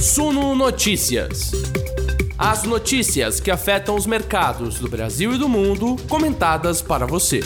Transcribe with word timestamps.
Suno 0.00 0.54
Notícias. 0.54 1.50
As 2.38 2.62
notícias 2.62 3.40
que 3.40 3.50
afetam 3.50 3.96
os 3.96 4.06
mercados 4.06 4.78
do 4.78 4.88
Brasil 4.88 5.34
e 5.34 5.38
do 5.38 5.48
mundo, 5.48 5.96
comentadas 6.08 6.80
para 6.80 7.04
você. 7.04 7.40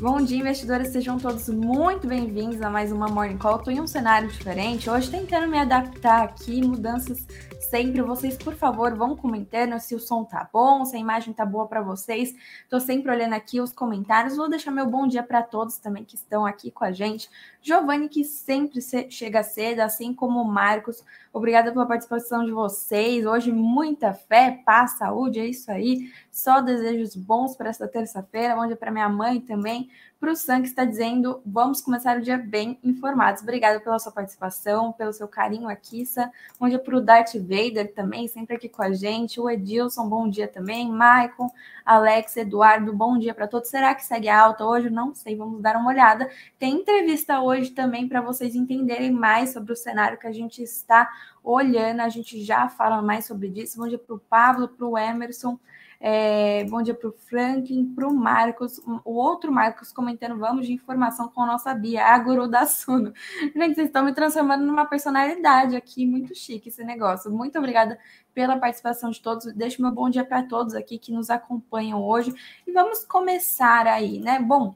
Bom 0.00 0.22
dia, 0.22 0.38
investidores. 0.38 0.88
Sejam 0.88 1.18
todos 1.18 1.50
muito 1.50 2.06
bem-vindos 2.06 2.62
a 2.62 2.70
mais 2.70 2.90
uma 2.90 3.06
Morning 3.06 3.36
Call. 3.36 3.56
Estou 3.56 3.72
em 3.72 3.80
um 3.80 3.86
cenário 3.86 4.28
diferente. 4.28 4.88
Hoje 4.88 5.10
tentando 5.10 5.46
me 5.46 5.58
adaptar 5.58 6.24
aqui, 6.24 6.66
mudanças 6.66 7.26
sempre. 7.72 8.02
Vocês, 8.02 8.36
por 8.36 8.54
favor, 8.54 8.94
vão 8.94 9.16
comentando 9.16 9.78
se 9.78 9.94
o 9.94 9.98
som 9.98 10.24
tá 10.24 10.46
bom, 10.52 10.84
se 10.84 10.96
a 10.96 10.98
imagem 10.98 11.32
tá 11.32 11.46
boa 11.46 11.66
para 11.66 11.80
vocês. 11.80 12.34
Tô 12.68 12.80
sempre 12.80 13.10
olhando 13.10 13.34
aqui 13.34 13.60
os 13.60 13.72
comentários. 13.72 14.36
Vou 14.36 14.50
deixar 14.50 14.70
meu 14.70 14.86
bom 14.86 15.06
dia 15.06 15.22
para 15.22 15.42
todos 15.42 15.78
também 15.78 16.04
que 16.04 16.14
estão 16.14 16.44
aqui 16.44 16.70
com 16.70 16.84
a 16.84 16.92
gente. 16.92 17.30
Giovanni, 17.62 18.08
que 18.08 18.24
sempre 18.24 18.80
chega 19.08 19.42
cedo, 19.44 19.80
assim 19.80 20.12
como 20.12 20.42
o 20.42 20.44
Marcos. 20.44 21.04
Obrigada 21.32 21.70
pela 21.70 21.86
participação 21.86 22.44
de 22.44 22.50
vocês. 22.50 23.24
Hoje, 23.24 23.52
muita 23.52 24.12
fé, 24.12 24.60
paz, 24.66 24.98
saúde, 24.98 25.38
é 25.38 25.46
isso 25.46 25.70
aí. 25.70 26.12
Só 26.30 26.60
desejos 26.60 27.14
bons 27.14 27.56
para 27.56 27.70
esta 27.70 27.86
terça-feira. 27.86 28.56
Bom 28.56 28.66
dia 28.66 28.76
para 28.76 28.90
minha 28.90 29.08
mãe 29.08 29.40
também 29.40 29.88
para 30.22 30.30
o 30.30 30.36
Sam, 30.36 30.62
que 30.62 30.68
está 30.68 30.84
dizendo: 30.84 31.42
vamos 31.44 31.80
começar 31.80 32.16
o 32.16 32.20
dia 32.20 32.38
bem 32.38 32.78
informados. 32.84 33.42
Obrigada 33.42 33.80
pela 33.80 33.98
sua 33.98 34.12
participação, 34.12 34.92
pelo 34.92 35.12
seu 35.12 35.26
carinho 35.26 35.68
aqui, 35.68 36.06
Sam. 36.06 36.30
Bom 36.60 36.68
dia 36.68 36.78
para 36.78 36.96
o 36.96 37.00
Darth 37.00 37.34
Vader 37.34 37.92
também, 37.92 38.28
sempre 38.28 38.54
aqui 38.54 38.68
com 38.68 38.82
a 38.84 38.92
gente. 38.92 39.40
O 39.40 39.50
Edilson, 39.50 40.08
bom 40.08 40.28
dia 40.28 40.46
também. 40.46 40.88
Maicon, 40.88 41.50
Alex, 41.84 42.36
Eduardo, 42.36 42.92
bom 42.92 43.18
dia 43.18 43.34
para 43.34 43.48
todos. 43.48 43.68
Será 43.68 43.96
que 43.96 44.04
segue 44.04 44.28
alta 44.28 44.64
hoje? 44.64 44.88
Não 44.88 45.12
sei, 45.12 45.34
vamos 45.34 45.60
dar 45.60 45.76
uma 45.76 45.90
olhada. 45.90 46.30
Tem 46.56 46.74
entrevista 46.76 47.40
hoje 47.40 47.51
também 47.74 48.08
para 48.08 48.20
vocês 48.20 48.54
entenderem 48.54 49.10
mais 49.10 49.52
sobre 49.52 49.72
o 49.72 49.76
cenário 49.76 50.18
que 50.18 50.26
a 50.26 50.32
gente 50.32 50.62
está 50.62 51.08
olhando. 51.42 52.00
A 52.00 52.08
gente 52.08 52.42
já 52.42 52.68
fala 52.68 53.02
mais 53.02 53.26
sobre 53.26 53.48
isso. 53.48 53.78
Bom 53.78 53.88
dia 53.88 53.98
para 53.98 54.14
o 54.14 54.18
Pablo, 54.18 54.68
para 54.68 54.86
o 54.86 54.98
Emerson. 54.98 55.58
É, 56.04 56.64
bom 56.64 56.82
dia 56.82 56.94
para 56.94 57.08
o 57.08 57.12
Franklin, 57.12 57.94
para 57.94 58.08
o 58.08 58.12
Marcos, 58.12 58.80
o 59.04 59.12
outro 59.12 59.52
Marcos 59.52 59.92
comentando, 59.92 60.36
vamos 60.36 60.66
de 60.66 60.72
informação 60.72 61.28
com 61.28 61.42
a 61.42 61.46
nossa 61.46 61.72
Bia, 61.72 62.04
a 62.04 62.18
guru 62.18 62.48
da 62.48 62.66
Suno. 62.66 63.12
Gente, 63.54 63.76
vocês 63.76 63.86
estão 63.86 64.04
me 64.04 64.12
transformando 64.12 64.66
numa 64.66 64.84
personalidade 64.84 65.76
aqui, 65.76 66.04
muito 66.04 66.34
chique 66.34 66.70
esse 66.70 66.82
negócio. 66.82 67.30
Muito 67.30 67.56
obrigada 67.56 67.96
pela 68.34 68.58
participação 68.58 69.10
de 69.10 69.22
todos. 69.22 69.44
Deixo 69.54 69.80
meu 69.80 69.92
bom 69.92 70.10
dia 70.10 70.24
para 70.24 70.42
todos 70.42 70.74
aqui 70.74 70.98
que 70.98 71.12
nos 71.12 71.30
acompanham 71.30 72.02
hoje. 72.02 72.34
E 72.66 72.72
vamos 72.72 73.04
começar 73.04 73.86
aí, 73.86 74.18
né? 74.18 74.40
Bom, 74.40 74.74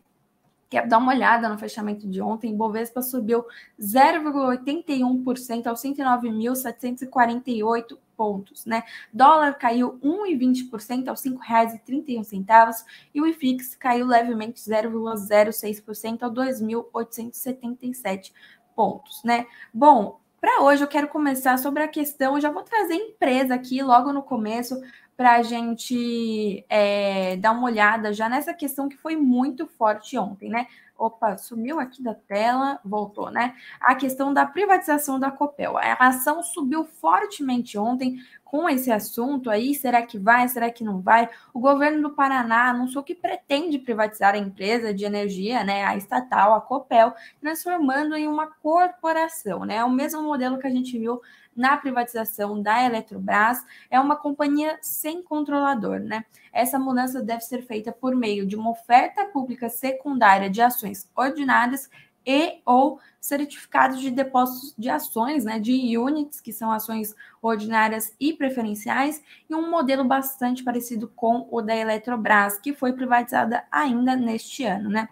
Quer 0.69 0.89
dar 0.89 0.99
uma 0.99 1.13
olhada 1.13 1.49
no 1.49 1.57
fechamento 1.57 2.09
de 2.09 2.21
ontem, 2.21 2.57
Bovespa 2.57 3.01
subiu 3.01 3.45
0,81% 3.81 5.67
aos 5.67 5.81
109.748 5.81 7.97
pontos, 8.17 8.67
né? 8.67 8.83
Dólar 9.13 9.59
caiu 9.59 9.99
1,20% 10.03 11.09
aos 11.09 11.23
R$ 11.25 11.33
5,31 11.33 12.85
e 13.15 13.21
o 13.21 13.27
IFIX 13.27 13.75
caiu 13.77 14.07
levemente 14.07 14.61
0,06% 14.61 16.23
a 16.23 16.31
2.877 16.31 18.33
pontos, 18.75 19.23
né? 19.23 19.47
Bom, 19.73 20.19
para 20.41 20.63
hoje 20.63 20.83
eu 20.83 20.89
quero 20.89 21.09
começar 21.09 21.59
sobre 21.59 21.83
a 21.83 21.89
questão, 21.89 22.41
já 22.41 22.51
vou 22.51 22.63
trazer 22.63 22.95
empresa 22.95 23.55
aqui 23.55 23.83
logo 23.83 24.13
no 24.13 24.23
começo 24.23 24.81
para 25.17 25.37
a 25.37 25.43
gente 25.43 26.65
é, 26.69 27.37
dar 27.37 27.53
uma 27.53 27.65
olhada 27.65 28.13
já 28.13 28.29
nessa 28.29 28.53
questão 28.53 28.89
que 28.89 28.97
foi 28.97 29.17
muito 29.17 29.67
forte 29.67 30.19
ontem, 30.19 30.51
né? 30.51 30.67
Opa, 30.99 31.37
sumiu 31.37 31.79
aqui 31.79 32.03
da 32.03 32.15
tela, 32.15 32.81
voltou, 32.85 33.31
né? 33.31 33.55
A 33.81 33.95
questão 33.95 34.33
da 34.33 34.47
privatização 34.47 35.21
da 35.21 35.31
Copel. 35.31 35.77
A 35.77 35.95
ação 36.01 36.43
subiu 36.43 36.85
fortemente 36.85 37.77
ontem 37.77 38.17
com 38.45 38.69
esse 38.69 38.91
assunto 38.91 39.51
aí. 39.51 39.75
Será 39.75 40.01
que 40.03 40.19
vai? 40.19 40.49
Será 40.49 40.71
que 40.71 40.83
não 40.83 41.01
vai? 41.03 41.29
O 41.53 41.61
governo 41.61 42.01
do 42.01 42.15
Paraná 42.15 42.71
anunciou 42.71 43.05
que 43.05 43.15
pretende 43.15 43.79
privatizar 43.79 44.35
a 44.35 44.39
empresa 44.39 44.95
de 44.95 45.05
energia, 45.05 45.63
né? 45.65 45.85
A 45.85 45.97
estatal, 45.97 46.55
a 46.55 46.61
Copel, 46.63 47.13
transformando 47.41 48.17
em 48.17 48.27
uma 48.27 48.47
corporação, 48.47 49.67
né? 49.67 49.85
O 49.85 49.91
mesmo 49.91 50.23
modelo 50.23 50.59
que 50.59 50.67
a 50.67 50.71
gente 50.71 50.99
viu 50.99 51.21
na 51.57 51.77
privatização 51.77 52.61
da 52.61 52.85
Eletrobras, 52.85 53.65
é 53.91 53.99
uma 53.99 54.17
companhia 54.17 54.79
sem 54.83 55.23
controlador, 55.23 56.01
né? 56.01 56.25
Essa 56.53 56.79
mudança 56.79 57.23
deve 57.23 57.41
ser 57.41 57.63
feita 57.63 57.91
por 57.91 58.15
meio 58.15 58.47
de 58.47 58.57
uma 58.57 58.71
oferta 58.71 59.25
pública 59.27 59.69
secundária 59.69 60.51
de 60.51 60.61
ações 60.61 61.11
ordinárias 61.17 61.89
e 62.27 62.61
ou 62.67 62.99
certificados 63.21 64.01
de 64.01 64.11
depósitos 64.11 64.75
de 64.77 64.91
ações, 64.91 65.45
né, 65.45 65.61
de 65.61 65.97
units, 65.97 66.41
que 66.41 66.53
são 66.53 66.73
ações 66.73 67.15
ordinárias 67.41 68.15
e 68.19 68.33
preferenciais, 68.33 69.23
e 69.49 69.55
um 69.55 69.71
modelo 69.71 70.05
bastante 70.05 70.65
parecido 70.65 71.09
com 71.15 71.47
o 71.51 71.63
da 71.63 71.75
Eletrobras, 71.75 72.59
que 72.59 72.75
foi 72.75 72.93
privatizada 72.93 73.65
ainda 73.71 74.17
neste 74.17 74.65
ano, 74.65 74.91
né? 74.91 75.09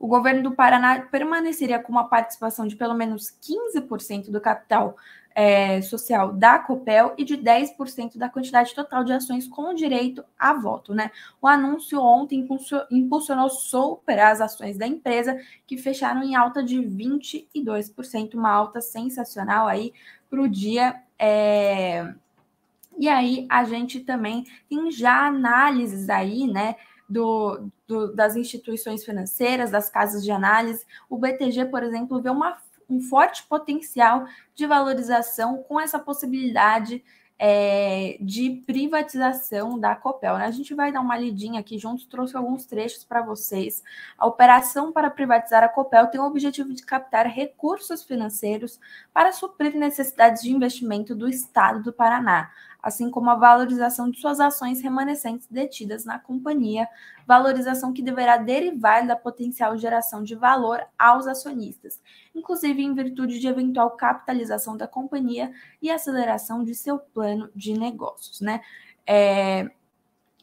O 0.00 0.06
governo 0.08 0.42
do 0.42 0.52
Paraná 0.52 1.02
permaneceria 1.02 1.78
com 1.78 1.92
uma 1.92 2.08
participação 2.08 2.66
de 2.66 2.74
pelo 2.74 2.94
menos 2.94 3.36
15% 3.42 4.30
do 4.30 4.40
capital 4.40 4.96
é, 5.34 5.80
social 5.80 6.32
da 6.32 6.58
Copel 6.58 7.14
e 7.16 7.24
de 7.24 7.36
10% 7.36 8.18
da 8.18 8.28
quantidade 8.28 8.74
total 8.74 9.04
de 9.04 9.12
ações 9.12 9.46
com 9.46 9.72
direito 9.72 10.24
a 10.38 10.52
voto. 10.54 10.94
Né? 10.94 11.10
O 11.40 11.46
anúncio 11.46 12.00
ontem 12.00 12.46
impulsionou 12.90 13.48
super 13.48 14.18
as 14.18 14.40
ações 14.40 14.76
da 14.76 14.86
empresa, 14.86 15.38
que 15.66 15.76
fecharam 15.76 16.22
em 16.22 16.34
alta 16.34 16.62
de 16.62 16.78
22%, 16.78 18.34
uma 18.34 18.50
alta 18.50 18.80
sensacional 18.80 19.66
aí 19.66 19.92
para 20.28 20.40
o 20.40 20.48
dia. 20.48 21.00
É... 21.18 22.12
E 22.98 23.08
aí 23.08 23.46
a 23.48 23.64
gente 23.64 24.00
também 24.00 24.44
tem 24.68 24.90
já 24.90 25.26
análises 25.26 26.10
aí, 26.10 26.46
né? 26.46 26.76
Do, 27.08 27.68
do, 27.88 28.14
das 28.14 28.36
instituições 28.36 29.04
financeiras, 29.04 29.72
das 29.72 29.90
casas 29.90 30.22
de 30.22 30.30
análise. 30.30 30.86
O 31.08 31.18
BTG, 31.18 31.64
por 31.64 31.82
exemplo, 31.82 32.22
vê 32.22 32.30
uma 32.30 32.56
um 32.90 33.00
forte 33.00 33.42
potencial 33.44 34.26
de 34.54 34.66
valorização 34.66 35.62
com 35.62 35.80
essa 35.80 35.98
possibilidade 35.98 37.02
é, 37.42 38.18
de 38.20 38.62
privatização 38.66 39.78
da 39.78 39.96
Copel. 39.96 40.36
Né? 40.36 40.44
A 40.44 40.50
gente 40.50 40.74
vai 40.74 40.92
dar 40.92 41.00
uma 41.00 41.16
lidinha 41.16 41.60
aqui 41.60 41.78
juntos, 41.78 42.04
trouxe 42.04 42.36
alguns 42.36 42.66
trechos 42.66 43.02
para 43.02 43.22
vocês. 43.22 43.82
A 44.18 44.26
operação 44.26 44.92
para 44.92 45.08
privatizar 45.08 45.64
a 45.64 45.68
Copel 45.68 46.08
tem 46.08 46.20
o 46.20 46.26
objetivo 46.26 46.74
de 46.74 46.84
captar 46.84 47.26
recursos 47.26 48.02
financeiros 48.02 48.78
para 49.10 49.32
suprir 49.32 49.74
necessidades 49.74 50.42
de 50.42 50.50
investimento 50.50 51.14
do 51.14 51.26
Estado 51.26 51.82
do 51.82 51.94
Paraná 51.94 52.50
assim 52.82 53.10
como 53.10 53.30
a 53.30 53.34
valorização 53.34 54.10
de 54.10 54.20
suas 54.20 54.40
ações 54.40 54.80
remanescentes 54.80 55.46
detidas 55.50 56.04
na 56.04 56.18
companhia, 56.18 56.88
valorização 57.26 57.92
que 57.92 58.02
deverá 58.02 58.36
derivar 58.36 59.06
da 59.06 59.16
potencial 59.16 59.76
geração 59.76 60.22
de 60.22 60.34
valor 60.34 60.82
aos 60.98 61.26
acionistas, 61.26 62.00
inclusive 62.34 62.82
em 62.82 62.94
virtude 62.94 63.38
de 63.38 63.46
eventual 63.46 63.90
capitalização 63.92 64.76
da 64.76 64.86
companhia 64.86 65.52
e 65.80 65.90
aceleração 65.90 66.64
de 66.64 66.74
seu 66.74 66.98
plano 66.98 67.50
de 67.54 67.78
negócios, 67.78 68.40
né? 68.40 68.60
É, 69.06 69.70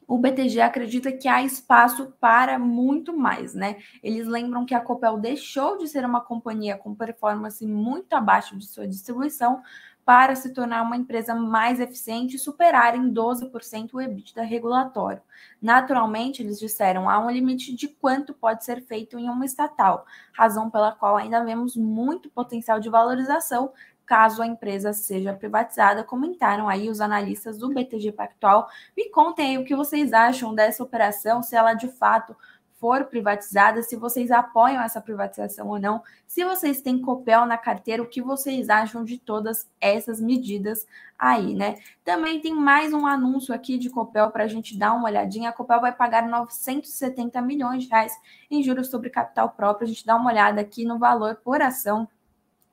o 0.08 0.18
BTG 0.18 0.62
acredita 0.62 1.12
que 1.12 1.28
há 1.28 1.44
espaço 1.44 2.14
para 2.20 2.58
muito 2.58 3.16
mais, 3.16 3.54
né? 3.54 3.78
Eles 4.02 4.26
lembram 4.26 4.66
que 4.66 4.74
a 4.74 4.80
Copel 4.80 5.18
deixou 5.18 5.78
de 5.78 5.88
ser 5.88 6.06
uma 6.06 6.22
companhia 6.22 6.78
com 6.78 6.96
performance 6.96 7.66
muito 7.68 8.14
abaixo 8.14 8.58
de 8.58 8.66
sua 8.66 8.88
distribuição 8.88 9.62
para 10.08 10.38
se 10.38 10.54
tornar 10.54 10.84
uma 10.84 10.96
empresa 10.96 11.36
mais 11.36 11.82
eficiente 11.82 12.38
e 12.38 12.40
superar 12.40 12.96
em 12.96 13.12
12% 13.14 13.90
o 13.92 14.00
EBITDA 14.00 14.42
regulatório. 14.42 15.22
Naturalmente, 15.62 16.42
eles 16.42 16.58
disseram, 16.58 17.10
há 17.10 17.20
um 17.20 17.30
limite 17.30 17.76
de 17.76 17.90
quanto 17.90 18.34
pode 18.34 18.64
ser 18.64 18.82
feito 18.82 19.20
em 19.20 19.30
uma 19.30 19.44
estatal, 19.44 20.06
razão 20.32 20.70
pela 20.70 20.94
qual 20.94 21.18
ainda 21.18 21.44
vemos 21.44 21.76
muito 21.76 22.30
potencial 22.30 22.80
de 22.80 22.90
valorização 22.90 23.74
caso 24.06 24.42
a 24.42 24.48
empresa 24.48 24.94
seja 24.94 25.34
privatizada, 25.34 26.02
comentaram 26.02 26.70
aí 26.70 26.90
os 26.90 27.02
analistas 27.02 27.58
do 27.58 27.68
BTG 27.74 28.14
Pactual. 28.14 28.70
Me 28.96 29.10
contem 29.10 29.50
aí 29.50 29.58
o 29.58 29.66
que 29.66 29.76
vocês 29.76 30.14
acham 30.14 30.56
dessa 30.56 30.82
operação, 30.82 31.44
se 31.44 31.58
ela 31.58 31.74
de 31.74 31.90
fato 31.90 32.34
for 32.80 33.06
privatizada, 33.06 33.82
se 33.82 33.96
vocês 33.96 34.32
apoiam 34.32 34.82
essa 34.82 35.02
privatização 35.02 35.68
ou 35.68 35.80
não, 35.80 36.04
se 36.28 36.44
vocês 36.44 36.82
têm 36.82 37.02
Copel 37.02 37.46
na 37.46 37.58
carteira, 37.58 38.04
o 38.04 38.08
que 38.08 38.22
vocês 38.22 38.70
acham 38.70 39.04
de 39.04 39.18
todas 39.18 39.68
essas 39.82 40.22
medidas 40.22 40.86
aí, 41.18 41.56
né? 41.56 41.76
Também 42.04 42.40
tem 42.40 42.54
mais 42.54 42.94
um 42.94 43.08
anúncio 43.08 43.54
aqui 43.54 43.78
de 43.78 43.90
Copel 43.90 44.30
para 44.30 44.44
a 44.44 44.48
gente 44.48 44.78
dar 44.78 44.94
uma 44.94 45.06
olhadinha. 45.06 45.50
A 45.50 45.54
Copel 45.54 45.82
vai 45.82 45.92
pagar 45.92 46.28
970 46.28 47.42
milhões 47.42 47.84
de 47.84 47.90
reais 47.90 48.14
em 48.50 48.62
juros 48.62 48.90
sobre 48.90 49.10
capital 49.10 49.50
próprio. 49.50 49.86
A 49.86 49.90
gente 49.90 50.06
dá 50.06 50.16
uma 50.16 50.30
olhada 50.30 50.62
aqui 50.62 50.86
no 50.86 51.00
valor 51.00 51.38
por 51.44 51.62
ação. 51.62 52.08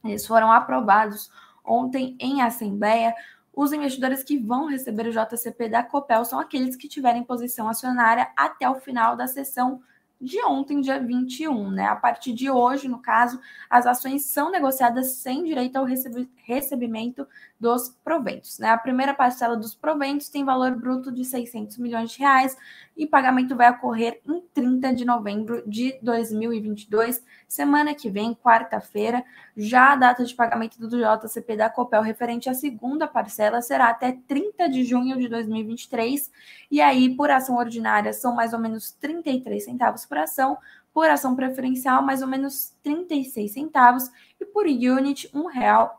Eles 0.04 0.26
foram 0.26 0.52
aprovados 0.52 1.30
ontem 1.64 2.14
em 2.20 2.42
assembleia. 2.42 3.14
Os 3.54 3.72
investidores 3.72 4.22
que 4.22 4.36
vão 4.36 4.66
receber 4.66 5.06
o 5.06 5.12
JCP 5.12 5.68
da 5.70 5.82
Copel 5.82 6.24
são 6.24 6.38
aqueles 6.38 6.76
que 6.76 6.88
tiverem 6.88 7.22
posição 7.22 7.68
acionária 7.68 8.28
até 8.36 8.68
o 8.68 8.74
final 8.74 9.16
da 9.16 9.26
sessão 9.26 9.80
de 10.20 10.42
ontem, 10.44 10.80
dia 10.80 10.98
21, 10.98 11.70
né? 11.70 11.86
A 11.86 11.96
partir 11.96 12.32
de 12.32 12.50
hoje, 12.50 12.88
no 12.88 12.98
caso, 12.98 13.40
as 13.68 13.86
ações 13.86 14.24
são 14.26 14.50
negociadas 14.50 15.16
sem 15.16 15.44
direito 15.44 15.76
ao 15.76 15.84
recebimento 15.84 17.26
dos 17.58 17.88
proventos, 18.04 18.58
né? 18.58 18.68
A 18.68 18.78
primeira 18.78 19.14
parcela 19.14 19.56
dos 19.56 19.74
proventos 19.74 20.28
tem 20.28 20.44
valor 20.44 20.74
bruto 20.74 21.12
de 21.12 21.24
600 21.24 21.78
milhões 21.78 22.12
de 22.12 22.18
reais 22.18 22.56
e 22.96 23.06
pagamento 23.06 23.56
vai 23.56 23.70
ocorrer 23.70 24.20
em 24.26 24.40
30 24.52 24.94
de 24.94 25.04
novembro 25.04 25.62
de 25.66 25.98
2022, 26.02 27.22
semana 27.48 27.94
que 27.94 28.08
vem, 28.08 28.34
quarta-feira. 28.34 29.24
Já 29.56 29.92
a 29.92 29.96
data 29.96 30.24
de 30.24 30.34
pagamento 30.34 30.78
do 30.78 30.88
JCP 30.88 31.56
da 31.56 31.70
Copel 31.70 32.02
referente 32.02 32.48
à 32.48 32.54
segunda 32.54 33.06
parcela 33.06 33.60
será 33.62 33.88
até 33.88 34.12
30 34.28 34.68
de 34.68 34.84
junho 34.84 35.18
de 35.18 35.28
2023, 35.28 36.30
e 36.70 36.80
aí 36.80 37.14
por 37.16 37.30
ação 37.30 37.56
ordinária 37.56 38.12
são 38.12 38.34
mais 38.34 38.52
ou 38.52 38.58
menos 38.58 38.92
33 38.92 39.64
centavos 39.64 40.03
por 40.06 40.18
ação, 40.18 40.58
por 40.92 41.08
ação 41.10 41.34
preferencial, 41.34 42.02
mais 42.02 42.22
ou 42.22 42.28
menos 42.28 42.72
36 42.82 43.52
centavos, 43.52 44.10
e 44.40 44.44
por 44.44 44.66
unit, 44.66 45.28
R$ 45.34 45.40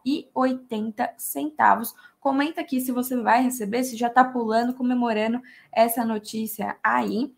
1,80. 0.06 1.94
Comenta 2.20 2.62
aqui 2.62 2.82
se 2.82 2.92
você 2.92 3.20
vai 3.22 3.44
receber, 3.44 3.84
se 3.84 3.96
já 3.96 4.08
está 4.08 4.24
pulando, 4.24 4.74
comemorando 4.74 5.42
essa 5.72 6.04
notícia 6.06 6.78
aí. 6.84 7.34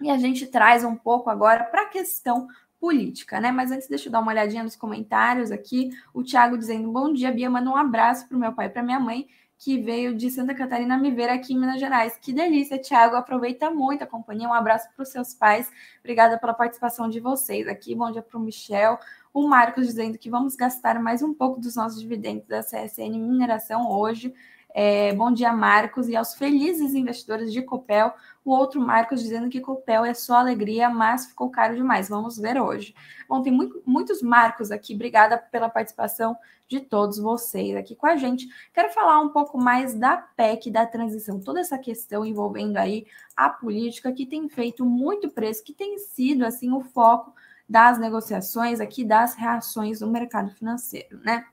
E 0.00 0.10
a 0.10 0.18
gente 0.18 0.46
traz 0.46 0.84
um 0.84 0.96
pouco 0.96 1.28
agora 1.30 1.64
para 1.64 1.82
a 1.82 1.88
questão 1.88 2.48
política, 2.80 3.40
né? 3.40 3.50
Mas 3.50 3.70
antes, 3.70 3.88
deixa 3.88 4.08
eu 4.08 4.12
dar 4.12 4.20
uma 4.20 4.30
olhadinha 4.32 4.62
nos 4.62 4.76
comentários 4.76 5.50
aqui. 5.50 5.90
O 6.14 6.22
Thiago 6.22 6.56
dizendo: 6.56 6.90
Bom 6.90 7.12
dia, 7.12 7.32
Bia, 7.32 7.50
manda 7.50 7.70
um 7.70 7.76
abraço 7.76 8.26
para 8.28 8.36
o 8.36 8.40
meu 8.40 8.52
pai 8.52 8.66
e 8.66 8.70
para 8.70 8.82
minha 8.82 9.00
mãe 9.00 9.28
que 9.58 9.76
veio 9.82 10.14
de 10.14 10.30
Santa 10.30 10.54
Catarina 10.54 10.96
me 10.96 11.10
ver 11.10 11.28
aqui 11.28 11.52
em 11.52 11.58
Minas 11.58 11.80
Gerais. 11.80 12.16
Que 12.16 12.32
delícia, 12.32 12.80
Thiago. 12.80 13.16
Aproveita 13.16 13.70
muito 13.70 14.04
a 14.04 14.06
companhia. 14.06 14.48
Um 14.48 14.52
abraço 14.52 14.88
para 14.94 15.02
os 15.02 15.08
seus 15.08 15.34
pais. 15.34 15.68
Obrigada 15.98 16.38
pela 16.38 16.54
participação 16.54 17.08
de 17.08 17.18
vocês 17.18 17.66
aqui. 17.66 17.92
Bom 17.92 18.10
dia 18.12 18.22
para 18.22 18.38
o 18.38 18.40
Michel. 18.40 18.98
O 19.34 19.48
Marcos 19.48 19.88
dizendo 19.88 20.16
que 20.16 20.30
vamos 20.30 20.54
gastar 20.54 21.02
mais 21.02 21.22
um 21.22 21.34
pouco 21.34 21.60
dos 21.60 21.74
nossos 21.74 22.00
dividendos 22.00 22.46
da 22.46 22.62
CSN 22.62 23.18
Mineração 23.18 23.90
hoje. 23.90 24.32
É, 24.72 25.12
bom 25.14 25.32
dia, 25.32 25.52
Marcos, 25.52 26.08
e 26.08 26.14
aos 26.14 26.34
felizes 26.34 26.94
investidores 26.94 27.52
de 27.52 27.60
Copel. 27.60 28.12
O 28.48 28.52
outro 28.52 28.80
Marcos 28.80 29.20
dizendo 29.22 29.50
que 29.50 29.60
Copel 29.60 30.06
é 30.06 30.14
só 30.14 30.36
alegria, 30.36 30.88
mas 30.88 31.26
ficou 31.26 31.50
caro 31.50 31.76
demais. 31.76 32.08
Vamos 32.08 32.38
ver 32.38 32.58
hoje. 32.58 32.94
Bom, 33.28 33.42
tem 33.42 33.52
muito, 33.52 33.82
muitos 33.84 34.22
Marcos 34.22 34.70
aqui. 34.70 34.94
Obrigada 34.94 35.36
pela 35.36 35.68
participação 35.68 36.34
de 36.66 36.80
todos 36.80 37.18
vocês 37.18 37.76
aqui 37.76 37.94
com 37.94 38.06
a 38.06 38.16
gente. 38.16 38.48
Quero 38.72 38.90
falar 38.90 39.20
um 39.20 39.28
pouco 39.28 39.58
mais 39.58 39.92
da 39.92 40.16
PEC, 40.16 40.70
da 40.70 40.86
transição, 40.86 41.38
toda 41.38 41.60
essa 41.60 41.76
questão 41.76 42.24
envolvendo 42.24 42.78
aí 42.78 43.06
a 43.36 43.50
política 43.50 44.10
que 44.12 44.24
tem 44.24 44.48
feito 44.48 44.82
muito 44.82 45.28
preço, 45.28 45.62
que 45.62 45.74
tem 45.74 45.98
sido 45.98 46.46
assim 46.46 46.72
o 46.72 46.80
foco 46.80 47.34
das 47.68 47.98
negociações 47.98 48.80
aqui, 48.80 49.04
das 49.04 49.34
reações 49.34 50.00
do 50.00 50.06
mercado 50.06 50.50
financeiro, 50.52 51.20
né? 51.22 51.44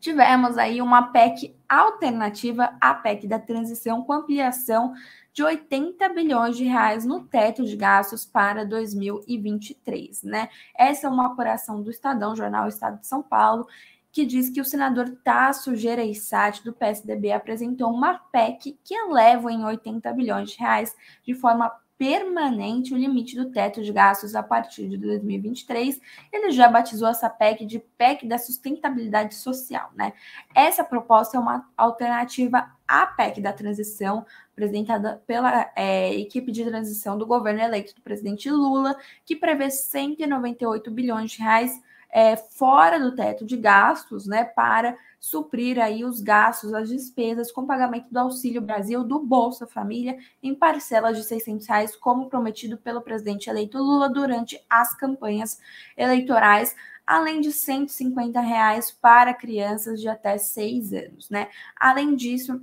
Tivemos 0.00 0.56
aí 0.56 0.80
uma 0.80 1.12
PEC 1.12 1.54
alternativa 1.68 2.74
à 2.80 2.94
PEC 2.94 3.28
da 3.28 3.38
transição 3.38 4.02
com 4.02 4.14
ampliação 4.14 4.94
de 5.32 5.42
80 5.42 6.08
bilhões 6.10 6.56
de 6.56 6.64
reais 6.64 7.04
no 7.04 7.24
teto 7.24 7.64
de 7.64 7.76
gastos 7.76 8.24
para 8.24 8.64
2023, 8.64 10.22
né? 10.24 10.48
Essa 10.76 11.06
é 11.06 11.10
uma 11.10 11.26
apuração 11.26 11.82
do 11.82 11.90
Estadão, 11.90 12.34
Jornal 12.34 12.68
Estado 12.68 12.98
de 12.98 13.06
São 13.06 13.22
Paulo, 13.22 13.66
que 14.12 14.26
diz 14.26 14.50
que 14.50 14.60
o 14.60 14.64
senador 14.64 15.16
Tasso 15.22 15.76
Gereissati, 15.76 16.64
do 16.64 16.72
PSDB, 16.72 17.32
apresentou 17.32 17.90
uma 17.90 18.14
PEC 18.14 18.78
que 18.84 18.94
eleva 18.94 19.52
em 19.52 19.64
80 19.64 20.12
bilhões 20.12 20.50
de 20.50 20.58
reais 20.58 20.94
de 21.24 21.34
forma 21.34 21.72
permanente 22.00 22.94
o 22.94 22.96
limite 22.96 23.36
do 23.36 23.50
teto 23.50 23.82
de 23.82 23.92
gastos 23.92 24.34
a 24.34 24.42
partir 24.42 24.88
de 24.88 24.96
2023. 24.96 26.00
Ele 26.32 26.50
já 26.50 26.66
batizou 26.66 27.06
essa 27.06 27.28
PEC 27.28 27.66
de 27.66 27.78
PEC 27.78 28.26
da 28.26 28.38
sustentabilidade 28.38 29.34
social, 29.34 29.90
né? 29.94 30.14
Essa 30.54 30.82
proposta 30.82 31.36
é 31.36 31.40
uma 31.40 31.68
alternativa 31.76 32.74
à 32.90 33.06
PEC 33.06 33.40
da 33.40 33.52
transição, 33.52 34.26
apresentada 34.52 35.22
pela 35.24 35.70
é, 35.76 36.12
equipe 36.14 36.50
de 36.50 36.64
transição 36.64 37.16
do 37.16 37.24
governo 37.24 37.60
eleito 37.60 37.94
do 37.94 38.02
presidente 38.02 38.50
Lula, 38.50 38.96
que 39.24 39.36
prevê 39.36 39.70
198 39.70 40.90
bilhões 40.90 41.30
de 41.30 41.38
reais 41.38 41.80
é, 42.12 42.36
fora 42.36 42.98
do 42.98 43.14
teto 43.14 43.46
de 43.46 43.56
gastos, 43.56 44.26
né, 44.26 44.42
para 44.42 44.96
suprir 45.20 45.78
aí 45.78 46.04
os 46.04 46.20
gastos, 46.20 46.74
as 46.74 46.88
despesas 46.88 47.52
com 47.52 47.66
pagamento 47.66 48.08
do 48.10 48.18
Auxílio 48.18 48.60
Brasil 48.60 49.04
do 49.04 49.20
Bolsa 49.20 49.66
Família 49.66 50.18
em 50.42 50.54
parcelas 50.54 51.16
de 51.16 51.22
600 51.22 51.66
reais, 51.68 51.94
como 51.94 52.28
prometido 52.28 52.76
pelo 52.76 53.02
presidente 53.02 53.48
eleito 53.48 53.78
Lula 53.78 54.08
durante 54.08 54.60
as 54.68 54.96
campanhas 54.96 55.60
eleitorais, 55.96 56.74
além 57.06 57.40
de 57.40 57.52
150 57.52 58.40
reais 58.40 58.90
para 58.90 59.34
crianças 59.34 60.00
de 60.00 60.08
até 60.08 60.38
6 60.38 60.92
anos, 60.92 61.28
né? 61.28 61.48
Além 61.76 62.16
disso, 62.16 62.60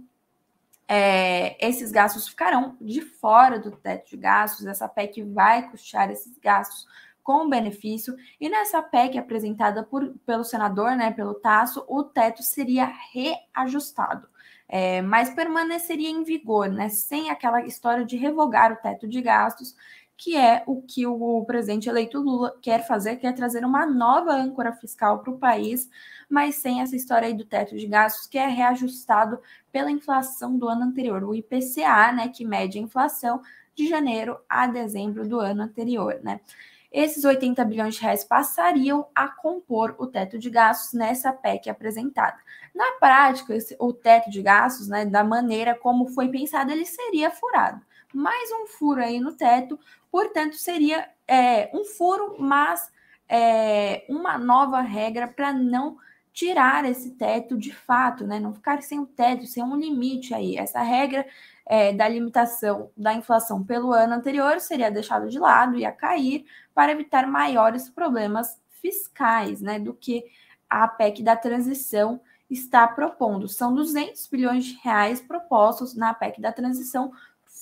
é, 0.87 1.57
esses 1.65 1.91
gastos 1.91 2.27
ficarão 2.27 2.77
de 2.79 3.01
fora 3.01 3.59
do 3.59 3.71
teto 3.71 4.09
de 4.09 4.17
gastos, 4.17 4.65
essa 4.65 4.87
PEC 4.87 5.21
vai 5.23 5.69
custear 5.69 6.09
esses 6.09 6.37
gastos 6.37 6.87
com 7.21 7.49
benefício. 7.49 8.15
E 8.39 8.47
nessa 8.47 8.81
PEC 8.81 9.17
apresentada 9.17 9.83
por, 9.83 10.15
pelo 10.25 10.45
senador, 10.45 10.95
né, 10.95 11.11
pelo 11.11 11.33
Tasso, 11.33 11.83
o 11.89 12.03
teto 12.03 12.41
seria 12.41 12.89
reajustado. 13.11 14.29
É, 14.69 15.01
mas 15.01 15.29
permaneceria 15.29 16.09
em 16.09 16.23
vigor, 16.23 16.69
né, 16.69 16.89
sem 16.89 17.29
aquela 17.29 17.61
história 17.65 18.05
de 18.05 18.17
revogar 18.17 18.71
o 18.71 18.77
teto 18.77 19.07
de 19.07 19.21
gastos, 19.21 19.75
que 20.17 20.35
é 20.35 20.63
o 20.65 20.81
que 20.81 21.05
o 21.05 21.45
presidente 21.45 21.87
eleito 21.87 22.19
Lula 22.19 22.57
quer 22.61 22.85
fazer, 22.87 23.17
quer 23.17 23.33
trazer 23.33 23.63
uma 23.63 23.85
nova 23.85 24.33
âncora 24.33 24.73
fiscal 24.73 25.19
para 25.19 25.31
o 25.31 25.37
país, 25.37 25.89
mas 26.27 26.55
sem 26.55 26.81
essa 26.81 26.95
história 26.95 27.27
aí 27.27 27.35
do 27.35 27.45
teto 27.45 27.77
de 27.77 27.85
gastos, 27.85 28.25
que 28.25 28.37
é 28.37 28.47
reajustado 28.47 29.39
pela 29.71 29.91
inflação 29.91 30.57
do 30.57 30.67
ano 30.67 30.85
anterior, 30.85 31.23
o 31.23 31.35
IPCA, 31.35 32.11
né, 32.11 32.29
que 32.29 32.43
mede 32.43 32.79
a 32.79 32.81
inflação 32.81 33.41
de 33.75 33.87
janeiro 33.87 34.39
a 34.49 34.65
dezembro 34.65 35.27
do 35.27 35.39
ano 35.39 35.61
anterior, 35.61 36.19
né? 36.23 36.41
Esses 36.91 37.23
80 37.25 37.63
bilhões 37.65 37.95
de 37.95 38.01
reais 38.01 38.23
passariam 38.23 39.07
a 39.13 39.27
compor 39.27 39.95
o 39.99 40.07
teto 40.07 40.39
de 40.39 40.49
gastos 40.49 40.93
nessa 40.93 41.31
PEC 41.33 41.69
apresentada. 41.69 42.37
Na 42.73 42.93
prática, 42.93 43.53
esse, 43.53 43.75
o 43.79 43.93
teto 43.93 44.31
de 44.31 44.41
gastos, 44.41 44.87
né, 44.87 45.05
da 45.05 45.23
maneira 45.23 45.75
como 45.75 46.07
foi 46.07 46.29
pensado, 46.29 46.71
ele 46.71 46.85
seria 46.85 47.29
furado. 47.29 47.81
Mais 48.13 48.49
um 48.51 48.67
furo 48.67 49.01
aí 49.01 49.19
no 49.19 49.33
teto, 49.33 49.79
portanto, 50.09 50.55
seria 50.55 51.09
é, 51.27 51.69
um 51.73 51.83
furo, 51.83 52.37
mas 52.39 52.91
é, 53.27 54.05
uma 54.07 54.37
nova 54.37 54.81
regra 54.81 55.27
para 55.27 55.51
não 55.51 55.97
tirar 56.31 56.85
esse 56.85 57.11
teto 57.11 57.57
de 57.57 57.73
fato, 57.73 58.25
né? 58.25 58.39
Não 58.39 58.53
ficar 58.53 58.81
sem 58.81 58.99
o 58.99 59.07
teto, 59.07 59.45
sem 59.45 59.63
um 59.63 59.75
limite 59.75 60.33
aí. 60.33 60.55
Essa 60.55 60.81
regra 60.81 61.25
é, 61.65 61.91
da 61.91 62.07
limitação 62.07 62.91
da 62.95 63.13
inflação 63.13 63.63
pelo 63.63 63.91
ano 63.91 64.13
anterior 64.13 64.59
seria 64.59 64.91
deixada 64.91 65.27
de 65.27 65.39
lado, 65.39 65.77
ia 65.77 65.91
cair, 65.91 66.45
para 66.73 66.91
evitar 66.91 67.27
maiores 67.27 67.89
problemas 67.89 68.61
fiscais, 68.69 69.61
né? 69.61 69.79
Do 69.79 69.93
que 69.93 70.23
a 70.69 70.87
PEC 70.87 71.23
da 71.23 71.35
transição 71.35 72.21
está 72.49 72.87
propondo. 72.87 73.47
São 73.47 73.73
200 73.73 74.27
bilhões 74.27 74.65
de 74.65 74.79
reais 74.83 75.19
propostos 75.19 75.95
na 75.95 76.13
PEC 76.13 76.39
da 76.39 76.51
transição 76.51 77.11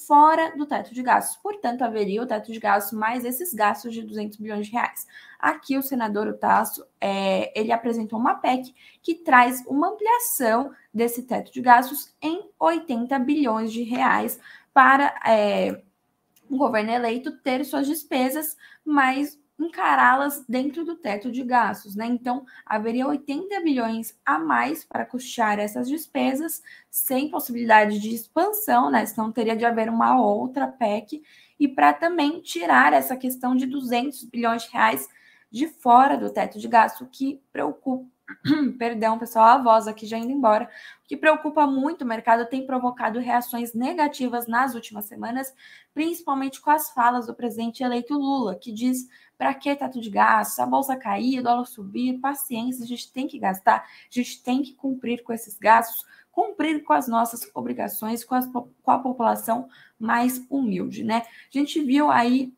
fora 0.05 0.55
do 0.55 0.65
teto 0.65 0.93
de 0.93 1.01
gastos. 1.01 1.37
Portanto, 1.37 1.83
haveria 1.83 2.21
o 2.21 2.25
teto 2.25 2.51
de 2.51 2.59
gastos 2.59 2.97
mais 2.97 3.25
esses 3.25 3.53
gastos 3.53 3.93
de 3.93 4.01
200 4.01 4.37
bilhões 4.37 4.67
de 4.67 4.73
reais. 4.73 5.07
Aqui 5.39 5.77
o 5.77 5.83
senador 5.83 6.33
Tasso, 6.37 6.85
é, 6.99 7.51
ele 7.59 7.71
apresentou 7.71 8.19
uma 8.19 8.35
PEC 8.35 8.73
que 9.01 9.15
traz 9.15 9.63
uma 9.67 9.89
ampliação 9.89 10.71
desse 10.93 11.23
teto 11.23 11.51
de 11.51 11.61
gastos 11.61 12.15
em 12.21 12.49
80 12.59 13.17
bilhões 13.19 13.71
de 13.71 13.83
reais 13.83 14.39
para 14.73 15.15
é, 15.25 15.81
o 16.49 16.57
governo 16.57 16.91
eleito 16.91 17.37
ter 17.37 17.63
suas 17.65 17.87
despesas 17.87 18.55
mais 18.83 19.39
encará-las 19.57 20.43
dentro 20.47 20.83
do 20.83 20.95
teto 20.95 21.31
de 21.31 21.43
gastos, 21.43 21.95
né? 21.95 22.05
Então, 22.05 22.45
haveria 22.65 23.07
80 23.07 23.59
bilhões 23.61 24.17
a 24.25 24.37
mais 24.37 24.83
para 24.83 25.05
custear 25.05 25.59
essas 25.59 25.87
despesas, 25.87 26.61
sem 26.89 27.29
possibilidade 27.29 27.99
de 27.99 28.13
expansão, 28.13 28.89
né? 28.91 29.05
Senão 29.05 29.31
teria 29.31 29.55
de 29.55 29.65
haver 29.65 29.89
uma 29.89 30.19
outra 30.19 30.67
PEC, 30.67 31.23
e 31.59 31.67
para 31.67 31.93
também 31.93 32.41
tirar 32.41 32.93
essa 32.93 33.15
questão 33.15 33.55
de 33.55 33.65
200 33.65 34.25
bilhões 34.25 34.63
de 34.63 34.71
reais 34.71 35.07
de 35.49 35.67
fora 35.67 36.17
do 36.17 36.29
teto 36.29 36.59
de 36.59 36.67
gasto, 36.67 37.07
que 37.09 37.41
preocupa 37.51 38.05
Perdão, 38.77 39.19
pessoal, 39.19 39.45
a 39.45 39.61
voz 39.61 39.87
aqui 39.87 40.05
já 40.05 40.17
indo 40.17 40.31
embora. 40.31 40.65
O 41.03 41.07
que 41.07 41.15
preocupa 41.15 41.67
muito 41.67 42.03
o 42.03 42.07
mercado 42.07 42.47
tem 42.47 42.65
provocado 42.65 43.19
reações 43.19 43.73
negativas 43.73 44.47
nas 44.47 44.73
últimas 44.73 45.05
semanas, 45.05 45.53
principalmente 45.93 46.59
com 46.59 46.71
as 46.71 46.89
falas 46.89 47.27
do 47.27 47.35
presidente 47.35 47.83
eleito 47.83 48.15
Lula, 48.15 48.55
que 48.55 48.71
diz 48.71 49.07
para 49.37 49.53
que 49.53 49.75
teto 49.75 49.99
de 49.99 50.09
gastos, 50.09 50.59
a 50.59 50.65
bolsa 50.65 50.95
cair, 50.95 51.39
o 51.39 51.43
dólar 51.43 51.65
subir, 51.65 52.19
paciência, 52.19 52.83
a 52.83 52.87
gente 52.87 53.11
tem 53.11 53.27
que 53.27 53.37
gastar, 53.37 53.77
a 53.77 53.85
gente 54.09 54.41
tem 54.41 54.61
que 54.61 54.73
cumprir 54.73 55.23
com 55.23 55.33
esses 55.33 55.57
gastos, 55.57 56.05
cumprir 56.31 56.83
com 56.83 56.93
as 56.93 57.07
nossas 57.07 57.49
obrigações, 57.53 58.23
com, 58.23 58.35
as, 58.35 58.45
com 58.47 58.91
a 58.91 58.99
população 58.99 59.67
mais 59.99 60.45
humilde, 60.49 61.03
né? 61.03 61.23
A 61.53 61.57
gente 61.57 61.81
viu 61.81 62.09
aí 62.11 62.53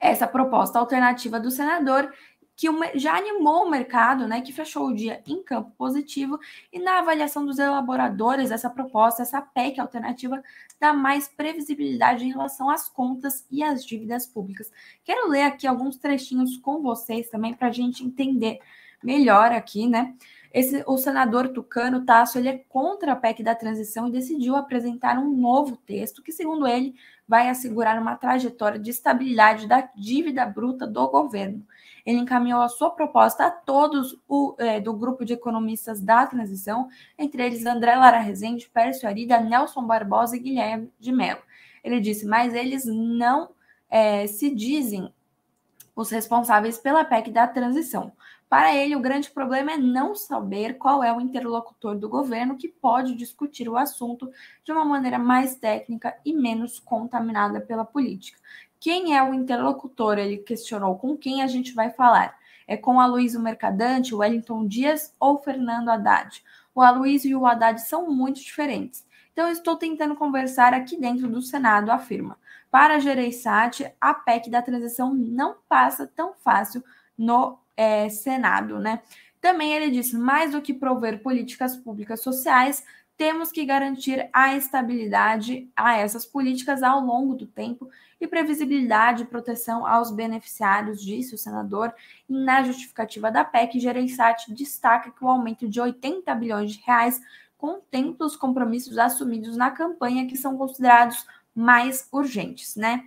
essa 0.00 0.26
proposta 0.26 0.78
alternativa 0.78 1.40
do 1.40 1.50
senador 1.50 2.12
que 2.58 2.66
já 2.96 3.16
animou 3.16 3.62
o 3.62 3.70
mercado, 3.70 4.26
né, 4.26 4.40
que 4.40 4.52
fechou 4.52 4.88
o 4.88 4.92
dia 4.92 5.22
em 5.24 5.40
campo 5.44 5.70
positivo, 5.78 6.40
e 6.72 6.80
na 6.80 6.98
avaliação 6.98 7.46
dos 7.46 7.56
elaboradores, 7.56 8.50
essa 8.50 8.68
proposta, 8.68 9.22
essa 9.22 9.40
PEC 9.40 9.78
alternativa, 9.78 10.42
dá 10.80 10.92
mais 10.92 11.28
previsibilidade 11.28 12.24
em 12.24 12.32
relação 12.32 12.68
às 12.68 12.88
contas 12.88 13.46
e 13.48 13.62
às 13.62 13.86
dívidas 13.86 14.26
públicas. 14.26 14.72
Quero 15.04 15.28
ler 15.28 15.42
aqui 15.42 15.68
alguns 15.68 15.98
trechinhos 15.98 16.56
com 16.56 16.82
vocês 16.82 17.30
também 17.30 17.54
para 17.54 17.68
a 17.68 17.72
gente 17.72 18.04
entender 18.04 18.58
melhor 19.00 19.52
aqui, 19.52 19.86
né? 19.86 20.16
Esse, 20.52 20.82
o 20.84 20.98
senador 20.98 21.50
Tucano 21.50 22.04
Tasso 22.04 22.38
ele 22.38 22.48
é 22.48 22.58
contra 22.68 23.12
a 23.12 23.16
PEC 23.16 23.40
da 23.44 23.54
transição 23.54 24.08
e 24.08 24.12
decidiu 24.12 24.56
apresentar 24.56 25.16
um 25.16 25.30
novo 25.30 25.76
texto 25.76 26.24
que, 26.24 26.32
segundo 26.32 26.66
ele, 26.66 26.96
vai 27.28 27.48
assegurar 27.48 28.00
uma 28.00 28.16
trajetória 28.16 28.80
de 28.80 28.90
estabilidade 28.90 29.68
da 29.68 29.88
dívida 29.94 30.44
bruta 30.44 30.88
do 30.88 31.06
governo. 31.08 31.64
Ele 32.08 32.20
encaminhou 32.20 32.62
a 32.62 32.70
sua 32.70 32.88
proposta 32.88 33.44
a 33.44 33.50
todos 33.50 34.18
o, 34.26 34.54
é, 34.56 34.80
do 34.80 34.94
grupo 34.94 35.26
de 35.26 35.34
economistas 35.34 36.00
da 36.00 36.26
transição, 36.26 36.88
entre 37.18 37.44
eles 37.44 37.66
André 37.66 37.94
Lara 37.96 38.18
Rezende, 38.18 38.66
Pércio 38.66 39.06
Arida, 39.06 39.38
Nelson 39.38 39.86
Barbosa 39.86 40.34
e 40.34 40.40
Guilherme 40.40 40.90
de 40.98 41.12
Mello. 41.12 41.42
Ele 41.84 42.00
disse, 42.00 42.24
mas 42.24 42.54
eles 42.54 42.86
não 42.86 43.50
é, 43.90 44.26
se 44.26 44.54
dizem 44.54 45.12
os 45.94 46.08
responsáveis 46.08 46.78
pela 46.78 47.04
PEC 47.04 47.30
da 47.30 47.46
transição. 47.46 48.10
Para 48.48 48.74
ele, 48.74 48.96
o 48.96 49.00
grande 49.00 49.30
problema 49.30 49.72
é 49.72 49.76
não 49.76 50.14
saber 50.14 50.78
qual 50.78 51.04
é 51.04 51.12
o 51.12 51.20
interlocutor 51.20 51.94
do 51.94 52.08
governo 52.08 52.56
que 52.56 52.68
pode 52.68 53.14
discutir 53.14 53.68
o 53.68 53.76
assunto 53.76 54.30
de 54.64 54.72
uma 54.72 54.86
maneira 54.86 55.18
mais 55.18 55.56
técnica 55.56 56.16
e 56.24 56.32
menos 56.32 56.78
contaminada 56.78 57.60
pela 57.60 57.84
política. 57.84 58.38
Quem 58.80 59.16
é 59.16 59.22
o 59.22 59.34
interlocutor? 59.34 60.18
Ele 60.18 60.38
questionou. 60.38 60.96
Com 60.96 61.16
quem 61.16 61.42
a 61.42 61.46
gente 61.46 61.74
vai 61.74 61.90
falar? 61.90 62.38
É 62.66 62.76
com 62.76 63.00
Aloysio 63.00 63.40
Mercadante, 63.40 64.14
Wellington 64.14 64.66
Dias 64.66 65.14
ou 65.18 65.38
Fernando 65.38 65.88
Haddad? 65.88 66.42
O 66.74 66.82
Aloysio 66.82 67.30
e 67.30 67.34
o 67.34 67.46
Haddad 67.46 67.80
são 67.80 68.10
muito 68.10 68.40
diferentes. 68.40 69.06
Então, 69.32 69.50
estou 69.50 69.76
tentando 69.76 70.14
conversar 70.14 70.74
aqui 70.74 70.96
dentro 70.96 71.28
do 71.28 71.40
Senado, 71.40 71.90
afirma. 71.90 72.36
Para 72.70 72.98
Gereissati, 72.98 73.90
a 74.00 74.12
PEC 74.12 74.50
da 74.50 74.60
transição 74.60 75.14
não 75.14 75.56
passa 75.68 76.06
tão 76.06 76.34
fácil 76.34 76.84
no 77.16 77.58
é, 77.76 78.08
Senado, 78.08 78.78
né? 78.78 79.00
Também 79.40 79.72
ele 79.72 79.90
disse: 79.90 80.16
mais 80.16 80.52
do 80.52 80.60
que 80.60 80.74
prover 80.74 81.22
políticas 81.22 81.76
públicas 81.76 82.20
sociais, 82.20 82.84
temos 83.18 83.50
que 83.50 83.64
garantir 83.64 84.30
a 84.32 84.54
estabilidade 84.54 85.68
a 85.74 85.98
essas 85.98 86.24
políticas 86.24 86.84
ao 86.84 87.00
longo 87.00 87.34
do 87.34 87.46
tempo 87.46 87.90
e 88.20 88.28
previsibilidade 88.28 89.24
e 89.24 89.26
proteção 89.26 89.84
aos 89.84 90.12
beneficiários, 90.12 91.02
disse 91.02 91.34
o 91.34 91.38
senador. 91.38 91.92
E 92.28 92.32
na 92.32 92.62
justificativa 92.62 93.28
da 93.28 93.44
PEC, 93.44 93.80
Gereissati 93.80 94.54
destaca 94.54 95.10
que 95.10 95.24
o 95.24 95.28
aumento 95.28 95.68
de 95.68 95.80
80 95.80 96.32
bilhões 96.36 96.72
de 96.72 96.82
reais 96.86 97.20
contempla 97.58 98.24
os 98.24 98.36
compromissos 98.36 98.96
assumidos 98.96 99.56
na 99.56 99.72
campanha 99.72 100.28
que 100.28 100.36
são 100.36 100.56
considerados 100.56 101.26
mais 101.52 102.08
urgentes, 102.12 102.76
né? 102.76 103.04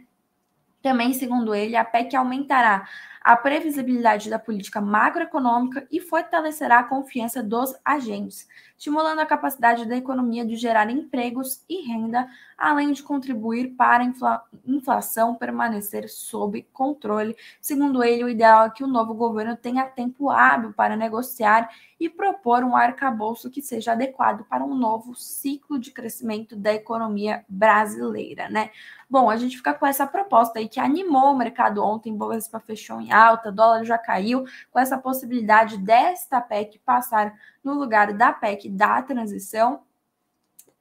Também, 0.82 1.14
segundo 1.14 1.56
ele, 1.56 1.78
a 1.78 1.86
PEC 1.86 2.18
aumentará 2.18 2.86
a 3.24 3.38
previsibilidade 3.38 4.30
da 4.30 4.40
política 4.40 4.82
macroeconômica 4.82 5.88
e 5.92 6.02
fortalecerá 6.02 6.80
a 6.80 6.84
confiança 6.84 7.44
dos 7.44 7.76
agentes, 7.86 8.48
estimulando 8.76 9.20
a 9.20 9.26
capacidade 9.28 9.86
da 9.86 9.96
economia 9.96 10.44
de 10.44 10.56
gerar 10.56 10.90
empregos 10.90 11.64
e 11.70 11.88
renda, 11.88 12.28
além 12.58 12.92
de 12.92 13.04
contribuir 13.04 13.76
para 13.76 14.04
a 14.04 14.06
infla 14.06 14.44
inflação 14.66 15.36
permanecer 15.36 16.10
sob 16.10 16.64
controle. 16.74 17.36
Segundo 17.60 18.04
ele, 18.04 18.24
o 18.24 18.30
ideal 18.30 18.66
é 18.66 18.70
que 18.72 18.84
o 18.84 18.88
novo 18.88 19.14
governo 19.14 19.56
tenha 19.56 19.86
tempo 19.86 20.30
hábil 20.30 20.74
para 20.74 20.96
negociar 20.96 21.70
e 22.00 22.10
propor 22.10 22.64
um 22.64 22.76
arcabouço 22.76 23.52
que 23.52 23.62
seja 23.62 23.92
adequado 23.92 24.44
para 24.46 24.64
um 24.64 24.74
novo 24.74 25.14
ciclo 25.14 25.78
de 25.78 25.92
crescimento 25.92 26.56
da 26.56 26.74
economia 26.74 27.46
brasileira, 27.48 28.50
né? 28.50 28.72
Bom, 29.08 29.30
a 29.30 29.36
gente 29.36 29.58
fica 29.58 29.74
com 29.74 29.86
essa 29.86 30.08
proposta 30.08 30.58
aí 30.58 30.68
que 30.68 30.80
animou 30.80 31.34
o 31.34 31.38
mercado 31.38 31.84
ontem, 31.84 32.16
Bovespa 32.16 32.60
fechou 32.60 33.00
em 33.00 33.11
alta, 33.12 33.52
dólar 33.52 33.84
já 33.84 33.98
caiu, 33.98 34.46
com 34.72 34.80
essa 34.80 34.98
possibilidade 34.98 35.78
desta 35.78 36.42
PEC 36.42 36.80
passar 36.80 37.34
no 37.64 37.74
lugar 37.74 38.14
da 38.14 38.32
PEC 38.34 38.70
da 38.70 39.02
transição, 39.02 39.84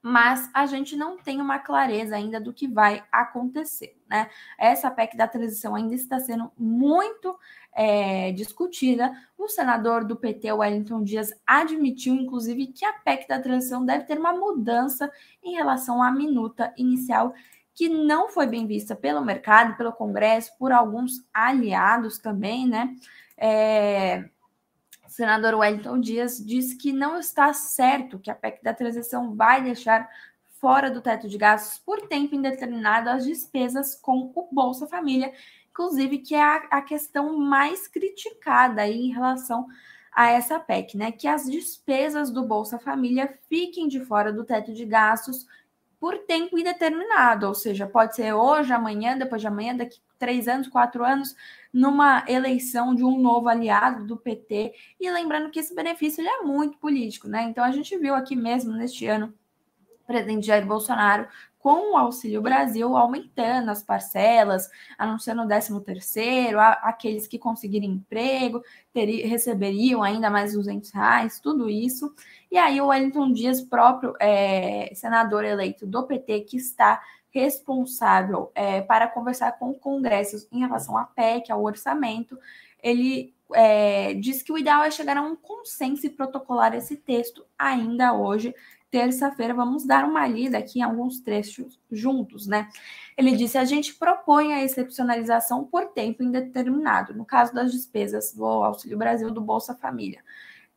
mas 0.01 0.49
a 0.51 0.65
gente 0.65 0.95
não 0.95 1.17
tem 1.17 1.39
uma 1.39 1.59
clareza 1.59 2.15
ainda 2.15 2.41
do 2.41 2.51
que 2.51 2.67
vai 2.67 3.03
acontecer, 3.11 3.95
né? 4.09 4.29
Essa 4.57 4.89
PEC 4.89 5.15
da 5.15 5.27
transição 5.27 5.75
ainda 5.75 5.93
está 5.93 6.19
sendo 6.19 6.51
muito 6.57 7.37
é, 7.71 8.31
discutida. 8.31 9.13
O 9.37 9.47
senador 9.47 10.03
do 10.03 10.15
PT, 10.15 10.51
Wellington 10.51 11.03
Dias, 11.03 11.31
admitiu, 11.45 12.15
inclusive, 12.15 12.67
que 12.67 12.83
a 12.83 12.93
PEC 12.93 13.27
da 13.27 13.39
transição 13.39 13.85
deve 13.85 14.05
ter 14.05 14.17
uma 14.17 14.33
mudança 14.33 15.11
em 15.43 15.53
relação 15.53 16.01
à 16.01 16.11
minuta 16.11 16.73
inicial 16.75 17.33
que 17.73 17.89
não 17.89 18.29
foi 18.29 18.47
bem 18.47 18.67
vista 18.67 18.95
pelo 18.95 19.23
mercado, 19.23 19.77
pelo 19.77 19.93
Congresso, 19.93 20.51
por 20.57 20.71
alguns 20.71 21.25
aliados 21.33 22.17
também, 22.17 22.67
né? 22.67 22.95
É, 23.37 24.29
o 25.05 25.09
senador 25.09 25.55
Wellington 25.55 25.99
Dias 25.99 26.37
disse 26.37 26.77
que 26.77 26.91
não 26.91 27.19
está 27.19 27.53
certo 27.53 28.19
que 28.19 28.29
a 28.29 28.35
PEC 28.35 28.63
da 28.63 28.73
transição 28.73 29.35
vai 29.35 29.61
deixar 29.63 30.07
fora 30.59 30.91
do 30.91 31.01
teto 31.01 31.27
de 31.27 31.37
gastos 31.37 31.79
por 31.79 32.07
tempo 32.07 32.35
indeterminado 32.35 33.09
as 33.09 33.25
despesas 33.25 33.95
com 33.95 34.31
o 34.35 34.47
Bolsa 34.51 34.87
Família, 34.87 35.33
inclusive 35.71 36.19
que 36.19 36.35
é 36.35 36.43
a, 36.43 36.55
a 36.69 36.81
questão 36.81 37.35
mais 37.37 37.87
criticada 37.87 38.83
aí 38.83 39.07
em 39.07 39.11
relação 39.11 39.67
a 40.13 40.29
essa 40.29 40.59
PEC, 40.59 40.97
né? 40.97 41.11
Que 41.11 41.27
as 41.27 41.45
despesas 41.45 42.29
do 42.29 42.45
Bolsa 42.45 42.77
Família 42.77 43.39
fiquem 43.49 43.87
de 43.87 44.01
fora 44.01 44.31
do 44.31 44.43
teto 44.43 44.73
de 44.73 44.85
gastos 44.85 45.47
por 46.01 46.17
tempo 46.17 46.57
indeterminado, 46.57 47.47
ou 47.47 47.53
seja, 47.53 47.85
pode 47.85 48.15
ser 48.15 48.33
hoje, 48.33 48.73
amanhã, 48.73 49.15
depois 49.15 49.39
de 49.39 49.47
amanhã, 49.47 49.77
daqui 49.77 49.99
três 50.17 50.47
anos, 50.47 50.67
quatro 50.67 51.05
anos, 51.05 51.35
numa 51.71 52.25
eleição 52.27 52.95
de 52.95 53.03
um 53.03 53.19
novo 53.19 53.47
aliado 53.47 54.03
do 54.07 54.17
PT. 54.17 54.73
E 54.99 55.11
lembrando 55.11 55.51
que 55.51 55.59
esse 55.59 55.75
benefício 55.75 56.27
é 56.27 56.41
muito 56.41 56.79
político, 56.79 57.27
né? 57.27 57.43
Então 57.43 57.63
a 57.63 57.69
gente 57.71 57.95
viu 57.99 58.15
aqui 58.15 58.35
mesmo 58.35 58.73
neste 58.73 59.05
ano 59.05 59.31
o 60.03 60.07
presidente 60.07 60.47
Jair 60.47 60.65
Bolsonaro 60.65 61.27
com 61.61 61.93
o 61.93 61.97
Auxílio 61.97 62.41
Brasil 62.41 62.97
aumentando 62.97 63.69
as 63.69 63.83
parcelas, 63.83 64.67
anunciando 64.97 65.43
o 65.43 65.47
13 65.47 65.79
terceiro, 65.81 66.59
aqueles 66.59 67.27
que 67.27 67.37
conseguirem 67.37 67.91
emprego 67.91 68.63
teriam, 68.91 69.29
receberiam 69.29 70.03
ainda 70.03 70.31
mais 70.31 70.53
200 70.53 70.89
reais, 70.89 71.39
tudo 71.39 71.69
isso. 71.69 72.11
E 72.51 72.57
aí 72.57 72.81
o 72.81 72.87
Wellington 72.87 73.31
Dias, 73.31 73.61
próprio 73.61 74.13
é, 74.19 74.91
senador 74.93 75.45
eleito 75.45 75.87
do 75.87 76.03
PT, 76.03 76.41
que 76.41 76.57
está 76.57 77.01
responsável 77.29 78.51
é, 78.53 78.81
para 78.81 79.07
conversar 79.07 79.53
com 79.53 79.69
o 79.69 79.73
Congresso 79.73 80.45
em 80.51 80.59
relação 80.59 80.97
à 80.97 81.05
PEC, 81.05 81.49
ao 81.49 81.63
orçamento, 81.63 82.37
ele 82.83 83.33
é, 83.53 84.13
diz 84.15 84.43
que 84.43 84.51
o 84.51 84.57
ideal 84.57 84.83
é 84.83 84.91
chegar 84.91 85.15
a 85.15 85.21
um 85.21 85.35
consenso 85.35 86.05
e 86.05 86.09
protocolar 86.09 86.75
esse 86.75 86.97
texto 86.97 87.45
ainda 87.57 88.13
hoje, 88.13 88.53
terça-feira, 88.89 89.53
vamos 89.53 89.85
dar 89.85 90.03
uma 90.03 90.27
lida 90.27 90.57
aqui 90.57 90.79
em 90.79 90.83
alguns 90.83 91.21
trechos 91.21 91.79
juntos, 91.89 92.45
né? 92.45 92.67
Ele 93.17 93.31
disse: 93.35 93.57
a 93.57 93.63
gente 93.63 93.95
propõe 93.95 94.53
a 94.53 94.63
excepcionalização 94.63 95.63
por 95.63 95.87
tempo 95.87 96.21
indeterminado, 96.21 97.13
no 97.13 97.23
caso 97.23 97.53
das 97.53 97.71
despesas 97.71 98.33
do 98.33 98.45
Auxílio 98.45 98.97
Brasil 98.97 99.31
do 99.31 99.39
Bolsa 99.39 99.73
Família. 99.73 100.21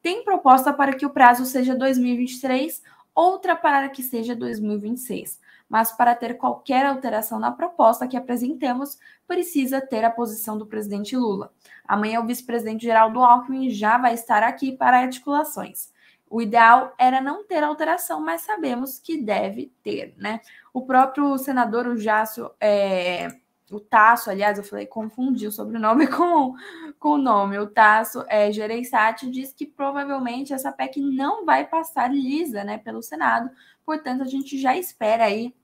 Tem 0.04 0.22
proposta 0.22 0.70
para 0.70 0.92
que 0.92 1.06
o 1.06 1.10
prazo 1.10 1.46
seja 1.46 1.74
2023, 1.74 2.82
outra 3.14 3.56
para 3.56 3.88
que 3.88 4.02
seja 4.02 4.36
2026. 4.36 5.40
Mas 5.66 5.92
para 5.92 6.14
ter 6.14 6.34
qualquer 6.36 6.84
alteração 6.84 7.38
na 7.38 7.50
proposta 7.50 8.06
que 8.06 8.14
apresentemos, 8.14 8.98
precisa 9.26 9.80
ter 9.80 10.04
a 10.04 10.10
posição 10.10 10.58
do 10.58 10.66
presidente 10.66 11.16
Lula. 11.16 11.54
Amanhã 11.88 12.20
o 12.20 12.26
vice-presidente 12.26 12.82
Geraldo 12.82 13.20
Alckmin 13.20 13.70
já 13.70 13.96
vai 13.96 14.12
estar 14.12 14.42
aqui 14.42 14.72
para 14.72 15.00
articulações. 15.00 15.88
O 16.28 16.42
ideal 16.42 16.92
era 16.98 17.22
não 17.22 17.42
ter 17.42 17.64
alteração, 17.64 18.20
mas 18.20 18.42
sabemos 18.42 18.98
que 18.98 19.16
deve 19.16 19.72
ter, 19.82 20.12
né? 20.18 20.42
O 20.70 20.82
próprio 20.82 21.38
senador, 21.38 21.96
Jácio, 21.96 22.50
é, 22.60 23.28
o 23.74 23.80
Tasso, 23.80 24.30
aliás, 24.30 24.58
eu 24.58 24.64
falei, 24.64 24.86
confundi 24.86 25.46
o 25.46 25.52
sobrenome 25.52 26.06
com, 26.08 26.54
com 26.98 27.10
o 27.10 27.18
nome. 27.18 27.58
O 27.58 27.66
Tasso 27.66 28.24
é, 28.28 28.52
Gereissati 28.52 29.30
diz 29.30 29.52
que 29.52 29.66
provavelmente 29.66 30.52
essa 30.52 30.72
PEC 30.72 31.00
não 31.00 31.44
vai 31.44 31.66
passar 31.66 32.12
lisa, 32.12 32.62
né, 32.64 32.78
pelo 32.78 33.02
Senado. 33.02 33.50
Portanto, 33.84 34.22
a 34.22 34.26
gente 34.26 34.58
já 34.58 34.76
espera 34.76 35.24
aí 35.24 35.54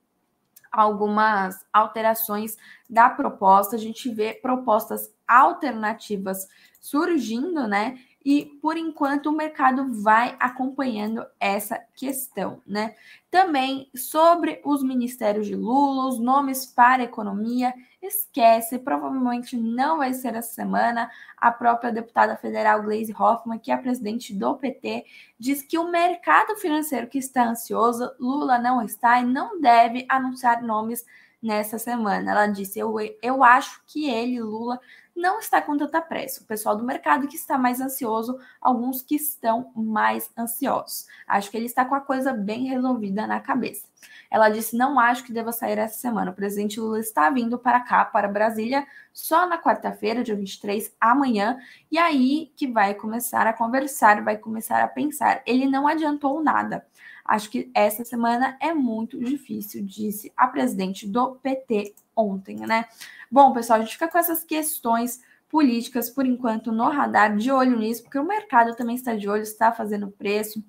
algumas 0.70 1.64
alterações 1.72 2.56
da 2.88 3.08
proposta. 3.08 3.76
A 3.76 3.78
gente 3.78 4.12
vê 4.12 4.34
propostas 4.34 5.12
alternativas 5.26 6.48
surgindo, 6.80 7.66
né? 7.66 7.98
E 8.24 8.44
por 8.60 8.76
enquanto 8.76 9.26
o 9.26 9.36
mercado 9.36 10.02
vai 10.02 10.36
acompanhando 10.38 11.24
essa 11.38 11.80
questão, 11.94 12.60
né? 12.66 12.94
Também 13.30 13.88
sobre 13.94 14.60
os 14.64 14.82
ministérios 14.82 15.46
de 15.46 15.54
Lula, 15.54 16.08
os 16.08 16.18
nomes 16.18 16.66
para 16.66 17.02
a 17.02 17.06
economia, 17.06 17.72
esquece, 18.02 18.78
provavelmente 18.78 19.56
não 19.56 19.98
vai 19.98 20.12
ser 20.12 20.34
essa 20.34 20.52
semana. 20.52 21.10
A 21.36 21.50
própria 21.50 21.92
deputada 21.92 22.36
federal 22.36 22.82
Gleisi 22.82 23.14
Hoffmann, 23.18 23.58
que 23.58 23.70
é 23.70 23.76
presidente 23.76 24.34
do 24.34 24.54
PT, 24.56 25.04
diz 25.38 25.62
que 25.62 25.78
o 25.78 25.90
mercado 25.90 26.56
financeiro 26.56 27.06
que 27.06 27.18
está 27.18 27.44
ansioso, 27.44 28.10
Lula 28.18 28.58
não 28.58 28.82
está 28.82 29.20
e 29.20 29.24
não 29.24 29.60
deve 29.60 30.06
anunciar 30.08 30.62
nomes 30.62 31.04
nessa 31.42 31.78
semana. 31.78 32.30
Ela 32.30 32.46
disse: 32.46 32.78
eu, 32.78 32.94
eu 33.22 33.42
acho 33.42 33.82
que 33.86 34.08
ele, 34.08 34.40
Lula, 34.40 34.80
não 35.20 35.38
está 35.38 35.60
com 35.60 35.76
tanta 35.76 36.00
pressa. 36.00 36.42
O 36.42 36.46
pessoal 36.46 36.76
do 36.76 36.84
mercado 36.84 37.28
que 37.28 37.36
está 37.36 37.58
mais 37.58 37.80
ansioso, 37.80 38.38
alguns 38.60 39.02
que 39.02 39.14
estão 39.14 39.70
mais 39.76 40.30
ansiosos. 40.36 41.06
Acho 41.26 41.50
que 41.50 41.56
ele 41.56 41.66
está 41.66 41.84
com 41.84 41.94
a 41.94 42.00
coisa 42.00 42.32
bem 42.32 42.64
resolvida 42.64 43.26
na 43.26 43.38
cabeça. 43.38 43.86
Ela 44.30 44.48
disse: 44.48 44.76
Não 44.76 44.98
acho 44.98 45.24
que 45.24 45.32
deva 45.32 45.52
sair 45.52 45.78
essa 45.78 45.98
semana. 45.98 46.30
O 46.30 46.34
presidente 46.34 46.80
Lula 46.80 46.98
está 46.98 47.28
vindo 47.30 47.58
para 47.58 47.80
cá, 47.80 48.04
para 48.04 48.28
Brasília, 48.28 48.86
só 49.12 49.46
na 49.46 49.60
quarta-feira, 49.60 50.22
dia 50.22 50.34
23, 50.34 50.94
amanhã, 51.00 51.58
e 51.90 51.98
aí 51.98 52.52
que 52.56 52.66
vai 52.66 52.94
começar 52.94 53.46
a 53.46 53.52
conversar, 53.52 54.22
vai 54.22 54.38
começar 54.38 54.82
a 54.82 54.88
pensar. 54.88 55.42
Ele 55.46 55.66
não 55.66 55.86
adiantou 55.86 56.42
nada. 56.42 56.86
Acho 57.24 57.50
que 57.50 57.70
essa 57.74 58.04
semana 58.04 58.56
é 58.60 58.72
muito 58.72 59.18
difícil, 59.22 59.84
disse 59.84 60.32
a 60.36 60.46
presidente 60.46 61.06
do 61.06 61.32
PT 61.36 61.94
ontem, 62.16 62.56
né? 62.56 62.86
Bom, 63.30 63.52
pessoal, 63.52 63.78
a 63.78 63.82
gente 63.82 63.94
fica 63.94 64.08
com 64.08 64.18
essas 64.18 64.44
questões 64.44 65.20
políticas 65.48 66.08
por 66.08 66.24
enquanto 66.24 66.70
no 66.72 66.88
radar, 66.88 67.36
de 67.36 67.50
olho 67.50 67.76
nisso, 67.76 68.02
porque 68.02 68.18
o 68.18 68.24
mercado 68.24 68.74
também 68.76 68.94
está 68.94 69.14
de 69.14 69.28
olho, 69.28 69.42
está 69.42 69.72
fazendo 69.72 70.08
preço 70.08 70.62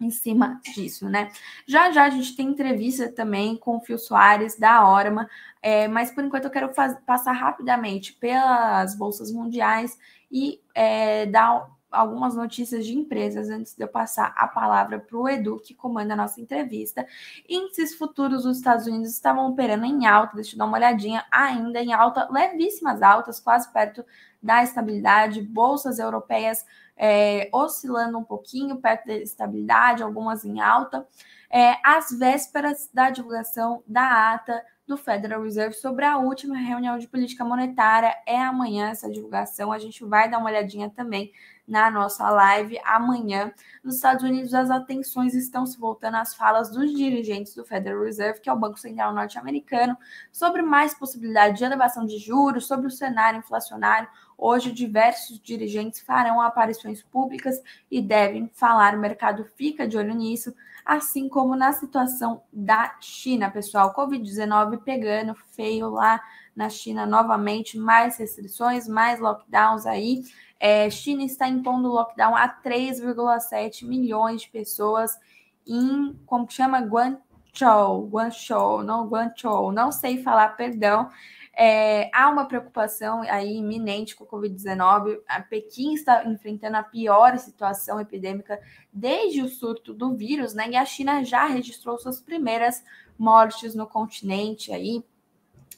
em 0.00 0.10
cima 0.10 0.60
disso, 0.74 1.08
né? 1.08 1.30
Já 1.66 1.90
já 1.90 2.04
a 2.04 2.10
gente 2.10 2.36
tem 2.36 2.48
entrevista 2.48 3.10
também 3.10 3.56
com 3.56 3.76
o 3.76 3.80
Fio 3.80 3.98
Soares 3.98 4.58
da 4.58 4.86
Orma, 4.86 5.28
é, 5.62 5.88
mas 5.88 6.10
por 6.10 6.24
enquanto 6.24 6.44
eu 6.44 6.50
quero 6.50 6.70
passar 7.06 7.32
rapidamente 7.32 8.12
pelas 8.14 8.94
bolsas 8.94 9.30
mundiais 9.32 9.98
e 10.30 10.60
é, 10.74 11.26
dar 11.26 11.68
algumas 11.94 12.34
notícias 12.34 12.84
de 12.84 12.94
empresas 12.94 13.48
antes 13.48 13.74
de 13.74 13.82
eu 13.82 13.88
passar 13.88 14.34
a 14.36 14.46
palavra 14.48 14.98
para 14.98 15.16
o 15.16 15.28
Edu, 15.28 15.60
que 15.60 15.74
comanda 15.74 16.14
a 16.14 16.16
nossa 16.16 16.40
entrevista. 16.40 17.06
Índices 17.48 17.94
futuros 17.94 18.42
dos 18.42 18.58
Estados 18.58 18.86
Unidos 18.86 19.10
estavam 19.10 19.48
operando 19.48 19.84
em 19.84 20.06
alta, 20.06 20.36
deixa 20.36 20.54
eu 20.54 20.58
dar 20.58 20.66
uma 20.66 20.76
olhadinha, 20.76 21.24
ainda 21.30 21.80
em 21.80 21.92
alta, 21.92 22.28
levíssimas 22.30 23.02
altas, 23.02 23.40
quase 23.40 23.72
perto 23.72 24.04
da 24.42 24.62
estabilidade. 24.62 25.40
Bolsas 25.40 25.98
europeias 25.98 26.66
é, 26.96 27.48
oscilando 27.52 28.18
um 28.18 28.24
pouquinho, 28.24 28.76
perto 28.76 29.06
da 29.06 29.14
estabilidade, 29.14 30.02
algumas 30.02 30.44
em 30.44 30.60
alta. 30.60 31.06
É, 31.50 31.76
às 31.84 32.10
vésperas 32.10 32.90
da 32.92 33.10
divulgação 33.10 33.82
da 33.86 34.32
ata 34.34 34.62
do 34.86 34.96
Federal 34.96 35.42
Reserve 35.42 35.74
sobre 35.74 36.04
a 36.04 36.18
última 36.18 36.56
reunião 36.56 36.98
de 36.98 37.08
política 37.08 37.44
monetária. 37.44 38.14
É 38.26 38.40
amanhã 38.40 38.90
essa 38.90 39.10
divulgação. 39.10 39.72
A 39.72 39.78
gente 39.78 40.04
vai 40.04 40.30
dar 40.30 40.38
uma 40.38 40.50
olhadinha 40.50 40.90
também 40.90 41.32
na 41.66 41.90
nossa 41.90 42.28
live 42.30 42.78
amanhã. 42.84 43.52
Nos 43.82 43.96
Estados 43.96 44.22
Unidos, 44.22 44.54
as 44.54 44.70
atenções 44.70 45.34
estão 45.34 45.64
se 45.64 45.78
voltando 45.78 46.16
às 46.16 46.34
falas 46.34 46.70
dos 46.70 46.92
dirigentes 46.92 47.54
do 47.54 47.64
Federal 47.64 48.02
Reserve, 48.02 48.40
que 48.40 48.48
é 48.48 48.52
o 48.52 48.58
Banco 48.58 48.78
Central 48.78 49.14
norte-americano, 49.14 49.96
sobre 50.30 50.62
mais 50.62 50.94
possibilidade 50.94 51.58
de 51.58 51.64
elevação 51.64 52.04
de 52.04 52.18
juros, 52.18 52.66
sobre 52.66 52.86
o 52.86 52.90
cenário 52.90 53.38
inflacionário. 53.38 54.08
Hoje, 54.36 54.72
diversos 54.72 55.40
dirigentes 55.40 56.00
farão 56.00 56.40
aparições 56.40 57.02
públicas 57.02 57.60
e 57.90 58.02
devem 58.02 58.50
falar. 58.52 58.94
O 58.94 59.00
mercado 59.00 59.44
fica 59.56 59.86
de 59.86 59.96
olho 59.96 60.14
nisso 60.14 60.54
assim 60.84 61.28
como 61.28 61.56
na 61.56 61.72
situação 61.72 62.42
da 62.52 62.96
China, 63.00 63.50
pessoal. 63.50 63.94
Covid-19 63.94 64.82
pegando 64.82 65.34
feio 65.34 65.88
lá 65.88 66.20
na 66.54 66.68
China 66.68 67.06
novamente, 67.06 67.78
mais 67.78 68.18
restrições, 68.18 68.86
mais 68.86 69.18
lockdowns 69.18 69.86
aí. 69.86 70.22
É, 70.58 70.88
China 70.88 71.22
está 71.24 71.48
impondo 71.48 71.88
lockdown 71.88 72.34
a 72.34 72.48
3,7 72.48 73.86
milhões 73.86 74.42
de 74.42 74.50
pessoas 74.50 75.18
em, 75.66 76.18
como 76.26 76.50
chama, 76.50 76.80
Guangzhou, 76.80 78.06
Guangzhou, 78.08 78.82
não 78.82 79.06
Guangzhou, 79.06 79.72
não 79.72 79.90
sei 79.90 80.22
falar, 80.22 80.50
perdão. 80.50 81.10
É, 81.56 82.10
há 82.12 82.28
uma 82.28 82.46
preocupação 82.46 83.22
aí 83.22 83.58
iminente 83.58 84.16
com 84.16 84.24
o 84.24 84.26
Covid-19. 84.26 85.20
A 85.28 85.40
Pequim 85.40 85.94
está 85.94 86.24
enfrentando 86.24 86.76
a 86.76 86.82
pior 86.82 87.38
situação 87.38 88.00
epidêmica 88.00 88.60
desde 88.92 89.40
o 89.40 89.48
surto 89.48 89.94
do 89.94 90.14
vírus, 90.14 90.52
né? 90.52 90.68
E 90.70 90.76
a 90.76 90.84
China 90.84 91.22
já 91.22 91.46
registrou 91.46 91.96
suas 91.98 92.20
primeiras 92.20 92.82
mortes 93.16 93.74
no 93.74 93.86
continente 93.86 94.72
aí, 94.72 95.04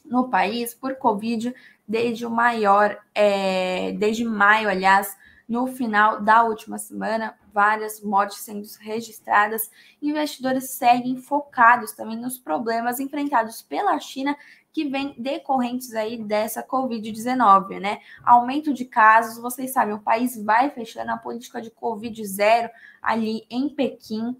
no 0.03 0.29
país, 0.29 0.73
por 0.73 0.95
Covid, 0.95 1.53
desde 1.87 2.25
o 2.25 2.29
maior, 2.29 2.97
é, 3.15 3.93
desde 3.93 4.25
maio, 4.25 4.69
aliás, 4.69 5.15
no 5.47 5.65
final 5.67 6.21
da 6.21 6.43
última 6.43 6.77
semana, 6.77 7.37
várias 7.53 8.01
mortes 8.01 8.39
sendo 8.39 8.67
registradas. 8.81 9.71
Investidores 10.01 10.71
seguem 10.71 11.15
focados 11.17 11.93
também 11.93 12.17
nos 12.17 12.37
problemas 12.37 12.99
enfrentados 12.99 13.61
pela 13.61 13.97
China 13.99 14.35
que 14.73 14.85
vem 14.85 15.15
decorrentes 15.17 15.95
aí 15.95 16.21
dessa 16.21 16.61
Covid-19, 16.61 17.79
né? 17.79 17.99
Aumento 18.23 18.71
de 18.71 18.85
casos, 18.85 19.41
vocês 19.41 19.71
sabem, 19.71 19.95
o 19.95 19.99
país 19.99 20.39
vai 20.43 20.69
fechando 20.69 21.11
a 21.11 21.17
política 21.17 21.59
de 21.59 21.71
Covid 21.71 22.23
zero 22.25 22.69
ali 23.01 23.43
em 23.49 23.69
Pequim 23.69 24.37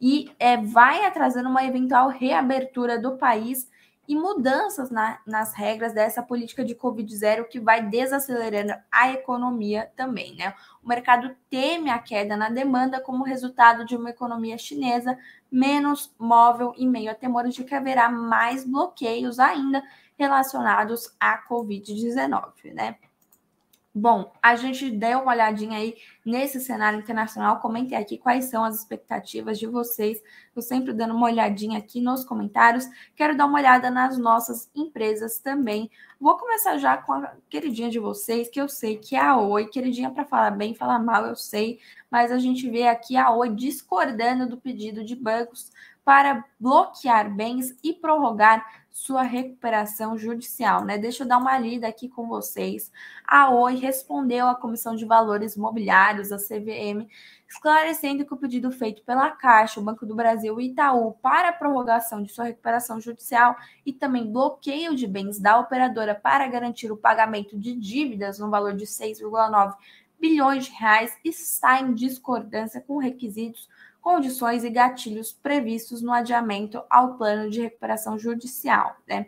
e 0.00 0.30
é, 0.38 0.56
vai 0.56 1.04
atrasando 1.04 1.48
uma 1.48 1.64
eventual 1.64 2.08
reabertura 2.08 3.00
do 3.00 3.16
país 3.16 3.68
e 4.10 4.14
mudanças 4.16 4.90
na, 4.90 5.20
nas 5.24 5.54
regras 5.54 5.92
dessa 5.92 6.20
política 6.20 6.64
de 6.64 6.74
Covid 6.74 7.16
zero 7.16 7.46
que 7.48 7.60
vai 7.60 7.80
desacelerando 7.80 8.74
a 8.90 9.12
economia 9.12 9.88
também, 9.94 10.34
né? 10.34 10.52
O 10.82 10.88
mercado 10.88 11.36
teme 11.48 11.90
a 11.90 11.98
queda 12.00 12.36
na 12.36 12.48
demanda 12.48 13.00
como 13.00 13.22
resultado 13.22 13.84
de 13.84 13.94
uma 13.94 14.10
economia 14.10 14.58
chinesa 14.58 15.16
menos 15.48 16.12
móvel 16.18 16.74
e 16.76 16.88
meio 16.88 17.12
a 17.12 17.14
temores 17.14 17.54
de 17.54 17.62
que 17.62 17.72
haverá 17.72 18.10
mais 18.10 18.64
bloqueios 18.64 19.38
ainda 19.38 19.80
relacionados 20.18 21.14
à 21.20 21.40
Covid-19, 21.48 22.74
né? 22.74 22.96
Bom, 23.92 24.32
a 24.40 24.54
gente 24.54 24.88
deu 24.88 25.18
uma 25.18 25.32
olhadinha 25.32 25.76
aí 25.76 25.96
nesse 26.24 26.60
cenário 26.60 27.00
internacional. 27.00 27.58
Comentei 27.58 27.98
aqui 27.98 28.16
quais 28.16 28.44
são 28.44 28.62
as 28.62 28.78
expectativas 28.78 29.58
de 29.58 29.66
vocês. 29.66 30.22
Eu 30.54 30.62
sempre 30.62 30.92
dando 30.92 31.12
uma 31.12 31.26
olhadinha 31.26 31.76
aqui 31.76 32.00
nos 32.00 32.24
comentários. 32.24 32.86
Quero 33.16 33.36
dar 33.36 33.46
uma 33.46 33.58
olhada 33.58 33.90
nas 33.90 34.16
nossas 34.16 34.70
empresas 34.76 35.40
também. 35.40 35.90
Vou 36.20 36.36
começar 36.36 36.78
já 36.78 36.98
com 36.98 37.14
a 37.14 37.32
queridinha 37.48 37.90
de 37.90 37.98
vocês, 37.98 38.48
que 38.48 38.60
eu 38.60 38.68
sei 38.68 38.96
que 38.96 39.16
é 39.16 39.20
a 39.20 39.36
Oi. 39.36 39.66
Queridinha 39.66 40.10
para 40.10 40.24
falar 40.24 40.52
bem, 40.52 40.72
falar 40.72 41.00
mal, 41.00 41.26
eu 41.26 41.34
sei. 41.34 41.80
Mas 42.08 42.30
a 42.30 42.38
gente 42.38 42.70
vê 42.70 42.86
aqui 42.86 43.16
a 43.16 43.32
Oi 43.32 43.50
discordando 43.50 44.48
do 44.48 44.56
pedido 44.56 45.04
de 45.04 45.16
bancos 45.16 45.72
para 46.04 46.44
bloquear 46.60 47.28
bens 47.34 47.76
e 47.82 47.92
prorrogar 47.92 48.79
sua 49.00 49.22
recuperação 49.22 50.18
judicial, 50.18 50.84
né? 50.84 50.98
Deixa 50.98 51.22
eu 51.24 51.26
dar 51.26 51.38
uma 51.38 51.56
lida 51.58 51.88
aqui 51.88 52.06
com 52.06 52.28
vocês. 52.28 52.92
A 53.26 53.48
Oi 53.48 53.76
respondeu 53.76 54.46
à 54.46 54.54
Comissão 54.54 54.94
de 54.94 55.06
Valores 55.06 55.56
Mobiliários, 55.56 56.30
a 56.30 56.36
CVM, 56.36 57.08
esclarecendo 57.48 58.26
que 58.26 58.34
o 58.34 58.36
pedido 58.36 58.70
feito 58.70 59.02
pela 59.02 59.30
Caixa, 59.30 59.80
o 59.80 59.82
Banco 59.82 60.04
do 60.04 60.14
Brasil 60.14 60.60
e 60.60 60.66
Itaú 60.66 61.12
para 61.22 61.48
a 61.48 61.52
prorrogação 61.52 62.22
de 62.22 62.30
sua 62.30 62.44
recuperação 62.44 63.00
judicial 63.00 63.56
e 63.86 63.92
também 63.92 64.30
bloqueio 64.30 64.94
de 64.94 65.06
bens 65.06 65.40
da 65.40 65.58
operadora 65.58 66.14
para 66.14 66.46
garantir 66.46 66.92
o 66.92 66.96
pagamento 66.96 67.58
de 67.58 67.74
dívidas 67.74 68.38
no 68.38 68.50
valor 68.50 68.76
de 68.76 68.84
6,9 68.84 69.76
bilhões 70.20 70.66
de 70.66 70.72
reais 70.72 71.16
está 71.24 71.80
em 71.80 71.94
discordância 71.94 72.82
com 72.86 72.98
requisitos 72.98 73.66
condições 74.00 74.64
e 74.64 74.70
gatilhos 74.70 75.32
previstos 75.32 76.02
no 76.02 76.12
adiamento 76.12 76.82
ao 76.88 77.14
plano 77.16 77.50
de 77.50 77.60
recuperação 77.60 78.18
judicial. 78.18 78.96
Né? 79.06 79.26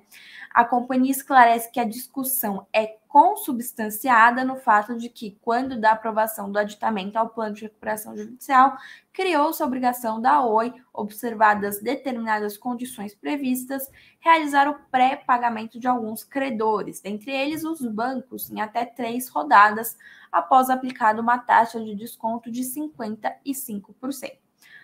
A 0.53 0.65
companhia 0.65 1.11
esclarece 1.11 1.71
que 1.71 1.81
a 1.81 1.85
discussão 1.85 2.67
é 2.73 2.97
consubstanciada 3.13 4.43
no 4.43 4.57
fato 4.57 4.97
de 4.97 5.11
que, 5.11 5.39
quando 5.43 5.79
da 5.79 5.93
aprovação 5.93 6.51
do 6.51 6.59
aditamento 6.59 7.19
ao 7.19 7.29
plano 7.29 7.55
de 7.55 7.65
recuperação 7.65 8.17
judicial, 8.17 8.75
criou-se 9.13 9.63
a 9.63 9.67
obrigação 9.67 10.19
da 10.19 10.43
OI, 10.43 10.73
observadas 10.95 11.79
determinadas 11.83 12.57
condições 12.57 13.15
previstas, 13.15 13.87
realizar 14.19 14.67
o 14.67 14.79
pré-pagamento 14.91 15.79
de 15.79 15.87
alguns 15.87 16.25
credores, 16.25 17.03
dentre 17.03 17.31
eles 17.31 17.65
os 17.65 17.83
bancos, 17.87 18.51
em 18.51 18.63
até 18.63 18.87
três 18.87 19.29
rodadas, 19.29 19.95
após 20.31 20.71
aplicada 20.71 21.21
uma 21.21 21.37
taxa 21.37 21.79
de 21.79 21.95
desconto 21.95 22.51
de 22.51 22.63
55%. 22.63 24.42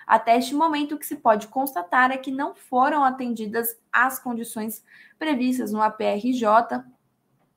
Até 0.09 0.39
este 0.39 0.55
momento, 0.55 0.95
o 0.95 0.99
que 0.99 1.05
se 1.05 1.17
pode 1.17 1.49
constatar 1.49 2.11
é 2.11 2.17
que 2.17 2.31
não 2.31 2.55
foram 2.55 3.05
atendidas 3.05 3.79
as 3.93 4.19
condições 4.19 4.83
previstas 5.19 5.71
no 5.71 5.83
APRJ 5.83 6.83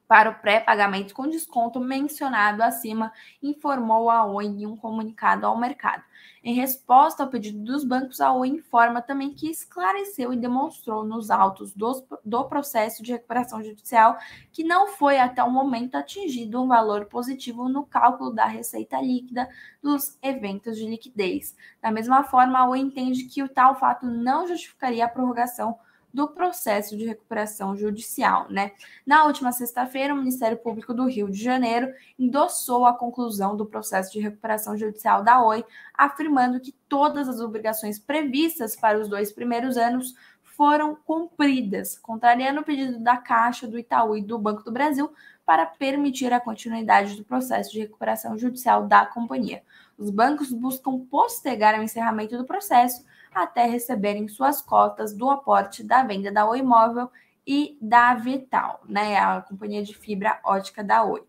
para 0.06 0.30
o 0.30 0.36
pré-pagamento 0.36 1.14
com 1.14 1.30
desconto 1.30 1.80
mencionado 1.80 2.62
acima, 2.62 3.14
informou 3.42 4.10
a 4.10 4.26
Oi 4.26 4.48
em 4.48 4.66
um 4.66 4.76
comunicado 4.76 5.46
ao 5.46 5.58
mercado. 5.58 6.04
Em 6.44 6.56
resposta 6.56 7.22
ao 7.22 7.30
pedido 7.30 7.64
dos 7.64 7.84
bancos, 7.84 8.20
a 8.20 8.34
Oi 8.34 8.48
informa 8.48 9.00
também 9.00 9.32
que 9.32 9.48
esclareceu 9.48 10.34
e 10.34 10.38
demonstrou 10.38 11.04
nos 11.04 11.30
autos 11.30 11.72
do, 11.72 12.04
do 12.26 12.44
processo 12.46 13.04
de 13.04 13.12
recuperação 13.12 13.62
judicial 13.62 14.18
que 14.52 14.64
não 14.64 14.88
foi 14.88 15.20
até 15.20 15.44
o 15.44 15.52
momento 15.52 15.94
atingido 15.94 16.60
um 16.60 16.68
valor 16.68 17.06
positivo 17.06 17.70
no 17.70 17.86
cálculo 17.86 18.34
da 18.34 18.48
receita 18.48 19.00
líquida 19.00 19.48
dos 19.84 20.18
eventos 20.20 20.78
de 20.78 20.88
liquidez. 20.88 21.56
Da 21.80 21.92
mesma 21.92 22.24
forma, 22.24 22.58
a 22.58 22.68
Oi 22.68 22.80
entende 22.80 23.26
que 23.26 23.44
o 23.44 23.50
tal 23.50 23.76
fato 23.76 24.08
não 24.08 24.48
justificaria 24.48 25.06
a 25.06 25.10
prorrogação 25.10 25.78
do 26.14 26.28
processo 26.28 26.98
de 26.98 27.06
recuperação 27.06 27.76
judicial, 27.76 28.48
né? 28.50 28.72
Na 29.06 29.26
última 29.26 29.52
sexta-feira, 29.52 30.14
o 30.14 30.18
Ministério 30.18 30.58
Público 30.58 30.94
do 30.94 31.06
Rio 31.06 31.30
de 31.30 31.42
Janeiro 31.42 31.94
endossou 32.20 32.86
a 32.86 32.94
conclusão 32.94 33.56
do 33.56 33.66
processo 33.66 34.12
de 34.12 34.20
recuperação 34.20 34.78
judicial 34.78 35.24
da 35.24 35.44
Oi, 35.44 35.64
afirmando 35.94 36.60
que 36.60 36.74
todas 36.90 37.30
as 37.30 37.40
obrigações 37.40 37.98
previstas 37.98 38.76
para 38.76 39.00
os 39.00 39.08
dois 39.08 39.32
primeiros 39.32 39.78
anos 39.78 40.14
foram 40.44 40.96
cumpridas, 40.96 41.98
contrariando 41.98 42.62
o 42.62 42.64
pedido 42.64 43.00
da 43.00 43.18
Caixa, 43.18 43.68
do 43.68 43.80
Itaú 43.80 44.18
e 44.18 44.22
do 44.22 44.38
Banco 44.38 44.64
do 44.64 44.72
Brasil 44.72 45.12
para 45.46 45.66
permitir 45.66 46.32
a 46.32 46.40
continuidade 46.40 47.16
do 47.16 47.26
processo 47.26 47.72
de 47.72 47.80
recuperação 47.80 48.38
judicial 48.38 48.86
da 48.86 49.06
companhia. 49.06 49.64
Os 49.98 50.10
bancos 50.10 50.52
buscam 50.52 51.00
postergar 51.06 51.80
o 51.80 51.84
encerramento 51.84 52.38
do 52.38 52.46
processo 52.46 53.04
até 53.34 53.66
receberem 53.66 54.28
suas 54.28 54.62
cotas 54.62 55.14
do 55.14 55.30
aporte 55.30 55.84
da 55.84 56.04
venda 56.04 56.32
da 56.32 56.46
Oi 56.46 56.60
Imóvel 56.60 57.10
e 57.46 57.78
da 57.82 58.14
Vital, 58.14 58.82
né, 58.88 59.18
a 59.18 59.42
companhia 59.42 59.84
de 59.84 59.96
fibra 59.96 60.40
ótica 60.44 60.84
da 60.84 61.04
Oi. 61.04 61.24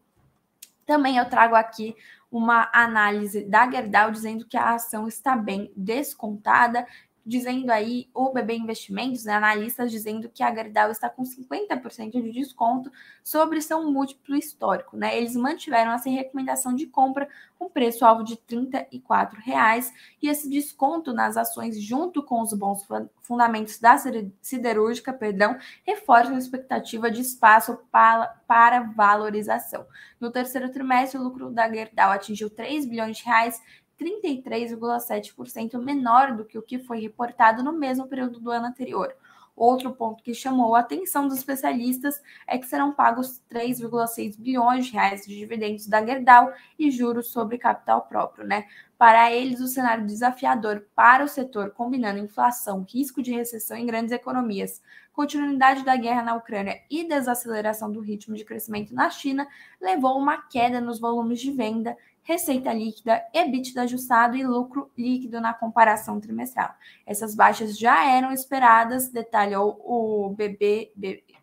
Também 0.85 1.17
eu 1.17 1.29
trago 1.29 1.55
aqui 1.55 1.97
uma 2.31 2.71
análise 2.73 3.45
da 3.45 3.71
Gerdau 3.71 4.11
dizendo 4.11 4.47
que 4.47 4.57
a 4.57 4.75
ação 4.75 5.07
está 5.07 5.37
bem 5.37 5.73
descontada 5.77 6.87
dizendo 7.25 7.71
aí 7.71 8.09
o 8.13 8.31
BB 8.31 8.55
Investimentos, 8.55 9.25
né, 9.25 9.35
analistas 9.35 9.91
dizendo 9.91 10.29
que 10.29 10.43
a 10.43 10.53
Gerdau 10.53 10.91
está 10.91 11.09
com 11.09 11.23
50% 11.23 12.11
de 12.11 12.33
desconto 12.33 12.91
sobre 13.23 13.61
seu 13.61 13.83
múltiplo 13.85 14.37
histórico. 14.37 14.97
Né? 14.97 15.17
Eles 15.17 15.37
mantiveram 15.37 15.93
essa 15.93 16.11
recomendação 16.11 16.75
de 16.75 16.87
compra 16.87 17.29
com 17.59 17.71
preço-alvo 17.71 18.25
de 18.25 18.35
R$ 18.35 18.41
34,00 18.49 19.93
e 20.21 20.29
esse 20.29 20.51
desconto 20.51 21.13
nas 21.13 21.37
ações, 21.37 21.81
junto 21.81 22.23
com 22.23 22.43
os 22.43 22.53
bons 22.53 22.85
fundamentos 23.21 23.79
da 23.79 23.97
siderúrgica, 24.41 25.13
perdão, 25.13 25.57
reforça 25.87 26.35
a 26.35 26.39
expectativa 26.39 27.09
de 27.09 27.21
espaço 27.21 27.79
para, 27.93 28.27
para 28.49 28.81
valorização. 28.81 29.87
No 30.19 30.31
terceiro 30.31 30.71
trimestre, 30.71 31.19
o 31.19 31.23
lucro 31.23 31.51
da 31.51 31.73
Gerdau 31.73 32.11
atingiu 32.11 32.51
3 32.51 32.85
bilhões 32.85 33.19
de 33.19 33.25
reais 33.25 33.63
33,7% 34.03 35.79
menor 35.79 36.35
do 36.35 36.45
que 36.45 36.59
o 36.59 36.63
que 36.63 36.79
foi 36.79 37.01
reportado 37.01 37.63
no 37.63 37.73
mesmo 37.73 38.07
período 38.07 38.41
do 38.41 38.51
ano 38.51 38.67
anterior. 38.67 39.15
Outro 39.55 39.93
ponto 39.93 40.23
que 40.23 40.33
chamou 40.33 40.75
a 40.75 40.81
atenção 40.81 41.29
dos 41.29 41.37
especialistas 41.37 42.23
é 42.47 42.57
que 42.57 42.67
serão 42.67 42.91
pagos 42.93 43.43
3,6 43.51 44.39
bilhões 44.39 44.87
de 44.87 44.93
reais 44.93 45.27
de 45.27 45.37
dividendos 45.37 45.87
da 45.87 46.05
Gerdau 46.05 46.51
e 46.79 46.91
juros 46.91 47.29
sobre 47.29 47.59
capital 47.59 48.03
próprio, 48.03 48.47
né? 48.47 48.67
Para 48.97 49.31
eles, 49.31 49.61
o 49.61 49.67
cenário 49.67 50.07
desafiador 50.07 50.87
para 50.95 51.25
o 51.25 51.29
setor, 51.29 51.71
combinando 51.73 52.19
inflação, 52.19 52.87
risco 52.89 53.23
de 53.23 53.33
recessão 53.33 53.77
em 53.77 53.85
grandes 53.85 54.13
economias, 54.13 54.81
continuidade 55.13 55.85
da 55.85 55.97
guerra 55.97 56.23
na 56.23 56.35
Ucrânia 56.35 56.81
e 56.91 57.07
desaceleração 57.07 57.93
do 57.93 58.01
ritmo 58.01 58.35
de 58.35 58.45
crescimento 58.45 58.95
na 58.95 59.11
China, 59.11 59.47
levou 59.81 60.13
a 60.13 60.17
uma 60.17 60.39
queda 60.43 60.81
nos 60.81 60.99
volumes 60.99 61.41
de 61.41 61.51
venda 61.51 61.97
receita 62.23 62.73
líquida, 62.73 63.23
EBITDA 63.35 63.83
ajustado 63.83 64.37
e 64.37 64.47
lucro 64.47 64.91
líquido 64.97 65.41
na 65.41 65.53
comparação 65.53 66.21
trimestral. 66.21 66.75
Essas 67.07 67.35
baixas 67.35 67.79
já 67.79 68.05
eram 68.09 68.33
esperadas, 68.33 69.09
detalhou 69.09 69.81
o 69.85 70.31
BB, 70.31 70.93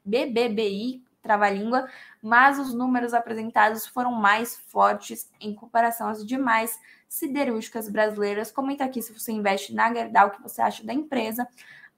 BBBI 0.05 1.03
Trava-Língua, 1.21 1.87
mas 2.21 2.57
os 2.57 2.73
números 2.73 3.13
apresentados 3.13 3.85
foram 3.85 4.11
mais 4.11 4.57
fortes 4.57 5.29
em 5.39 5.53
comparação 5.53 6.07
às 6.07 6.25
demais 6.25 6.79
siderúrgicas 7.07 7.89
brasileiras. 7.89 8.51
Comenta 8.51 8.85
aqui 8.85 9.01
se 9.01 9.13
você 9.13 9.31
investe 9.31 9.73
na 9.73 9.93
Gerdau, 9.93 10.29
o 10.29 10.31
que 10.31 10.41
você 10.41 10.61
acha 10.61 10.83
da 10.83 10.93
empresa. 10.93 11.47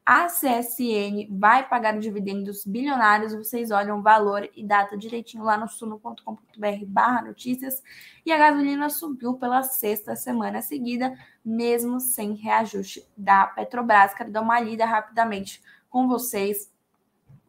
A 0.04 0.26
CSN 0.26 1.28
vai 1.30 1.68
pagar 1.70 1.98
dividendos 2.00 2.66
bilionários, 2.66 3.36
vocês 3.36 3.70
olham 3.70 4.00
o 4.00 4.02
valor 4.02 4.50
e 4.56 4.66
data 4.66 4.98
direitinho 4.98 5.44
lá 5.44 5.56
no 5.56 5.68
suno.com.br 5.68 6.86
barra 6.88 7.22
notícias. 7.22 7.84
E 8.26 8.32
a 8.32 8.38
gasolina 8.38 8.90
subiu 8.90 9.36
pela 9.36 9.62
sexta 9.62 10.16
semana 10.16 10.62
seguida, 10.62 11.16
mesmo 11.46 12.00
sem 12.00 12.34
reajuste 12.34 13.08
da 13.16 13.46
Petrobras. 13.46 14.16
Quero 14.16 14.32
dar 14.32 14.42
uma 14.42 14.60
lida 14.60 14.86
rapidamente 14.86 15.62
com 15.88 16.08
vocês. 16.08 16.72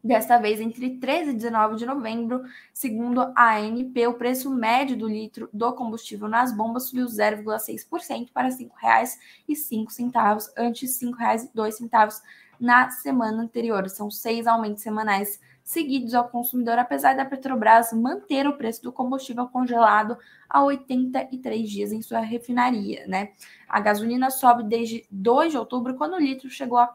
Desta 0.05 0.37
vez, 0.37 0.61
entre 0.61 0.99
13 0.99 1.31
e 1.31 1.35
19 1.35 1.77
de 1.77 1.87
novembro, 1.87 2.43
segundo 2.75 3.33
a 3.37 3.57
ANP, 3.57 4.09
o 4.09 4.15
preço 4.15 4.51
médio 4.51 4.97
do 4.97 5.07
litro 5.07 5.49
do 5.53 5.73
combustível 5.75 6.27
nas 6.27 6.53
bombas 6.53 6.89
subiu 6.89 7.07
0,6% 7.07 8.33
para 8.35 8.49
R$ 8.49 8.55
5,05, 8.55 10.53
antes 10.59 11.01
R$ 11.01 11.13
5,02 11.13 12.21
na 12.63 12.89
semana 12.91 13.43
anterior. 13.43 13.89
São 13.91 14.09
seis 14.09 14.47
aumentos 14.47 14.83
semanais 14.83 15.41
seguidos 15.65 16.15
ao 16.15 16.29
consumidor, 16.29 16.79
apesar 16.79 17.15
da 17.15 17.25
Petrobras 17.25 17.93
manter 17.93 18.47
o 18.47 18.57
preço 18.57 18.83
do 18.83 18.93
combustível 18.93 19.49
congelado 19.49 20.17
a 20.49 20.63
83 20.63 21.69
dias 21.69 21.93
em 21.93 22.01
sua 22.03 22.21
refinaria, 22.21 23.07
né? 23.07 23.33
A 23.69 23.81
gasolina 23.81 24.31
sobe 24.31 24.63
desde 24.65 25.05
2 25.11 25.53
de 25.53 25.59
outubro, 25.59 25.95
quando 25.95 26.15
o 26.15 26.21
litro 26.21 26.49
chegou 26.51 26.79
a 26.79 26.85
R$ 26.85 26.93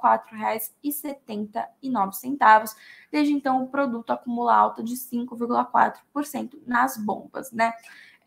4,79. 0.81 2.75
Desde 3.11 3.33
então, 3.33 3.63
o 3.63 3.67
produto 3.67 4.11
acumula 4.11 4.55
alta 4.55 4.81
de 4.83 4.95
5,4% 4.95 6.59
nas 6.65 6.97
bombas, 6.97 7.51
né? 7.51 7.73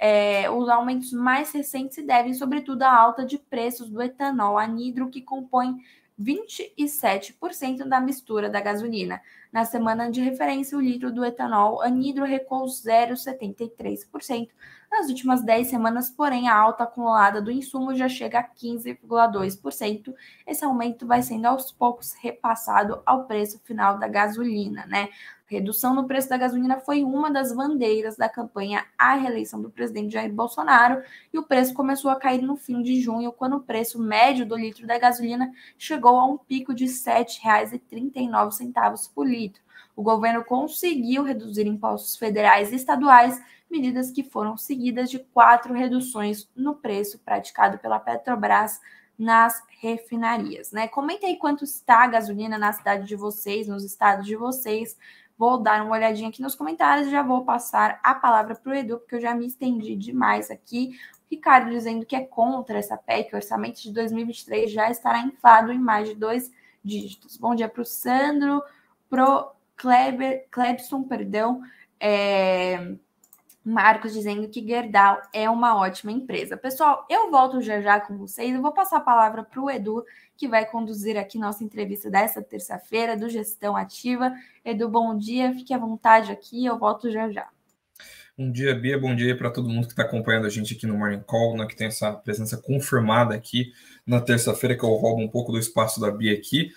É, 0.02 0.50
os 0.50 0.66
aumentos 0.70 1.12
mais 1.12 1.52
recentes 1.52 1.94
se 1.94 2.02
devem, 2.02 2.32
sobretudo, 2.32 2.82
à 2.82 2.92
alta 2.92 3.24
de 3.24 3.36
preços 3.36 3.90
do 3.90 4.02
etanol 4.02 4.58
anidro, 4.58 5.10
que 5.10 5.20
compõe 5.20 5.76
27% 6.20 7.84
da 7.88 8.00
mistura 8.00 8.50
da 8.50 8.60
gasolina. 8.60 9.20
Na 9.50 9.64
semana 9.64 10.10
de 10.10 10.20
referência, 10.20 10.76
o 10.76 10.80
litro 10.80 11.12
do 11.12 11.24
etanol 11.24 11.80
anidro 11.82 12.24
recuou 12.24 12.66
0,73%. 12.66 14.50
Nas 14.90 15.08
últimas 15.08 15.42
10 15.42 15.68
semanas, 15.68 16.10
porém, 16.10 16.48
a 16.48 16.56
alta 16.56 16.84
acumulada 16.84 17.40
do 17.40 17.50
insumo 17.50 17.94
já 17.94 18.08
chega 18.08 18.40
a 18.40 18.48
15,2%. 18.48 20.12
Esse 20.46 20.64
aumento 20.64 21.06
vai 21.06 21.22
sendo 21.22 21.46
aos 21.46 21.70
poucos 21.72 22.12
repassado 22.14 23.00
ao 23.06 23.24
preço 23.24 23.60
final 23.60 23.98
da 23.98 24.08
gasolina, 24.08 24.84
né? 24.86 25.08
Redução 25.50 25.92
no 25.92 26.06
preço 26.06 26.28
da 26.28 26.36
gasolina 26.36 26.78
foi 26.78 27.02
uma 27.02 27.28
das 27.28 27.52
bandeiras 27.52 28.16
da 28.16 28.28
campanha 28.28 28.86
à 28.96 29.16
reeleição 29.16 29.60
do 29.60 29.68
presidente 29.68 30.12
Jair 30.12 30.32
Bolsonaro 30.32 31.02
e 31.32 31.38
o 31.40 31.42
preço 31.42 31.74
começou 31.74 32.08
a 32.08 32.14
cair 32.14 32.40
no 32.40 32.56
fim 32.56 32.80
de 32.80 33.00
junho, 33.00 33.32
quando 33.32 33.56
o 33.56 33.60
preço 33.60 34.00
médio 34.00 34.46
do 34.46 34.56
litro 34.56 34.86
da 34.86 34.96
gasolina 34.96 35.52
chegou 35.76 36.16
a 36.16 36.24
um 36.24 36.38
pico 36.38 36.72
de 36.72 36.84
R$ 36.84 36.92
7,39 36.92 39.10
por 39.12 39.26
litro. 39.26 39.60
O 39.96 40.04
governo 40.04 40.44
conseguiu 40.44 41.24
reduzir 41.24 41.66
impostos 41.66 42.14
federais 42.14 42.70
e 42.70 42.76
estaduais, 42.76 43.42
medidas 43.68 44.12
que 44.12 44.22
foram 44.22 44.56
seguidas 44.56 45.10
de 45.10 45.18
quatro 45.18 45.74
reduções 45.74 46.48
no 46.54 46.76
preço 46.76 47.18
praticado 47.18 47.76
pela 47.78 47.98
Petrobras 47.98 48.80
nas 49.18 49.62
refinarias, 49.80 50.72
né? 50.72 50.88
Comenta 50.88 51.26
aí 51.26 51.36
quanto 51.36 51.62
está 51.62 52.04
a 52.04 52.06
gasolina 52.06 52.56
na 52.56 52.72
cidade 52.72 53.06
de 53.06 53.14
vocês, 53.14 53.68
nos 53.68 53.84
estados 53.84 54.24
de 54.24 54.34
vocês. 54.34 54.96
Vou 55.40 55.56
dar 55.56 55.82
uma 55.82 55.92
olhadinha 55.92 56.28
aqui 56.28 56.42
nos 56.42 56.54
comentários 56.54 57.06
e 57.06 57.10
já 57.10 57.22
vou 57.22 57.46
passar 57.46 57.98
a 58.02 58.14
palavra 58.14 58.54
para 58.54 58.72
o 58.72 58.74
Edu, 58.74 58.98
porque 58.98 59.14
eu 59.14 59.20
já 59.22 59.34
me 59.34 59.46
estendi 59.46 59.96
demais 59.96 60.50
aqui. 60.50 60.90
O 60.90 61.34
Ricardo 61.34 61.70
dizendo 61.70 62.04
que 62.04 62.14
é 62.14 62.20
contra 62.20 62.76
essa 62.76 62.94
PEC, 62.94 63.32
o 63.32 63.36
orçamento 63.36 63.80
de 63.80 63.90
2023 63.90 64.70
já 64.70 64.90
estará 64.90 65.20
inflado 65.20 65.72
em 65.72 65.78
mais 65.78 66.10
de 66.10 66.14
dois 66.14 66.52
dígitos. 66.84 67.38
Bom 67.38 67.54
dia 67.54 67.70
para 67.70 67.80
o 67.80 67.86
Sandro, 67.86 68.62
pro 69.08 69.50
Kleber, 69.76 70.46
Klebson, 70.50 71.04
perdão. 71.04 71.62
É, 71.98 72.96
Marcos 73.64 74.14
dizendo 74.14 74.48
que 74.48 74.66
Gerdau 74.66 75.20
é 75.32 75.48
uma 75.50 75.76
ótima 75.76 76.10
empresa. 76.10 76.56
Pessoal, 76.56 77.06
eu 77.10 77.30
volto 77.30 77.60
já 77.60 77.80
já 77.80 78.00
com 78.00 78.16
vocês. 78.16 78.54
Eu 78.54 78.62
vou 78.62 78.72
passar 78.72 78.96
a 78.96 79.00
palavra 79.00 79.42
para 79.44 79.60
o 79.60 79.70
Edu, 79.70 80.04
que 80.36 80.48
vai 80.48 80.64
conduzir 80.64 81.16
aqui 81.18 81.38
nossa 81.38 81.62
entrevista 81.62 82.10
dessa 82.10 82.42
terça-feira 82.42 83.16
do 83.16 83.28
Gestão 83.28 83.76
Ativa. 83.76 84.32
Edu, 84.64 84.88
bom 84.88 85.16
dia, 85.16 85.52
fique 85.52 85.74
à 85.74 85.78
vontade 85.78 86.32
aqui, 86.32 86.64
eu 86.64 86.78
volto 86.78 87.10
já 87.10 87.30
já. 87.30 87.48
Bom 88.38 88.50
dia, 88.50 88.74
Bia, 88.74 88.98
bom 88.98 89.14
dia 89.14 89.36
para 89.36 89.50
todo 89.50 89.68
mundo 89.68 89.86
que 89.86 89.92
está 89.92 90.02
acompanhando 90.02 90.46
a 90.46 90.48
gente 90.48 90.72
aqui 90.72 90.86
no 90.86 90.96
Morning 90.96 91.20
Call, 91.20 91.58
né, 91.58 91.66
que 91.66 91.76
tem 91.76 91.88
essa 91.88 92.10
presença 92.10 92.56
confirmada 92.56 93.34
aqui 93.34 93.70
na 94.06 94.18
terça-feira, 94.18 94.74
que 94.74 94.82
eu 94.82 94.88
roubo 94.94 95.20
um 95.20 95.28
pouco 95.28 95.52
do 95.52 95.58
espaço 95.58 96.00
da 96.00 96.10
Bia 96.10 96.32
aqui. 96.32 96.72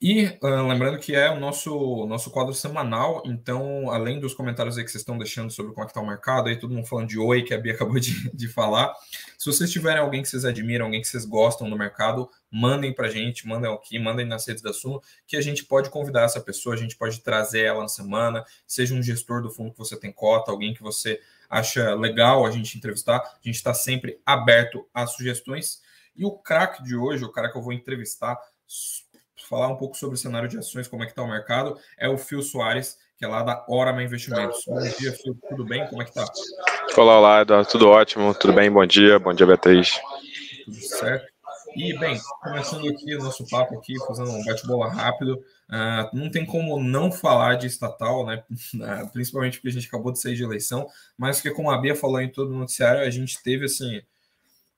E 0.00 0.26
uh, 0.26 0.66
lembrando 0.68 0.96
que 1.00 1.12
é 1.12 1.28
o 1.28 1.40
nosso, 1.40 2.06
nosso 2.06 2.30
quadro 2.30 2.54
semanal, 2.54 3.20
então, 3.26 3.90
além 3.90 4.20
dos 4.20 4.32
comentários 4.32 4.78
aí 4.78 4.84
que 4.84 4.92
vocês 4.92 5.02
estão 5.02 5.18
deixando 5.18 5.50
sobre 5.50 5.72
como 5.72 5.82
é 5.82 5.86
que 5.86 5.90
está 5.90 6.00
o 6.00 6.06
mercado, 6.06 6.48
aí 6.48 6.56
todo 6.56 6.72
mundo 6.72 6.86
falando 6.86 7.08
de 7.08 7.18
oi, 7.18 7.42
que 7.42 7.52
a 7.52 7.58
Bia 7.58 7.72
acabou 7.74 7.98
de, 7.98 8.30
de 8.30 8.46
falar. 8.46 8.94
Se 9.36 9.46
vocês 9.46 9.68
tiverem 9.72 10.00
alguém 10.00 10.22
que 10.22 10.28
vocês 10.28 10.44
admiram, 10.44 10.86
alguém 10.86 11.00
que 11.00 11.08
vocês 11.08 11.24
gostam 11.24 11.68
do 11.68 11.76
mercado, 11.76 12.30
mandem 12.48 12.94
para 12.94 13.08
a 13.08 13.10
gente, 13.10 13.44
mandem 13.44 13.72
aqui, 13.72 13.98
mandem 13.98 14.24
nas 14.24 14.46
redes 14.46 14.62
da 14.62 14.72
Suno, 14.72 15.02
que 15.26 15.36
a 15.36 15.40
gente 15.40 15.64
pode 15.64 15.90
convidar 15.90 16.22
essa 16.22 16.40
pessoa, 16.40 16.76
a 16.76 16.78
gente 16.78 16.96
pode 16.96 17.20
trazer 17.20 17.62
ela 17.62 17.82
na 17.82 17.88
semana, 17.88 18.44
seja 18.68 18.94
um 18.94 19.02
gestor 19.02 19.42
do 19.42 19.50
fundo 19.50 19.72
que 19.72 19.78
você 19.78 19.98
tem 19.98 20.12
cota, 20.12 20.52
alguém 20.52 20.74
que 20.74 20.82
você 20.82 21.20
acha 21.50 21.92
legal 21.96 22.46
a 22.46 22.52
gente 22.52 22.78
entrevistar, 22.78 23.16
a 23.16 23.40
gente 23.42 23.56
está 23.56 23.74
sempre 23.74 24.20
aberto 24.24 24.86
a 24.94 25.08
sugestões. 25.08 25.82
E 26.14 26.24
o 26.24 26.30
craque 26.30 26.84
de 26.84 26.94
hoje, 26.94 27.24
o 27.24 27.32
cara 27.32 27.50
que 27.50 27.58
eu 27.58 27.62
vou 27.62 27.72
entrevistar, 27.72 28.38
falar 29.48 29.68
um 29.68 29.76
pouco 29.76 29.96
sobre 29.96 30.14
o 30.14 30.18
cenário 30.18 30.48
de 30.48 30.58
ações, 30.58 30.86
como 30.86 31.02
é 31.02 31.06
que 31.06 31.12
está 31.12 31.22
o 31.22 31.28
mercado, 31.28 31.78
é 31.96 32.08
o 32.08 32.18
Phil 32.18 32.42
Soares, 32.42 32.98
que 33.16 33.24
é 33.24 33.28
lá 33.28 33.42
da 33.42 33.64
Orama 33.68 34.02
Investimentos. 34.02 34.62
Bom 34.66 34.78
dia, 34.78 35.12
Phil, 35.12 35.36
tudo 35.48 35.64
bem? 35.64 35.86
Como 35.88 36.02
é 36.02 36.04
que 36.04 36.12
tá? 36.12 36.24
Olá, 36.96 37.18
olá, 37.18 37.40
Eduardo, 37.40 37.68
tudo 37.68 37.88
ótimo, 37.88 38.34
tudo 38.34 38.52
bem, 38.52 38.70
bom 38.70 38.84
dia, 38.84 39.18
bom 39.18 39.32
dia, 39.32 39.46
Beatriz. 39.46 39.98
Tudo 40.64 40.76
certo. 40.76 41.26
E, 41.74 41.98
bem, 41.98 42.18
começando 42.42 42.88
aqui 42.88 43.14
o 43.14 43.18
nosso 43.18 43.46
papo 43.48 43.78
aqui, 43.78 43.94
fazendo 44.06 44.30
um 44.30 44.44
bate-bola 44.44 44.88
rápido, 44.90 45.34
uh, 45.34 46.16
não 46.16 46.30
tem 46.30 46.44
como 46.44 46.80
não 46.82 47.10
falar 47.10 47.56
de 47.56 47.66
estatal, 47.66 48.26
né? 48.26 48.42
Uh, 48.74 49.08
principalmente 49.12 49.58
porque 49.58 49.68
a 49.68 49.72
gente 49.72 49.86
acabou 49.86 50.12
de 50.12 50.20
sair 50.20 50.34
de 50.34 50.42
eleição, 50.42 50.86
mas 51.16 51.40
que, 51.40 51.50
como 51.50 51.70
a 51.70 51.78
Bia 51.78 51.94
falou 51.94 52.20
em 52.20 52.30
todo 52.30 52.52
o 52.52 52.58
noticiário, 52.58 53.02
a 53.02 53.10
gente 53.10 53.42
teve, 53.42 53.66
assim, 53.66 54.02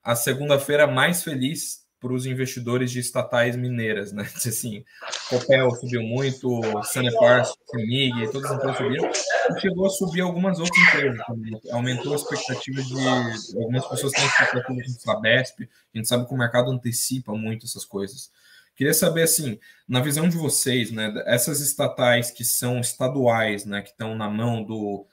a 0.03 0.15
segunda-feira 0.15 0.87
mais 0.87 1.23
feliz 1.23 1.81
para 2.01 2.15
os 2.15 2.25
investidores 2.25 2.91
de 2.91 2.99
estatais 2.99 3.55
mineiras, 3.55 4.11
né? 4.11 4.23
Assim, 4.35 4.85
Copel 5.29 5.71
subiu 5.73 6.03
muito, 6.03 6.61
Sanepar, 6.85 7.45
Semig, 7.71 8.33
todas 8.33 8.51
as 8.51 8.57
empresas 8.57 8.79
subiram, 8.79 9.11
e 9.57 9.61
chegou 9.61 9.87
a 9.87 9.91
subir 9.91 10.21
algumas 10.23 10.59
outras 10.59 10.83
empresas, 10.89 11.21
aumentou 11.71 12.13
a 12.13 12.17
expectativa 12.17 12.83
de 12.83 13.09
algumas 13.57 13.87
pessoas 13.87 14.13
têm 14.13 14.25
expectativa 14.25 14.83
de 14.83 15.01
Sabesp, 15.01 15.69
a 15.95 15.99
gente 15.99 16.09
sabe 16.09 16.27
que 16.27 16.35
o 16.35 16.39
mercado 16.39 16.71
antecipa 16.71 17.33
muito 17.35 17.67
essas 17.67 17.85
coisas. 17.85 18.31
Queria 18.75 18.95
saber, 18.95 19.25
assim, 19.25 19.59
na 19.87 20.01
visão 20.01 20.27
de 20.27 20.39
vocês, 20.39 20.91
né, 20.91 21.13
essas 21.27 21.61
estatais 21.61 22.31
que 22.31 22.45
são 22.45 22.81
estaduais, 22.81 23.67
né, 23.67 23.83
que 23.83 23.91
estão 23.91 24.15
na 24.15 24.31
mão 24.31 24.65
do 24.65 25.07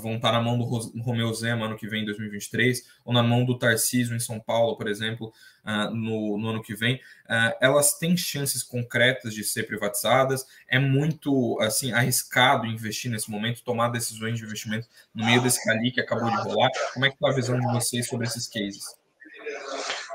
vão 0.00 0.16
estar 0.16 0.32
na 0.32 0.40
mão 0.40 0.56
do 0.56 0.64
Romeu 1.02 1.32
Zema 1.34 1.66
ano 1.66 1.76
que 1.76 1.88
vem, 1.88 2.02
em 2.02 2.04
2023, 2.04 2.82
ou 3.04 3.12
na 3.12 3.22
mão 3.22 3.44
do 3.44 3.58
Tarcísio 3.58 4.14
em 4.14 4.20
São 4.20 4.38
Paulo, 4.38 4.76
por 4.76 4.88
exemplo, 4.88 5.32
uh, 5.64 5.90
no, 5.94 6.38
no, 6.38 6.48
ano 6.48 6.62
que 6.62 6.74
vem, 6.74 6.96
uh, 6.96 7.54
elas 7.60 7.98
têm 7.98 8.16
chances 8.16 8.62
concretas 8.62 9.34
de 9.34 9.44
ser 9.44 9.64
privatizadas. 9.64 10.46
É 10.68 10.78
muito 10.78 11.58
assim 11.60 11.92
arriscado 11.92 12.66
investir 12.66 13.10
nesse 13.10 13.30
momento, 13.30 13.62
tomar 13.62 13.88
decisões 13.88 14.38
de 14.38 14.44
investimento 14.44 14.86
no 15.14 15.24
meio 15.24 15.42
desse 15.42 15.62
cali 15.64 15.90
que 15.90 16.00
acabou 16.00 16.30
de 16.30 16.36
rolar. 16.36 16.70
Como 16.94 17.04
é 17.04 17.08
que 17.08 17.16
está 17.16 17.28
a 17.28 17.34
visão 17.34 17.58
de 17.58 17.66
vocês 17.72 18.06
sobre 18.06 18.26
esses 18.26 18.46
cases? 18.46 18.84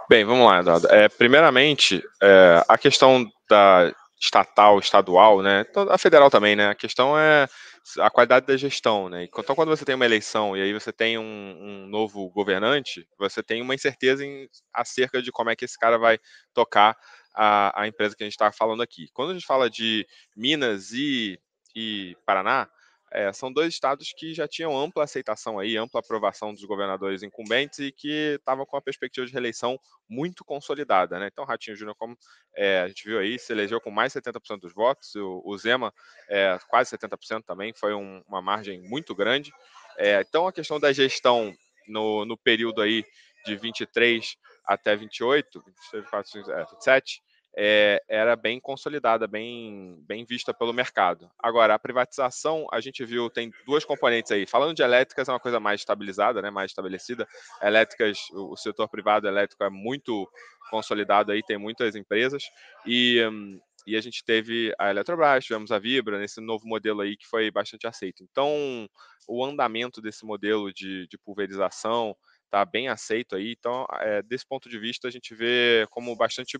Bem, 0.10 0.26
vamos 0.26 0.46
lá, 0.46 0.60
Eduardo. 0.60 0.88
É, 0.90 1.08
primeiramente, 1.08 2.04
é, 2.22 2.64
a 2.68 2.78
questão 2.78 3.26
da 3.50 3.94
estatal, 4.20 4.80
estadual, 4.80 5.42
né? 5.42 5.66
A 5.90 5.98
federal 5.98 6.30
também, 6.30 6.56
né? 6.56 6.70
A 6.70 6.76
questão 6.76 7.18
é 7.18 7.48
a 8.00 8.10
qualidade 8.10 8.46
da 8.46 8.56
gestão, 8.56 9.10
né? 9.10 9.26
Então, 9.26 9.56
quando 9.56 9.70
você 9.70 9.84
tem 9.84 9.96
uma 9.96 10.06
eleição 10.06 10.56
e 10.56 10.62
aí 10.62 10.74
você 10.74 10.92
tem 10.92 11.18
um, 11.18 11.24
um 11.24 11.88
novo 11.88 12.30
governante, 12.30 13.08
você 13.18 13.44
tem 13.44 13.62
uma 13.62 13.76
incerteza 13.76 14.26
em, 14.26 14.50
acerca 14.74 15.22
de 15.22 15.32
como 15.32 15.50
é 15.50 15.56
que 15.56 15.66
esse 15.66 15.78
cara 15.78 15.98
vai 15.98 16.18
tocar 16.54 16.98
a, 17.36 17.82
a 17.82 17.88
empresa 17.88 18.16
que 18.16 18.24
a 18.24 18.26
gente 18.26 18.34
está 18.34 18.52
falando 18.52 18.82
aqui. 18.82 19.08
Quando 19.14 19.32
a 19.32 19.34
gente 19.34 19.46
fala 19.46 19.70
de 19.70 20.08
Minas 20.36 20.92
e, 20.92 21.40
e 21.76 22.16
Paraná, 22.26 22.70
é, 23.14 23.32
são 23.32 23.54
dois 23.54 23.72
estados 23.72 24.12
que 24.12 24.34
já 24.34 24.48
tinham 24.48 24.76
ampla 24.76 25.04
aceitação 25.04 25.60
aí, 25.60 25.78
ampla 25.78 26.00
aprovação 26.00 26.52
dos 26.52 26.64
governadores 26.66 27.22
incumbentes 27.22 27.78
e 27.80 27.92
que 27.92 28.36
estavam 28.40 28.66
com 28.66 28.76
a 28.76 28.82
perspectiva 28.82 29.26
de 29.26 29.32
reeleição 29.32 29.80
muito 30.10 30.44
consolidada, 30.44 31.20
né? 31.20 31.30
Então, 31.32 31.46
Ratinho 31.46 31.78
Júnior, 31.78 31.96
como 31.96 32.18
é, 32.56 32.80
a 32.80 32.88
gente 32.88 33.08
viu 33.08 33.20
aí, 33.20 33.38
se 33.38 33.54
elegeu 33.54 33.80
com 33.80 33.92
mais 33.92 34.12
de 34.12 34.20
70% 34.20 34.60
dos 34.60 34.74
votos, 34.74 35.14
o, 35.16 35.44
o 35.46 35.58
Zema 35.58 35.94
é, 36.28 36.58
quase 36.68 36.98
70% 36.98 37.44
também, 37.46 37.72
foi 37.74 37.94
um, 37.94 38.24
uma 38.28 38.42
margem 38.42 38.82
muito 38.90 39.14
grande. 39.14 39.52
É, 39.98 40.20
então, 40.22 40.48
a 40.48 40.54
questão 40.54 40.80
da 40.80 40.92
gestão 40.92 41.54
no, 41.88 42.26
no 42.26 42.36
período 42.36 42.82
aí 42.82 43.06
de 43.46 43.56
23 43.56 44.36
até 44.66 44.96
28, 44.96 45.64
24, 45.94 46.44
27, 46.72 47.22
é, 47.56 48.04
era 48.08 48.36
bem 48.36 48.60
consolidada, 48.60 49.28
bem, 49.28 50.04
bem 50.08 50.26
vista 50.26 50.54
pelo 50.54 50.74
mercado. 50.74 51.30
Agora, 51.38 51.76
a 51.76 51.80
privatização, 51.80 52.68
a 52.72 52.80
gente 52.82 53.06
viu, 53.06 53.30
tem 53.30 53.52
duas 53.66 53.86
componentes 53.86 54.32
aí. 54.32 54.48
Falando 54.48 54.76
de 54.76 54.82
elétricas, 54.82 55.30
é 55.30 55.32
uma 55.32 55.40
coisa 55.40 55.60
mais 55.60 55.82
estabilizada, 55.82 56.42
né, 56.42 56.50
mais 56.50 56.72
estabelecida. 56.72 57.28
Elétricas, 57.62 58.20
o, 58.32 58.58
setor 58.58 58.90
privado 58.90 59.28
elétrico 59.28 59.64
é 59.64 59.70
muito 59.70 60.28
consolidado 60.72 61.32
aí, 61.32 61.44
tem 61.44 61.58
muitas 61.58 61.96
empresas. 61.96 62.44
E, 62.86 63.24
hum, 63.28 63.60
e 63.86 63.96
a 63.96 64.02
gente 64.02 64.24
teve 64.24 64.74
a 64.80 64.90
Eletrobras, 64.90 65.46
tivemos 65.46 65.72
a 65.72 65.78
Vibra, 65.78 66.18
nesse 66.18 66.42
novo 66.42 66.66
modelo 66.68 67.02
aí 67.02 67.16
que 67.16 67.28
foi 67.28 67.52
bastante 67.52 67.86
aceito. 67.86 68.24
Então, 68.24 68.90
o 69.28 69.46
andamento 69.46 70.02
desse 70.02 70.26
modelo 70.26 70.74
de, 70.74 71.08
de 71.08 71.18
pulverização 71.20 72.16
está 72.46 72.64
bem 72.64 72.88
aceito 72.88 73.36
aí. 73.36 73.56
Então, 73.58 73.86
é, 74.00 74.22
desse 74.24 74.48
ponto 74.48 74.70
de 74.70 74.80
vista, 74.80 75.08
a 75.08 75.12
gente 75.12 75.36
vê 75.36 75.86
como 75.90 76.16
bastante 76.16 76.58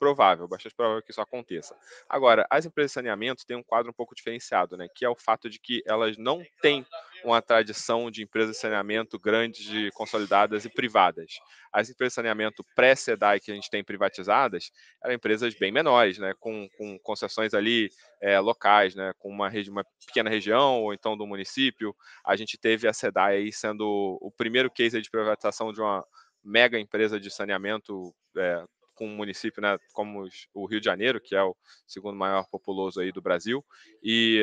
provável, 0.00 0.48
bastante 0.48 0.74
provável 0.74 1.02
que 1.02 1.10
isso 1.10 1.20
aconteça. 1.20 1.76
Agora, 2.08 2.46
as 2.48 2.64
empresas 2.64 2.90
de 2.90 2.94
saneamento 2.94 3.44
têm 3.46 3.58
um 3.58 3.62
quadro 3.62 3.90
um 3.90 3.94
pouco 3.94 4.14
diferenciado, 4.14 4.74
né? 4.74 4.88
Que 4.94 5.04
é 5.04 5.10
o 5.10 5.14
fato 5.14 5.50
de 5.50 5.60
que 5.60 5.82
elas 5.86 6.16
não 6.16 6.42
têm 6.62 6.86
uma 7.22 7.42
tradição 7.42 8.10
de 8.10 8.22
empresas 8.22 8.56
de 8.56 8.62
saneamento 8.62 9.18
grandes, 9.18 9.62
de 9.62 9.90
consolidadas 9.90 10.64
e 10.64 10.70
privadas. 10.70 11.34
As 11.70 11.90
empresas 11.90 12.12
de 12.12 12.14
saneamento 12.14 12.64
pré-SEDAI 12.74 13.40
que 13.40 13.52
a 13.52 13.54
gente 13.54 13.68
tem 13.68 13.84
privatizadas 13.84 14.72
eram 15.04 15.14
empresas 15.14 15.54
bem 15.54 15.70
menores, 15.70 16.16
né? 16.16 16.32
Com, 16.40 16.66
com 16.78 16.98
concessões 17.00 17.52
ali 17.52 17.90
é, 18.22 18.40
locais, 18.40 18.94
né? 18.94 19.12
Com 19.18 19.28
uma, 19.28 19.50
uma 19.68 19.84
pequena 20.06 20.30
região 20.30 20.82
ou 20.82 20.94
então 20.94 21.14
do 21.14 21.26
município. 21.26 21.94
A 22.24 22.36
gente 22.36 22.56
teve 22.56 22.88
a 22.88 22.92
SEDAI 22.94 23.36
aí 23.36 23.52
sendo 23.52 24.18
o 24.22 24.32
primeiro 24.34 24.70
case 24.70 24.98
de 25.02 25.10
privatização 25.10 25.74
de 25.74 25.80
uma 25.82 26.02
mega 26.42 26.80
empresa 26.80 27.20
de 27.20 27.30
saneamento 27.30 28.14
é, 28.34 28.64
com 29.00 29.06
um 29.06 29.16
município 29.16 29.62
né, 29.62 29.78
como 29.94 30.28
o 30.52 30.66
Rio 30.66 30.78
de 30.78 30.84
Janeiro, 30.84 31.18
que 31.18 31.34
é 31.34 31.42
o 31.42 31.56
segundo 31.86 32.18
maior 32.18 32.46
populoso 32.50 33.00
aí 33.00 33.10
do 33.10 33.22
Brasil, 33.22 33.64
e, 34.02 34.42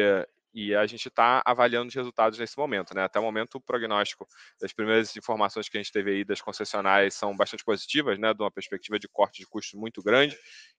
e 0.51 0.73
a 0.73 0.87
gente 0.87 1.09
está 1.09 1.43
avaliando 1.45 1.89
os 1.89 1.93
resultados 1.93 2.39
nesse 2.39 2.57
momento. 2.57 2.95
Né? 2.95 3.03
Até 3.03 3.19
o 3.19 3.21
momento, 3.21 3.55
o 3.55 3.61
prognóstico 3.61 4.27
das 4.59 4.73
primeiras 4.73 5.15
informações 5.15 5.69
que 5.69 5.77
a 5.77 5.79
gente 5.79 5.91
teve 5.91 6.09
aí 6.09 6.25
das 6.25 6.41
concessionárias 6.41 7.13
são 7.13 7.37
bastante 7.37 7.63
positivas, 7.63 8.17
né, 8.17 8.33
de 8.33 8.41
uma 8.41 8.49
perspectiva 8.49 8.97
de 8.97 9.07
corte 9.07 9.41
de 9.41 9.45
custos 9.45 9.79
muito 9.79 10.01
grande, 10.01 10.35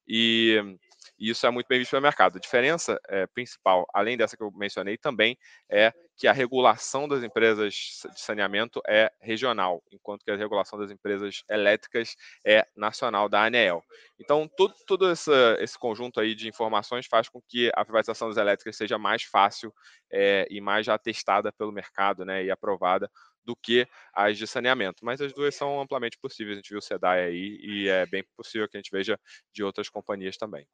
e, 0.08 0.60
e 1.18 1.31
isso 1.31 1.46
é 1.46 1.50
muito 1.50 1.66
bem 1.66 1.78
visto 1.78 1.90
pelo 1.90 2.02
mercado. 2.02 2.37
A 2.37 2.40
diferença 2.40 3.00
é, 3.09 3.26
principal, 3.26 3.87
além 3.92 4.16
dessa 4.16 4.37
que 4.37 4.42
eu 4.42 4.50
mencionei, 4.52 4.96
também 4.96 5.37
é 5.68 5.92
que 6.16 6.26
a 6.26 6.33
regulação 6.33 7.07
das 7.09 7.22
empresas 7.22 7.74
de 7.74 8.20
saneamento 8.20 8.81
é 8.87 9.11
regional, 9.20 9.83
enquanto 9.92 10.24
que 10.24 10.31
a 10.31 10.37
regulação 10.37 10.78
das 10.78 10.90
empresas 10.90 11.42
elétricas 11.48 12.16
é 12.44 12.66
nacional 12.76 13.28
da 13.28 13.44
ANEEL. 13.44 13.83
Então, 14.18 14.48
todo 14.87 15.11
esse, 15.11 15.31
esse 15.61 15.78
conjunto 15.78 16.20
aí 16.20 16.35
de 16.35 16.48
informações 16.48 17.07
faz 17.07 17.28
com 17.28 17.40
que 17.40 17.70
a 17.74 17.85
privatização 17.85 18.28
das 18.28 18.37
elétricas 18.37 18.76
seja 18.76 18.98
mais 18.98 19.22
fácil 19.22 19.72
é, 20.11 20.46
e 20.50 20.61
mais 20.61 20.87
já 20.87 20.98
testada 20.98 21.52
pelo 21.52 21.72
mercado 21.72 22.24
né, 22.24 22.44
e 22.44 22.50
aprovada 22.50 23.11
do 23.44 23.57
que 23.57 23.88
as 24.12 24.37
de 24.37 24.46
saneamento. 24.46 25.04
Mas 25.04 25.20
as 25.20 25.33
duas 25.33 25.54
são 25.54 25.81
amplamente 25.81 26.18
possíveis. 26.18 26.57
A 26.57 26.61
gente 26.61 26.70
viu 26.70 26.81
o 26.81 26.83
SEDAI 26.83 27.24
aí 27.24 27.59
e 27.62 27.88
é 27.88 28.04
bem 28.07 28.24
possível 28.37 28.68
que 28.68 28.76
a 28.76 28.81
gente 28.81 28.90
veja 28.90 29.18
de 29.52 29.62
outras 29.62 29.88
companhias 29.88 30.37
também. 30.37 30.66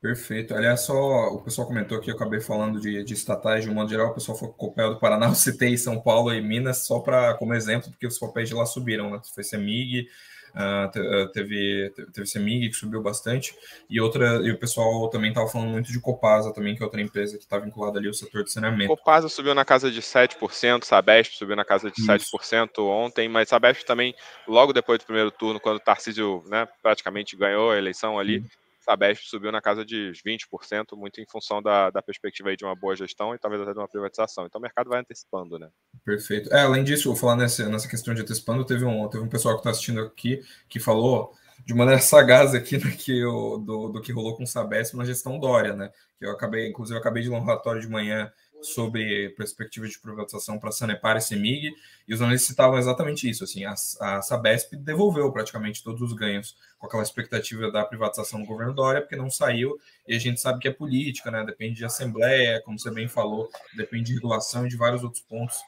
Perfeito. 0.00 0.54
Aliás, 0.54 0.82
só 0.82 0.94
o 1.28 1.40
pessoal 1.42 1.66
comentou 1.66 1.96
aqui, 1.96 2.10
eu 2.10 2.14
acabei 2.14 2.40
falando 2.40 2.78
de, 2.78 3.02
de 3.02 3.14
estatais 3.14 3.64
de 3.64 3.70
um 3.70 3.74
modo 3.74 3.88
geral, 3.88 4.10
o 4.10 4.14
pessoal 4.14 4.36
foi 4.36 4.48
Copel 4.48 4.90
do 4.94 5.00
Paraná, 5.00 5.26
eu 5.28 5.34
citei 5.34 5.76
São 5.76 6.00
Paulo 6.00 6.32
e 6.32 6.40
Minas 6.40 6.86
só 6.86 7.00
para 7.00 7.34
como 7.34 7.54
exemplo, 7.54 7.90
porque 7.90 8.06
os 8.06 8.18
papéis 8.18 8.48
de 8.48 8.54
lá 8.54 8.66
subiram, 8.66 9.10
né? 9.10 9.20
Foi 9.34 9.42
Semig, 9.42 10.06
uh, 10.54 11.32
teve, 11.32 11.92
teve 12.12 12.26
Semig 12.26 12.68
que 12.68 12.76
subiu 12.76 13.02
bastante, 13.02 13.54
e 13.88 13.98
outra, 13.98 14.36
e 14.46 14.50
o 14.50 14.58
pessoal 14.58 15.08
também 15.08 15.30
estava 15.30 15.48
falando 15.48 15.70
muito 15.70 15.90
de 15.90 15.98
Copasa 15.98 16.52
também, 16.52 16.76
que 16.76 16.82
é 16.82 16.84
outra 16.84 17.00
empresa 17.00 17.38
que 17.38 17.44
está 17.44 17.58
vinculada 17.58 17.98
ali 17.98 18.06
ao 18.06 18.14
setor 18.14 18.44
de 18.44 18.52
saneamento. 18.52 18.94
Copasa 18.94 19.30
subiu 19.30 19.54
na 19.54 19.64
casa 19.64 19.90
de 19.90 20.02
7%, 20.02 20.84
Sabesp 20.84 21.36
subiu 21.36 21.56
na 21.56 21.64
casa 21.64 21.90
de 21.90 21.98
Isso. 21.98 22.36
7% 22.36 22.80
ontem, 22.80 23.30
mas 23.30 23.48
Sabesp 23.48 23.82
também, 23.86 24.14
logo 24.46 24.74
depois 24.74 24.98
do 24.98 25.06
primeiro 25.06 25.30
turno, 25.30 25.58
quando 25.58 25.76
o 25.76 25.80
Tarcísio 25.80 26.44
né, 26.48 26.68
praticamente 26.82 27.34
ganhou 27.34 27.70
a 27.70 27.78
eleição 27.78 28.18
ali, 28.18 28.44
Sabesp 28.88 29.28
subiu 29.28 29.50
na 29.50 29.60
casa 29.60 29.84
de 29.84 30.12
20%, 30.24 30.96
muito 30.96 31.20
em 31.20 31.26
função 31.28 31.60
da, 31.60 31.90
da 31.90 32.00
perspectiva 32.00 32.50
aí 32.50 32.56
de 32.56 32.64
uma 32.64 32.76
boa 32.76 32.94
gestão 32.94 33.34
e 33.34 33.38
talvez 33.38 33.60
até 33.60 33.72
de 33.72 33.78
uma 33.78 33.88
privatização. 33.88 34.46
Então 34.46 34.60
o 34.60 34.62
mercado 34.62 34.88
vai 34.88 35.00
antecipando, 35.00 35.58
né? 35.58 35.68
Perfeito. 36.04 36.52
É, 36.54 36.60
além 36.60 36.84
disso, 36.84 37.08
vou 37.08 37.16
falar 37.16 37.36
nessa, 37.36 37.68
nessa 37.68 37.88
questão 37.88 38.14
de 38.14 38.22
antecipando, 38.22 38.64
teve 38.64 38.84
um, 38.84 39.08
teve 39.08 39.24
um 39.24 39.28
pessoal 39.28 39.54
que 39.54 39.60
está 39.60 39.70
assistindo 39.70 40.00
aqui 40.00 40.40
que 40.68 40.78
falou 40.78 41.32
de 41.64 41.74
maneira 41.74 42.00
sagaz 42.02 42.54
aqui 42.54 42.76
do 42.76 42.88
que, 42.90 43.24
o, 43.24 43.58
do, 43.58 43.88
do 43.88 44.00
que 44.00 44.12
rolou 44.12 44.36
com 44.36 44.44
o 44.44 44.46
Sabesp 44.46 44.96
na 44.96 45.04
gestão 45.04 45.40
Dória, 45.40 45.74
né? 45.74 45.90
Que 46.18 46.24
eu 46.24 46.30
acabei, 46.30 46.68
inclusive, 46.68 46.96
eu 46.96 47.00
acabei 47.00 47.22
de 47.22 47.28
ler 47.28 47.36
um 47.36 47.44
relatório 47.44 47.80
de 47.80 47.88
manhã 47.88 48.30
sobre 48.60 49.30
perspectiva 49.30 49.86
de 49.86 49.98
privatização 49.98 50.58
para 50.58 50.72
Sanepar 50.72 51.16
e 51.16 51.20
Semig, 51.20 51.74
e 52.06 52.14
os 52.14 52.20
analistas 52.20 52.48
citavam 52.48 52.78
exatamente 52.78 53.28
isso, 53.28 53.44
assim, 53.44 53.64
a, 53.64 53.72
a, 53.72 54.22
Sabesp 54.22 54.76
devolveu 54.76 55.30
praticamente 55.32 55.82
todos 55.82 56.02
os 56.02 56.12
ganhos 56.12 56.56
com 56.78 56.86
aquela 56.86 57.02
expectativa 57.02 57.70
da 57.70 57.84
privatização 57.84 58.40
do 58.40 58.46
governo 58.46 58.74
Dória, 58.74 59.00
porque 59.00 59.16
não 59.16 59.30
saiu, 59.30 59.78
e 60.06 60.14
a 60.14 60.18
gente 60.18 60.40
sabe 60.40 60.58
que 60.58 60.68
é 60.68 60.72
política, 60.72 61.30
né, 61.30 61.44
depende 61.44 61.76
de 61.76 61.84
assembleia, 61.84 62.60
como 62.64 62.78
você 62.78 62.90
bem 62.90 63.08
falou, 63.08 63.50
depende 63.76 64.04
de 64.04 64.14
regulação 64.14 64.66
e 64.66 64.68
de 64.68 64.76
vários 64.76 65.02
outros 65.02 65.22
pontos 65.22 65.58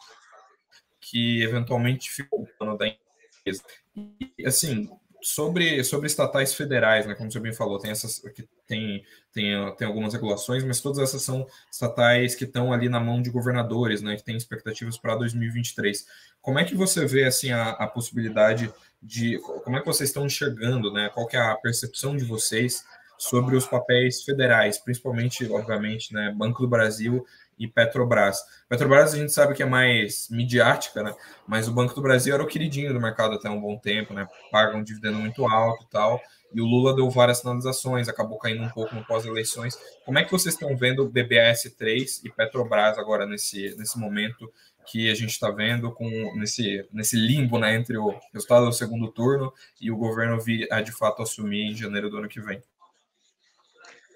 que 1.01 1.43
eventualmente 1.43 2.11
ficou 2.11 2.41
no 2.41 2.47
plano 2.59 2.77
da 2.77 2.87
empresa. 2.87 3.63
E, 3.97 4.47
assim, 4.47 4.91
sobre, 5.31 5.85
sobre 5.85 6.07
estatais 6.07 6.55
federais, 6.55 7.07
né, 7.07 7.15
como 7.15 7.31
você 7.31 7.39
bem 7.39 7.53
falou, 7.53 7.79
tem 7.79 7.91
essas 7.91 8.19
que 8.35 8.49
tem, 8.67 9.05
tem, 9.31 9.75
tem 9.77 9.87
algumas 9.87 10.15
regulações, 10.15 10.65
mas 10.65 10.81
todas 10.81 10.99
essas 11.01 11.21
são 11.21 11.47
estatais 11.71 12.35
que 12.35 12.45
estão 12.45 12.73
ali 12.73 12.89
na 12.89 12.99
mão 12.99 13.21
de 13.21 13.29
governadores, 13.29 14.01
né, 14.01 14.17
que 14.17 14.25
têm 14.25 14.39
expectativas 14.39 14.97
para 14.97 15.17
2023. 15.17 16.07
Como 16.41 16.59
é 16.59 16.65
que 16.65 16.75
você 16.75 17.05
vê 17.05 17.25
assim 17.25 17.51
a, 17.51 17.73
a 17.73 17.87
possibilidade 17.87 18.73
de 19.03 19.39
como 19.65 19.77
é 19.77 19.81
que 19.81 19.87
vocês 19.87 20.09
estão 20.09 20.25
enxergando, 20.25 20.91
né? 20.91 21.11
Qual 21.13 21.27
que 21.27 21.37
é 21.37 21.41
a 21.41 21.55
percepção 21.55 22.17
de 22.17 22.25
vocês 22.25 22.85
sobre 23.19 23.55
os 23.55 23.67
papéis 23.67 24.25
federais, 24.25 24.79
principalmente, 24.79 25.47
obviamente, 25.53 26.13
né, 26.15 26.35
Banco 26.35 26.63
do 26.63 26.69
Brasil 26.69 27.25
e 27.59 27.67
Petrobras. 27.67 28.41
Petrobras 28.69 29.15
a 29.15 29.17
gente 29.17 29.33
sabe 29.33 29.55
que 29.55 29.63
é 29.63 29.67
mais 29.67 30.29
midiática, 30.31 31.03
né? 31.03 31.15
Mas 31.47 31.69
o 31.69 31.73
Banco 31.73 31.95
do 31.95 32.03
Brasil 32.03 32.35
era 32.35 32.43
o 32.43 32.47
queridinho 32.47 32.93
do 32.93 33.01
mercado 33.01 33.35
até 33.35 33.49
um 33.49 33.61
bom 33.61 33.77
tempo, 33.79 34.15
né? 34.15 34.27
Paga 34.51 34.77
um 34.77 34.83
dividendo 34.83 35.19
muito 35.19 35.47
alto 35.47 35.85
e 35.85 35.91
tal. 35.91 36.21
E 36.53 36.61
o 36.61 36.65
Lula 36.65 36.95
deu 36.95 37.11
várias 37.11 37.39
sinalizações, 37.39 38.09
acabou 38.09 38.39
caindo 38.39 38.63
um 38.63 38.71
pouco 38.71 38.95
no 38.95 39.05
pós-eleições. 39.05 39.79
Como 40.05 40.19
é 40.19 40.25
que 40.25 40.31
vocês 40.31 40.55
estão 40.55 40.75
vendo 40.77 41.05
o 41.05 41.11
BBS3 41.11 42.25
e 42.25 42.31
Petrobras 42.31 42.99
agora 42.99 43.27
nesse, 43.27 43.75
nesse 43.77 43.99
momento 43.99 44.51
que 44.91 45.11
a 45.11 45.15
gente 45.15 45.31
está 45.31 45.51
vendo 45.51 45.93
com 45.93 46.09
nesse, 46.37 46.87
nesse 46.91 47.17
limbo 47.17 47.59
né, 47.59 47.75
entre 47.75 47.99
o 47.99 48.19
resultado 48.33 48.65
do 48.67 48.73
segundo 48.73 49.09
turno 49.09 49.53
e 49.81 49.91
o 49.91 49.97
governo 49.97 50.41
vir 50.41 50.67
a 50.73 50.81
de 50.81 50.93
fato 50.93 51.23
assumir 51.23 51.71
em 51.71 51.75
janeiro 51.75 52.09
do 52.09 52.17
ano 52.17 52.29
que 52.29 52.41
vem? 52.41 52.63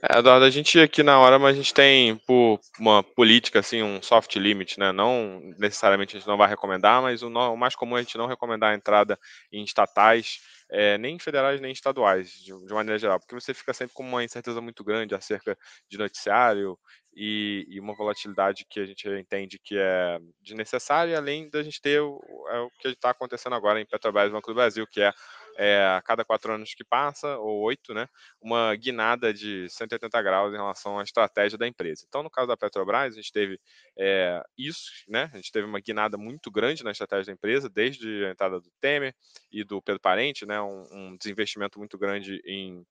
É, 0.05 0.19
Eduardo, 0.19 0.45
a 0.45 0.51
gente 0.51 0.81
aqui 0.81 1.01
na 1.05 1.21
hora, 1.21 1.39
mas 1.39 1.55
a 1.55 1.57
gente 1.57 1.73
tem 1.73 2.17
por 2.27 2.59
uma 2.77 3.05
política, 3.05 3.61
assim, 3.61 3.85
um 3.85 4.03
soft 4.03 4.35
limit, 4.35 4.77
né? 4.77 4.91
Não 4.91 5.41
necessariamente 5.57 6.17
a 6.17 6.19
gente 6.19 6.27
não 6.27 6.37
vai 6.37 6.49
recomendar, 6.49 7.01
mas 7.01 7.23
o, 7.23 7.29
o 7.29 7.57
mais 7.57 7.77
comum 7.77 7.97
é 7.97 8.01
a 8.01 8.03
gente 8.03 8.19
não 8.19 8.27
recomendar 8.27 8.73
a 8.73 8.75
entrada 8.75 9.17
em 9.53 9.63
estatais, 9.63 10.41
é, 10.69 10.99
nem 10.99 11.21
federais 11.21 11.61
nem 11.61 11.71
estaduais, 11.71 12.33
de, 12.33 12.47
de, 12.67 12.75
maneira 12.75 12.99
geral, 12.99 13.21
porque 13.21 13.35
você 13.35 13.55
fica 13.55 13.73
sempre 13.73 13.95
com 13.95 14.03
uma 14.03 14.25
incerteza 14.25 14.61
muito 14.61 14.83
grande 14.83 15.15
acerca 15.15 15.57
de 15.89 15.97
noticiário 15.97 16.77
e, 17.15 17.65
e 17.69 17.79
uma 17.79 17.95
volatilidade 17.95 18.67
que 18.69 18.81
a 18.81 18.87
gente 18.87 19.09
entende 19.09 19.61
que 19.63 19.77
é 19.79 20.19
desnecessária, 20.41 21.17
além 21.17 21.49
da 21.49 21.63
gente 21.63 21.81
ter 21.81 22.01
o, 22.01 22.19
é 22.51 22.59
o 22.59 22.71
que 22.81 22.89
está 22.89 23.11
acontecendo 23.11 23.55
agora 23.55 23.81
em 23.81 23.87
Petrobras 23.87 24.29
e 24.29 24.33
Banco 24.33 24.51
do 24.51 24.55
Brasil, 24.57 24.85
que 24.85 25.01
é 25.01 25.13
é, 25.59 25.85
a 25.97 26.03
cada 26.03 26.25
quatro 26.25 26.53
anos 26.53 26.75
que 26.75 26.85
passa, 26.85 27.37
ou 27.39 27.61
oito, 27.63 27.95
né, 27.95 28.09
uma 28.41 28.75
guinada 28.77 29.33
de 29.33 29.69
180 29.69 30.23
graus 30.23 30.53
em 30.53 30.57
relação 30.57 30.99
à 30.99 31.03
estratégia 31.03 31.59
da 31.59 31.67
empresa. 31.67 32.05
Então, 32.09 32.23
no 32.23 32.31
caso 32.31 32.49
da 32.49 32.57
Petrobras, 32.57 33.13
a 33.13 33.17
gente 33.17 33.33
teve 33.33 33.61
é, 33.99 34.43
isso, 34.57 34.91
né, 35.09 35.31
a 35.33 35.37
gente 35.37 35.53
teve 35.53 35.67
uma 35.67 35.81
guinada 35.81 36.17
muito 36.17 36.51
grande 36.51 36.85
na 36.85 36.91
estratégia 36.91 37.27
da 37.27 37.33
empresa, 37.33 37.69
desde 37.69 38.25
a 38.25 38.31
entrada 38.31 38.61
do 38.61 38.71
Temer 38.81 39.15
e 39.51 39.65
do 39.65 39.81
Pedro 39.83 40.01
Parente, 40.01 40.47
né, 40.47 40.61
um, 40.61 40.87
um 40.91 41.17
desinvestimento 41.17 41.79
muito 41.79 41.99
grande 41.99 42.41
em, 42.47 42.85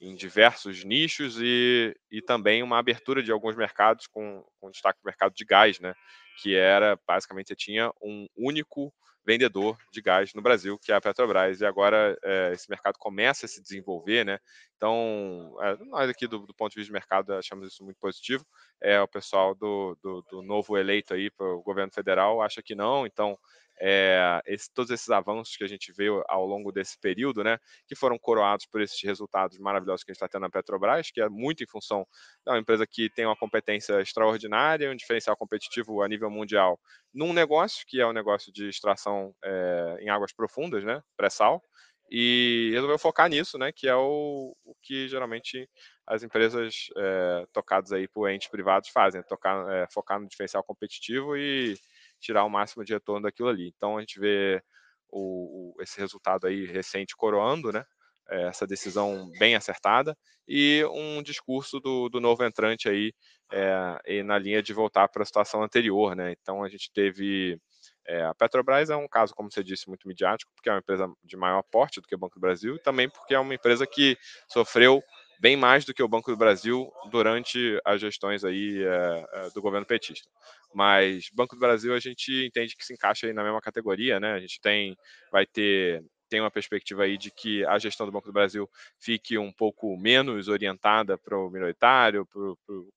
em 0.00 0.14
diversos 0.14 0.84
nichos 0.84 1.38
e, 1.40 1.94
e 2.10 2.22
também 2.22 2.62
uma 2.62 2.78
abertura 2.78 3.22
de 3.22 3.32
alguns 3.32 3.56
mercados 3.56 4.06
com, 4.06 4.44
com 4.60 4.70
destaque 4.70 5.00
para 5.00 5.08
o 5.08 5.10
mercado 5.10 5.34
de 5.34 5.44
gás, 5.44 5.80
né, 5.80 5.94
que 6.42 6.54
era, 6.54 6.98
basicamente, 7.06 7.54
tinha 7.56 7.90
um 8.00 8.26
único 8.36 8.92
vendedor 9.26 9.76
de 9.92 10.00
gás 10.00 10.32
no 10.34 10.42
Brasil, 10.42 10.78
que 10.78 10.90
é 10.90 10.94
a 10.94 11.00
Petrobras, 11.00 11.60
e 11.60 11.66
agora 11.66 12.16
é, 12.24 12.52
esse 12.52 12.68
mercado 12.70 12.96
começa 12.98 13.46
a 13.46 13.48
se 13.48 13.60
desenvolver, 13.60 14.24
né? 14.24 14.38
Então, 14.76 15.56
é, 15.60 15.76
nós 15.84 16.08
aqui 16.08 16.26
do, 16.26 16.46
do, 16.46 16.54
ponto 16.54 16.70
de 16.70 16.76
vista 16.76 16.88
de 16.88 16.92
mercado 16.92 17.34
achamos 17.34 17.68
isso 17.72 17.84
muito 17.84 17.98
positivo. 17.98 18.44
É, 18.80 19.00
o 19.00 19.08
pessoal 19.08 19.54
do, 19.54 19.98
do, 20.02 20.22
do 20.30 20.42
novo 20.42 20.78
eleito 20.78 21.14
aí 21.14 21.30
para 21.30 21.46
o 21.46 21.62
governo 21.62 21.92
federal 21.92 22.40
acha 22.40 22.62
que 22.62 22.74
não, 22.74 23.06
então 23.06 23.38
é, 23.80 24.40
esse, 24.46 24.70
todos 24.72 24.90
esses 24.90 25.08
avanços 25.10 25.56
que 25.56 25.64
a 25.64 25.68
gente 25.68 25.92
vê 25.92 26.08
ao 26.28 26.44
longo 26.44 26.72
desse 26.72 26.98
período, 26.98 27.44
né, 27.44 27.58
que 27.86 27.94
foram 27.94 28.18
coroados 28.18 28.66
por 28.66 28.80
esses 28.80 29.00
resultados 29.02 29.58
maravilhosos 29.58 30.04
que 30.04 30.10
a 30.10 30.12
gente 30.12 30.18
está 30.18 30.28
tendo 30.28 30.42
na 30.42 30.50
Petrobras, 30.50 31.10
que 31.10 31.20
é 31.20 31.28
muito 31.28 31.62
em 31.62 31.66
função 31.66 32.06
de 32.44 32.52
uma 32.52 32.58
empresa 32.58 32.86
que 32.86 33.08
tem 33.10 33.24
uma 33.24 33.36
competência 33.36 34.00
extraordinária, 34.00 34.90
um 34.90 34.96
diferencial 34.96 35.36
competitivo 35.36 36.02
a 36.02 36.08
nível 36.08 36.30
mundial, 36.30 36.78
num 37.18 37.32
negócio 37.32 37.84
que 37.84 38.00
é 38.00 38.06
o 38.06 38.10
um 38.10 38.12
negócio 38.12 38.52
de 38.52 38.68
extração 38.68 39.34
é, 39.44 39.96
em 40.00 40.08
águas 40.08 40.32
profundas, 40.32 40.84
né, 40.84 41.02
pré-sal, 41.16 41.60
e 42.08 42.70
resolveu 42.72 42.96
focar 42.96 43.28
nisso, 43.28 43.58
né, 43.58 43.72
que 43.72 43.88
é 43.88 43.94
o, 43.96 44.56
o 44.64 44.74
que 44.80 45.08
geralmente 45.08 45.68
as 46.06 46.22
empresas 46.22 46.86
é, 46.96 47.44
tocadas 47.52 47.90
aí 47.90 48.06
por 48.06 48.30
entes 48.30 48.48
privados 48.48 48.88
fazem, 48.90 49.20
tocar, 49.24 49.68
é, 49.68 49.86
focar 49.92 50.20
no 50.20 50.28
diferencial 50.28 50.62
competitivo 50.62 51.36
e 51.36 51.76
tirar 52.20 52.44
o 52.44 52.48
máximo 52.48 52.84
de 52.84 52.92
retorno 52.92 53.22
daquilo 53.22 53.48
ali. 53.48 53.72
Então 53.76 53.98
a 53.98 54.00
gente 54.00 54.20
vê 54.20 54.62
o, 55.10 55.74
o, 55.76 55.82
esse 55.82 55.98
resultado 55.98 56.46
aí 56.46 56.66
recente 56.66 57.16
coroando, 57.16 57.72
né? 57.72 57.84
Eh, 58.30 58.48
essa 58.48 58.66
decisão 58.66 59.30
bem 59.38 59.54
acertada 59.54 60.16
e 60.46 60.84
um 60.92 61.22
discurso 61.22 61.80
do, 61.80 62.08
do 62.08 62.20
novo 62.20 62.44
entrante 62.44 62.88
aí 62.88 63.12
é, 63.50 64.22
na 64.22 64.38
linha 64.38 64.62
de 64.62 64.74
voltar 64.74 65.08
para 65.08 65.22
a 65.22 65.26
situação 65.26 65.62
anterior, 65.62 66.14
né? 66.14 66.32
Então 66.32 66.62
a 66.62 66.68
gente 66.68 66.90
teve 66.92 67.58
é, 68.06 68.24
a 68.24 68.34
Petrobras 68.34 68.90
é 68.90 68.96
um 68.96 69.08
caso, 69.08 69.34
como 69.34 69.50
você 69.50 69.62
disse, 69.62 69.88
muito 69.88 70.08
midiático, 70.08 70.50
porque 70.54 70.68
é 70.68 70.72
uma 70.72 70.78
empresa 70.78 71.10
de 71.24 71.36
maior 71.36 71.62
porte 71.70 72.00
do 72.00 72.06
que 72.06 72.14
o 72.14 72.18
Banco 72.18 72.34
do 72.34 72.40
Brasil 72.40 72.76
e 72.76 72.82
também 72.82 73.08
porque 73.08 73.34
é 73.34 73.38
uma 73.38 73.54
empresa 73.54 73.86
que 73.86 74.16
sofreu 74.48 75.02
bem 75.40 75.56
mais 75.56 75.84
do 75.84 75.94
que 75.94 76.02
o 76.02 76.08
Banco 76.08 76.30
do 76.30 76.36
Brasil 76.36 76.90
durante 77.10 77.80
as 77.84 78.00
gestões 78.00 78.44
aí 78.44 78.82
é, 78.82 79.50
do 79.54 79.62
governo 79.62 79.86
petista. 79.86 80.28
Mas 80.74 81.28
Banco 81.32 81.54
do 81.54 81.60
Brasil 81.60 81.94
a 81.94 82.00
gente 82.00 82.46
entende 82.46 82.76
que 82.76 82.84
se 82.84 82.92
encaixa 82.92 83.26
aí 83.26 83.32
na 83.32 83.42
mesma 83.42 83.60
categoria, 83.60 84.20
né? 84.20 84.32
A 84.32 84.40
gente 84.40 84.60
tem, 84.60 84.96
vai 85.30 85.46
ter 85.46 86.02
tem 86.28 86.40
uma 86.40 86.50
perspectiva 86.50 87.04
aí 87.04 87.16
de 87.16 87.30
que 87.30 87.64
a 87.66 87.78
gestão 87.78 88.06
do 88.06 88.12
Banco 88.12 88.26
do 88.26 88.32
Brasil 88.32 88.68
fique 88.98 89.38
um 89.38 89.52
pouco 89.52 89.96
menos 89.96 90.48
orientada 90.48 91.16
para 91.16 91.36
o 91.38 91.50
minoritário, 91.50 92.26
pro, 92.26 92.58
pro, 92.66 92.88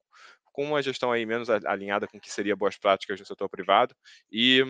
com 0.51 0.65
uma 0.65 0.81
gestão 0.81 1.11
aí 1.11 1.25
menos 1.25 1.49
alinhada 1.49 2.07
com 2.07 2.17
o 2.17 2.21
que 2.21 2.31
seria 2.31 2.55
boas 2.55 2.77
práticas 2.77 3.19
no 3.19 3.25
setor 3.25 3.49
privado, 3.49 3.95
e, 4.31 4.61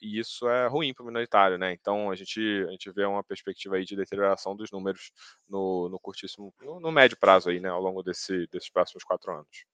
e 0.00 0.18
isso 0.18 0.48
é 0.48 0.66
ruim 0.68 0.94
para 0.94 1.02
o 1.02 1.06
minoritário, 1.06 1.58
né? 1.58 1.72
Então 1.72 2.10
a 2.10 2.14
gente, 2.14 2.40
a 2.68 2.70
gente 2.70 2.90
vê 2.92 3.04
uma 3.04 3.24
perspectiva 3.24 3.76
aí 3.76 3.84
de 3.84 3.96
deterioração 3.96 4.54
dos 4.56 4.70
números 4.70 5.10
no, 5.48 5.88
no 5.88 5.98
curtíssimo, 5.98 6.54
no, 6.60 6.80
no 6.80 6.92
médio 6.92 7.16
prazo 7.18 7.50
aí, 7.50 7.60
né, 7.60 7.68
ao 7.68 7.80
longo 7.80 8.02
desse, 8.02 8.46
desses 8.48 8.70
próximos 8.70 9.04
quatro 9.04 9.32
anos. 9.32 9.66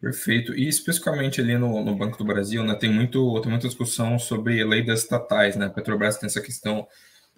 Perfeito. 0.00 0.54
E 0.54 0.68
especificamente 0.68 1.40
ali 1.40 1.58
no, 1.58 1.84
no, 1.84 1.96
Banco 1.96 2.16
do 2.16 2.24
Brasil, 2.24 2.62
né, 2.62 2.74
tem, 2.76 2.90
muito, 2.90 3.40
tem 3.40 3.50
muita 3.50 3.66
discussão 3.66 4.18
sobre 4.18 4.62
lei 4.64 4.84
das 4.84 5.02
estatais, 5.02 5.56
né? 5.56 5.68
Petrobras 5.68 6.18
tem 6.18 6.28
essa 6.28 6.40
questão 6.40 6.86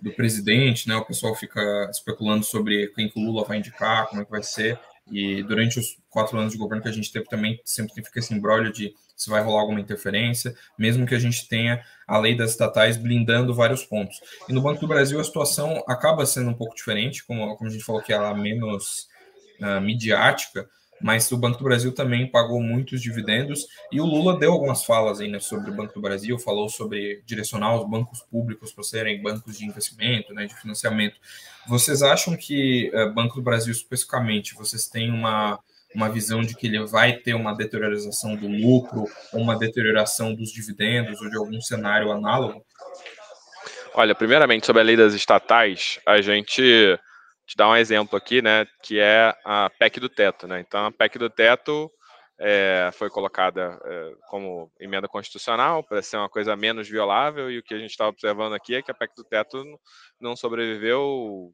do 0.01 0.13
presidente, 0.13 0.89
né? 0.89 0.97
O 0.97 1.05
pessoal 1.05 1.35
fica 1.35 1.89
especulando 1.91 2.45
sobre 2.45 2.89
quem 2.89 3.09
que 3.09 3.19
o 3.19 3.23
Lula 3.23 3.45
vai 3.45 3.59
indicar, 3.59 4.07
como 4.09 4.23
é 4.23 4.25
que 4.25 4.31
vai 4.31 4.43
ser. 4.43 4.79
E 5.11 5.43
durante 5.43 5.79
os 5.79 5.99
quatro 6.09 6.39
anos 6.39 6.53
de 6.53 6.59
governo 6.59 6.83
que 6.83 6.89
a 6.89 6.93
gente 6.93 7.13
teve 7.13 7.27
também, 7.27 7.61
sempre 7.65 7.95
fica 8.03 8.19
esse 8.19 8.33
embrólio 8.33 8.73
de 8.73 8.95
se 9.17 9.29
vai 9.29 9.43
rolar 9.43 9.61
alguma 9.61 9.81
interferência, 9.81 10.55
mesmo 10.79 11.07
que 11.07 11.15
a 11.15 11.19
gente 11.19 11.47
tenha 11.47 11.85
a 12.07 12.17
lei 12.19 12.35
das 12.35 12.53
estatais 12.53 12.97
blindando 12.97 13.55
vários 13.55 13.85
pontos. 13.85 14.19
E 14.49 14.53
no 14.53 14.63
Banco 14.63 14.81
do 14.81 14.87
Brasil 14.89 15.21
a 15.21 15.25
situação 15.25 15.85
acaba 15.87 16.25
sendo 16.25 16.51
um 16.51 16.55
pouco 16.55 16.75
diferente, 16.75 17.25
como, 17.27 17.55
como 17.57 17.69
a 17.69 17.73
gente 17.73 17.85
falou 17.85 18.01
que 18.01 18.13
ela 18.13 18.31
é 18.31 18.35
menos 18.35 19.09
uh, 19.61 19.81
midiática, 19.81 20.69
mas 21.01 21.31
o 21.33 21.37
Banco 21.37 21.59
do 21.59 21.65
Brasil 21.65 21.93
também 21.93 22.27
pagou 22.27 22.61
muitos 22.61 23.01
dividendos 23.01 23.67
e 23.91 24.01
o 24.01 24.05
Lula 24.05 24.39
deu 24.39 24.53
algumas 24.53 24.85
falas 24.85 25.21
aí 25.21 25.29
né, 25.29 25.41
sobre 25.41 25.71
o 25.71 25.75
Banco 25.75 25.95
do 25.95 26.01
Brasil, 26.01 26.39
falou 26.39 26.69
sobre 26.69 27.23
direcionar 27.25 27.77
os 27.77 27.89
bancos 27.89 28.21
públicos 28.23 28.73
para 28.73 28.85
serem 28.85 29.23
bancos 29.23 29.59
de 29.59 29.65
investimento, 29.65 30.35
né, 30.35 30.47
de 30.47 30.55
financiamento. 30.55 31.17
Vocês 31.67 32.03
acham 32.03 32.37
que 32.37 32.91
uh, 32.95 33.13
Banco 33.13 33.37
do 33.37 33.43
Brasil 33.43 33.73
especificamente, 33.73 34.55
vocês 34.55 34.87
têm 34.87 35.11
uma 35.11 35.59
uma 35.95 36.09
visão 36.09 36.41
de 36.41 36.55
que 36.55 36.67
ele 36.67 36.85
vai 36.87 37.15
ter 37.15 37.35
uma 37.35 37.53
deteriorização 37.53 38.37
do 38.37 38.47
lucro, 38.47 39.07
uma 39.33 39.59
deterioração 39.59 40.35
dos 40.35 40.53
dividendos, 40.53 41.21
ou 41.21 41.29
de 41.29 41.37
algum 41.37 41.61
cenário 41.61 42.13
análogo? 42.13 42.65
Olha, 43.94 44.15
primeiramente, 44.15 44.67
sobre 44.67 44.83
a 44.83 44.85
lei 44.85 44.96
das 44.96 45.15
estatais, 45.15 45.98
a 46.07 46.21
gente 46.21 46.96
te 47.51 47.57
dar 47.57 47.69
um 47.69 47.77
exemplo 47.77 48.17
aqui, 48.17 48.40
né, 48.40 48.65
que 48.81 49.01
é 49.01 49.35
a 49.44 49.69
PEC 49.77 49.98
do 49.98 50.09
teto, 50.09 50.46
né? 50.46 50.61
Então, 50.61 50.87
a 50.87 50.92
PEC 50.92 51.19
do 51.19 51.29
teto 51.29 51.90
é, 52.38 52.90
foi 52.92 53.11
colocada 53.11 53.77
é, 53.85 54.13
como 54.29 54.71
emenda 54.79 55.09
constitucional 55.09 55.83
para 55.83 56.01
ser 56.01 56.17
uma 56.17 56.29
coisa 56.29 56.55
menos 56.55 56.88
violável 56.88 57.51
e 57.51 57.59
o 57.59 57.63
que 57.63 57.75
a 57.75 57.79
gente 57.79 57.90
está 57.90 58.07
observando 58.07 58.55
aqui 58.55 58.77
é 58.77 58.83
que 58.83 58.92
a 58.92 58.94
PEC 58.94 59.17
do 59.17 59.25
teto 59.25 59.65
não 60.21 60.37
sobreviveu 60.37 61.53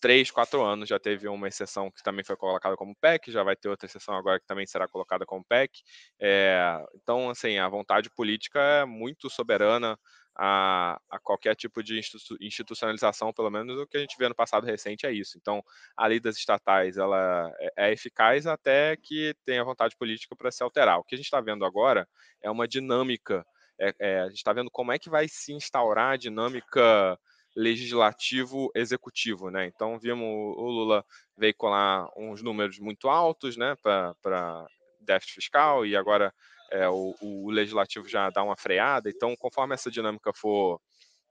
três, 0.00 0.30
quatro 0.30 0.62
anos 0.62 0.88
já 0.88 0.98
teve 0.98 1.28
uma 1.28 1.48
exceção 1.48 1.90
que 1.90 2.02
também 2.02 2.24
foi 2.24 2.36
colocada 2.36 2.76
como 2.76 2.96
PEC, 2.96 3.30
já 3.30 3.42
vai 3.42 3.54
ter 3.54 3.68
outra 3.68 3.86
exceção 3.86 4.14
agora 4.14 4.40
que 4.40 4.46
também 4.46 4.66
será 4.66 4.88
colocada 4.88 5.26
como 5.26 5.44
PEC. 5.44 5.82
É, 6.20 6.82
então, 6.94 7.30
assim, 7.30 7.58
a 7.58 7.68
vontade 7.68 8.10
política 8.10 8.58
é 8.60 8.84
muito 8.84 9.28
soberana 9.28 9.98
a, 10.36 10.98
a, 11.10 11.18
qualquer 11.18 11.54
tipo 11.54 11.82
de 11.82 12.00
institucionalização, 12.40 13.32
pelo 13.32 13.50
menos 13.50 13.78
o 13.78 13.86
que 13.86 13.98
a 13.98 14.00
gente 14.00 14.16
vê 14.18 14.28
no 14.28 14.34
passado 14.34 14.64
recente 14.64 15.06
é 15.06 15.12
isso. 15.12 15.36
Então, 15.36 15.62
a 15.96 16.06
lei 16.06 16.18
das 16.18 16.36
estatais 16.36 16.96
ela 16.96 17.52
é, 17.76 17.88
é 17.88 17.92
eficaz 17.92 18.46
até 18.46 18.96
que 18.96 19.34
tenha 19.44 19.64
vontade 19.64 19.94
política 19.96 20.34
para 20.34 20.50
se 20.50 20.62
alterar. 20.62 20.98
O 20.98 21.04
que 21.04 21.14
a 21.14 21.18
gente 21.18 21.26
está 21.26 21.40
vendo 21.40 21.64
agora 21.64 22.08
é 22.42 22.50
uma 22.50 22.66
dinâmica. 22.66 23.44
É, 23.78 23.94
é, 24.00 24.20
a 24.20 24.28
gente 24.28 24.38
está 24.38 24.52
vendo 24.52 24.70
como 24.70 24.92
é 24.92 24.98
que 24.98 25.10
vai 25.10 25.26
se 25.28 25.52
instaurar 25.52 26.12
a 26.14 26.16
dinâmica 26.16 27.18
legislativo 27.56 28.70
executivo, 28.74 29.50
né? 29.50 29.66
Então 29.66 29.98
vimos 29.98 30.26
o 30.56 30.68
Lula 30.68 31.04
veicular 31.36 32.08
uns 32.16 32.42
números 32.42 32.78
muito 32.78 33.08
altos, 33.08 33.56
né, 33.56 33.74
para 33.82 34.66
déficit 35.00 35.34
fiscal 35.34 35.84
e 35.86 35.96
agora 35.96 36.32
é, 36.70 36.88
o, 36.88 37.14
o, 37.20 37.50
legislativo 37.50 38.08
já 38.08 38.30
dá 38.30 38.42
uma 38.42 38.56
freada. 38.56 39.10
Então, 39.10 39.34
conforme 39.36 39.74
essa 39.74 39.90
dinâmica 39.90 40.32
for 40.32 40.80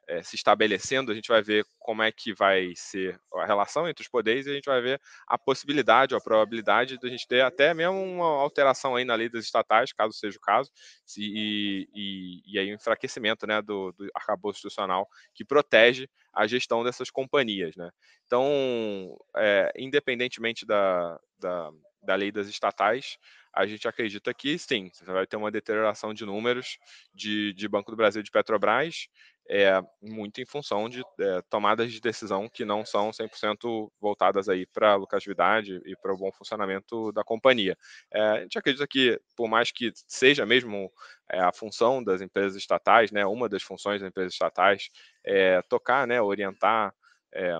é, 0.10 0.24
se 0.24 0.36
estabelecendo, 0.36 1.12
a 1.12 1.16
gente 1.16 1.28
vai 1.28 1.42
ver 1.42 1.64
como 1.78 2.02
é 2.02 2.12
que 2.12 2.34
vai 2.34 2.74
ser 2.76 3.20
a 3.36 3.46
relação 3.46 3.88
entre 3.88 4.02
os 4.02 4.10
poderes 4.10 4.48
e 4.48 4.50
a 4.50 4.54
gente 4.54 4.66
vai 4.66 4.82
ver 4.82 5.00
a 5.28 5.38
possibilidade, 5.38 6.16
a 6.16 6.20
probabilidade 6.20 6.98
de 6.98 7.08
a 7.08 7.10
gente 7.10 7.28
ter 7.28 7.42
até 7.42 7.74
mesmo 7.76 8.02
uma 8.04 8.42
alteração 8.42 8.96
aí 8.96 9.06
na 9.06 9.14
lei 9.14 9.30
das 9.30 9.46
estatais, 9.46 9.94
caso 9.94 10.14
seja 10.14 10.38
o 10.38 10.42
caso, 10.42 10.72
e, 11.16 11.88
e, 11.94 12.42
e 12.54 12.60
aí 12.60 12.70
o 12.70 12.72
um 12.72 12.76
enfraquecimento 12.76 13.46
né, 13.46 13.62
do, 13.62 13.92
do 13.92 14.10
arcabouço 14.16 14.58
institucional 14.58 15.08
que 15.34 15.46
protege 15.46 16.10
a 16.34 16.48
gestão 16.48 16.84
dessas 16.84 17.12
companhias. 17.12 17.76
Né? 17.76 17.92
Então, 18.26 19.16
é, 19.38 19.72
independentemente 19.78 20.66
da, 20.66 21.20
da, 21.40 21.72
da 22.02 22.16
lei 22.16 22.32
das 22.32 22.48
estatais, 22.48 23.18
a 23.54 23.66
gente 23.66 23.88
acredita 23.88 24.34
que 24.34 24.58
sim, 24.58 24.90
você 24.94 25.06
vai 25.06 25.26
ter 25.26 25.36
uma 25.36 25.52
deterioração 25.52 26.14
de 26.14 26.26
números 26.26 26.78
de, 27.14 27.54
de 27.54 27.68
Banco 27.68 27.92
do 27.92 27.98
Brasil 27.98 28.22
de 28.22 28.32
Petrobras, 28.32 29.08
é, 29.50 29.82
muito 30.00 30.40
em 30.40 30.46
função 30.46 30.88
de 30.88 31.02
é, 31.20 31.42
tomadas 31.50 31.92
de 31.92 32.00
decisão 32.00 32.48
que 32.48 32.64
não 32.64 32.86
são 32.86 33.12
100% 33.12 33.92
voltadas 34.00 34.48
aí 34.48 34.68
para 34.68 34.92
a 34.92 34.96
lucratividade 34.96 35.82
e 35.86 35.96
para 35.96 36.14
o 36.14 36.18
bom 36.18 36.32
funcionamento 36.32 37.12
da 37.12 37.24
companhia. 37.24 37.76
É, 38.14 38.22
a 38.22 38.42
gente 38.42 38.60
acredita 38.60 38.88
que, 38.88 39.20
por 39.36 39.50
mais 39.50 39.72
que 39.72 39.92
seja 40.08 40.46
mesmo 40.46 40.92
é, 41.32 41.40
a 41.40 41.52
função 41.52 42.04
das 42.04 42.22
empresas 42.22 42.56
estatais, 42.56 43.12
né, 43.12 43.26
uma 43.26 43.50
das 43.50 43.64
funções 43.64 44.02
das 44.02 44.10
empresas 44.10 44.34
estatais, 44.34 44.90
é 45.26 45.62
tocar, 45.64 46.06
né, 46.06 46.22
orientar 46.22 46.94
é, 47.34 47.58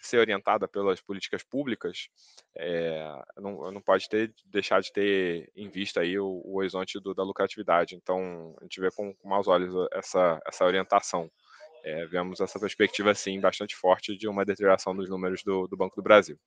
ser 0.00 0.18
orientada 0.18 0.66
pelas 0.66 1.00
políticas 1.00 1.42
públicas, 1.42 2.08
é, 2.56 3.22
não, 3.36 3.70
não 3.70 3.80
pode 3.80 4.08
ter, 4.08 4.32
deixar 4.46 4.80
de 4.80 4.92
ter 4.92 5.50
em 5.54 5.68
vista 5.68 6.00
aí 6.00 6.18
o, 6.18 6.42
o 6.44 6.58
horizonte 6.58 6.98
do, 7.00 7.14
da 7.14 7.22
lucratividade. 7.22 7.94
Então, 7.94 8.54
a 8.60 8.64
gente 8.64 8.80
vê 8.80 8.90
com, 8.90 9.14
com 9.14 9.28
maus 9.28 9.48
olhos 9.48 9.74
essa, 9.92 10.40
essa 10.46 10.64
orientação. 10.64 11.30
É, 11.82 12.06
vemos 12.06 12.40
essa 12.40 12.60
perspectiva, 12.60 13.14
sim, 13.14 13.40
bastante 13.40 13.74
forte 13.74 14.16
de 14.16 14.28
uma 14.28 14.44
deterioração 14.44 14.94
dos 14.94 15.08
números 15.08 15.42
do, 15.42 15.66
do 15.66 15.76
Banco 15.76 15.96
do 15.96 16.02
Brasil. 16.02 16.38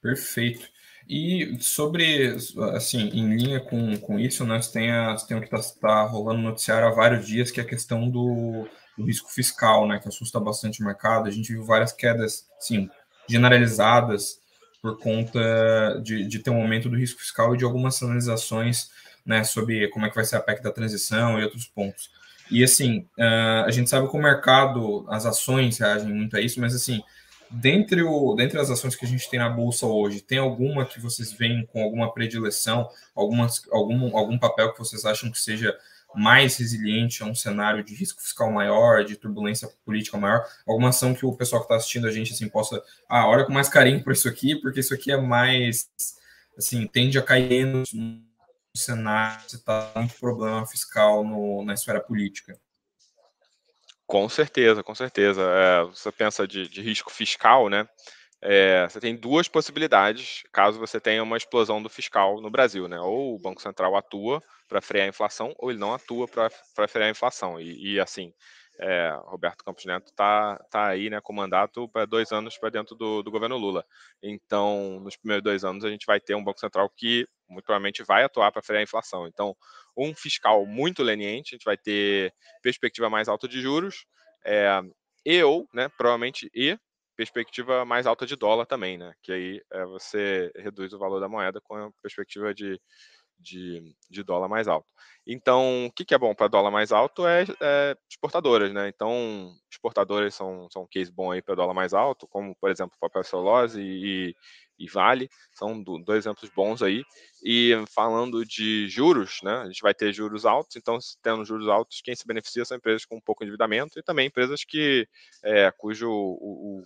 Perfeito. 0.00 0.68
E 1.08 1.56
sobre, 1.60 2.36
assim, 2.74 3.08
em 3.08 3.36
linha 3.36 3.60
com, 3.60 3.96
com 3.98 4.18
isso, 4.18 4.44
nós 4.44 4.72
né, 4.72 5.16
tem, 5.16 5.26
tem 5.26 5.36
o 5.36 5.40
que 5.40 5.54
está 5.54 5.80
tá 5.80 6.02
rolando 6.04 6.40
no 6.40 6.48
noticiário 6.50 6.86
há 6.86 6.90
vários 6.90 7.26
dias, 7.26 7.50
que 7.50 7.60
é 7.60 7.62
a 7.62 7.66
questão 7.66 8.08
do, 8.08 8.68
do 8.96 9.04
risco 9.04 9.30
fiscal, 9.30 9.86
né, 9.86 9.98
que 9.98 10.08
assusta 10.08 10.38
bastante 10.38 10.80
o 10.80 10.84
mercado. 10.84 11.28
A 11.28 11.30
gente 11.30 11.52
viu 11.52 11.64
várias 11.64 11.92
quedas, 11.92 12.46
sim, 12.58 12.90
generalizadas 13.28 14.40
por 14.80 14.98
conta 14.98 16.00
de, 16.02 16.26
de 16.26 16.38
ter 16.40 16.50
um 16.50 16.60
aumento 16.60 16.88
do 16.88 16.96
risco 16.96 17.20
fiscal 17.20 17.54
e 17.54 17.58
de 17.58 17.64
algumas 17.64 17.94
sinalizações, 17.94 18.90
né, 19.24 19.44
sobre 19.44 19.88
como 19.88 20.06
é 20.06 20.08
que 20.08 20.16
vai 20.16 20.24
ser 20.24 20.36
a 20.36 20.40
PEC 20.40 20.62
da 20.62 20.72
transição 20.72 21.38
e 21.38 21.44
outros 21.44 21.66
pontos. 21.66 22.10
E 22.50 22.62
assim, 22.62 23.06
uh, 23.18 23.64
a 23.64 23.70
gente 23.70 23.88
sabe 23.88 24.08
que 24.08 24.16
o 24.16 24.20
mercado, 24.20 25.06
as 25.08 25.24
ações 25.24 25.78
reagem 25.78 26.12
muito 26.12 26.36
a 26.36 26.40
isso, 26.40 26.60
mas 26.60 26.74
assim, 26.74 27.00
dentre, 27.50 28.02
o, 28.02 28.34
dentre 28.34 28.58
as 28.58 28.70
ações 28.70 28.96
que 28.96 29.04
a 29.04 29.08
gente 29.08 29.30
tem 29.30 29.38
na 29.38 29.48
bolsa 29.48 29.86
hoje, 29.86 30.20
tem 30.20 30.38
alguma 30.38 30.84
que 30.84 31.00
vocês 31.00 31.32
veem 31.32 31.64
com 31.66 31.82
alguma 31.82 32.12
predileção, 32.12 32.88
algumas, 33.14 33.62
algum, 33.70 34.16
algum 34.16 34.38
papel 34.38 34.72
que 34.72 34.78
vocês 34.78 35.04
acham 35.04 35.30
que 35.30 35.38
seja 35.38 35.76
mais 36.14 36.56
resiliente 36.56 37.22
a 37.22 37.26
um 37.26 37.34
cenário 37.34 37.82
de 37.82 37.94
risco 37.94 38.20
fiscal 38.20 38.50
maior, 38.50 39.04
de 39.04 39.16
turbulência 39.16 39.68
política 39.84 40.16
maior, 40.16 40.44
alguma 40.66 40.90
ação 40.90 41.14
que 41.14 41.24
o 41.24 41.36
pessoal 41.36 41.62
que 41.62 41.66
está 41.66 41.76
assistindo 41.76 42.06
a 42.06 42.10
gente 42.10 42.32
assim 42.32 42.48
possa, 42.48 42.82
ah, 43.08 43.26
olha 43.26 43.44
com 43.44 43.52
mais 43.52 43.68
carinho 43.68 44.02
para 44.02 44.12
isso 44.12 44.28
aqui, 44.28 44.56
porque 44.56 44.80
isso 44.80 44.94
aqui 44.94 45.12
é 45.12 45.16
mais, 45.16 45.88
assim, 46.56 46.86
tende 46.86 47.18
a 47.18 47.22
cair 47.22 47.66
no, 47.66 47.82
cenário 48.74 49.48
se 49.48 49.56
está 49.56 49.92
muito 49.96 50.18
problema 50.18 50.66
fiscal 50.66 51.24
no, 51.24 51.64
na 51.64 51.74
esfera 51.74 52.00
política. 52.00 52.58
Com 54.06 54.28
certeza, 54.28 54.82
com 54.82 54.94
certeza. 54.94 55.42
É, 55.42 55.84
você 55.84 56.10
pensa 56.10 56.46
de, 56.46 56.68
de 56.68 56.82
risco 56.82 57.10
fiscal, 57.10 57.68
né? 57.68 57.86
É, 58.44 58.88
você 58.88 58.98
tem 58.98 59.14
duas 59.14 59.46
possibilidades 59.46 60.42
caso 60.52 60.80
você 60.80 61.00
tenha 61.00 61.22
uma 61.22 61.36
explosão 61.36 61.80
do 61.80 61.88
fiscal 61.88 62.40
no 62.40 62.50
Brasil, 62.50 62.88
né? 62.88 63.00
Ou 63.00 63.36
o 63.36 63.38
Banco 63.38 63.62
Central 63.62 63.94
atua 63.96 64.42
para 64.68 64.80
frear 64.80 65.06
a 65.06 65.08
inflação, 65.08 65.54
ou 65.58 65.70
ele 65.70 65.78
não 65.78 65.94
atua 65.94 66.26
para 66.26 66.88
frear 66.88 67.06
a 67.08 67.10
inflação. 67.10 67.60
E, 67.60 67.94
e 67.94 68.00
assim, 68.00 68.32
é, 68.80 69.16
Roberto 69.26 69.64
Campos 69.64 69.84
Neto 69.84 70.08
está 70.08 70.58
tá 70.70 70.88
aí, 70.88 71.08
né, 71.08 71.20
com 71.20 71.32
mandato 71.32 71.88
para 71.88 72.04
dois 72.04 72.32
anos 72.32 72.58
para 72.58 72.70
dentro 72.70 72.96
do, 72.96 73.22
do, 73.22 73.30
governo 73.30 73.56
Lula. 73.56 73.84
Então, 74.20 74.98
nos 75.00 75.16
primeiros 75.16 75.44
dois 75.44 75.64
anos, 75.64 75.84
a 75.84 75.90
gente 75.90 76.04
vai 76.04 76.18
ter 76.20 76.34
um 76.34 76.42
Banco 76.42 76.58
Central 76.58 76.90
que 76.96 77.26
muito 77.48 77.64
provavelmente 77.64 78.02
vai 78.02 78.24
atuar 78.24 78.50
para 78.50 78.62
frear 78.62 78.80
a 78.80 78.84
inflação. 78.84 79.26
Então, 79.28 79.54
um 79.96 80.14
fiscal 80.14 80.66
muito 80.66 81.02
leniente, 81.02 81.54
a 81.54 81.56
gente 81.56 81.64
vai 81.64 81.76
ter 81.76 82.32
perspectiva 82.62 83.08
mais 83.10 83.28
alta 83.28 83.46
de 83.46 83.60
juros, 83.60 84.06
é, 84.44 84.80
e 85.24 85.42
ou, 85.44 85.68
né, 85.72 85.88
provavelmente, 85.96 86.50
e 86.54 86.76
perspectiva 87.16 87.84
mais 87.84 88.06
alta 88.06 88.26
de 88.26 88.36
dólar 88.36 88.66
também, 88.66 88.98
né? 88.98 89.12
Que 89.22 89.32
aí 89.32 89.62
é, 89.72 89.84
você 89.84 90.50
reduz 90.56 90.92
o 90.92 90.98
valor 90.98 91.20
da 91.20 91.28
moeda 91.28 91.60
com 91.60 91.76
a 91.76 91.90
perspectiva 92.02 92.54
de, 92.54 92.80
de, 93.38 93.94
de 94.08 94.22
dólar 94.22 94.48
mais 94.48 94.68
alto. 94.68 94.86
Então, 95.26 95.86
o 95.86 95.92
que, 95.92 96.04
que 96.04 96.14
é 96.14 96.18
bom 96.18 96.34
para 96.34 96.48
dólar 96.48 96.70
mais 96.70 96.90
alto 96.90 97.26
é, 97.26 97.44
é, 97.60 97.96
exportadoras, 98.10 98.72
né? 98.72 98.88
Então, 98.88 99.54
exportadoras 99.70 100.34
são, 100.34 100.68
são 100.70 100.82
um 100.82 100.86
case 100.86 101.12
bom 101.12 101.30
aí 101.30 101.40
para 101.40 101.54
dólar 101.54 101.74
mais 101.74 101.94
alto, 101.94 102.26
como, 102.26 102.56
por 102.56 102.70
exemplo, 102.70 102.96
papel 103.00 103.22
celulose 103.22 103.80
e, 103.80 104.34
e 104.78 104.88
Vale, 104.88 105.28
são 105.52 105.80
dois 105.80 106.24
exemplos 106.24 106.50
bons 106.50 106.82
aí. 106.82 107.04
E 107.44 107.72
falando 107.94 108.44
de 108.44 108.88
juros, 108.88 109.40
né? 109.44 109.58
A 109.58 109.66
gente 109.66 109.82
vai 109.82 109.94
ter 109.94 110.12
juros 110.12 110.44
altos, 110.44 110.76
então, 110.76 110.98
tendo 111.22 111.44
juros 111.44 111.68
altos, 111.68 112.00
quem 112.02 112.16
se 112.16 112.26
beneficia 112.26 112.64
são 112.64 112.76
empresas 112.76 113.04
com 113.04 113.20
pouco 113.20 113.44
endividamento 113.44 113.98
e 113.98 114.02
também 114.02 114.26
empresas 114.26 114.64
que, 114.64 115.06
é, 115.44 115.70
cujo 115.70 116.10
o, 116.10 116.80
o 116.80 116.84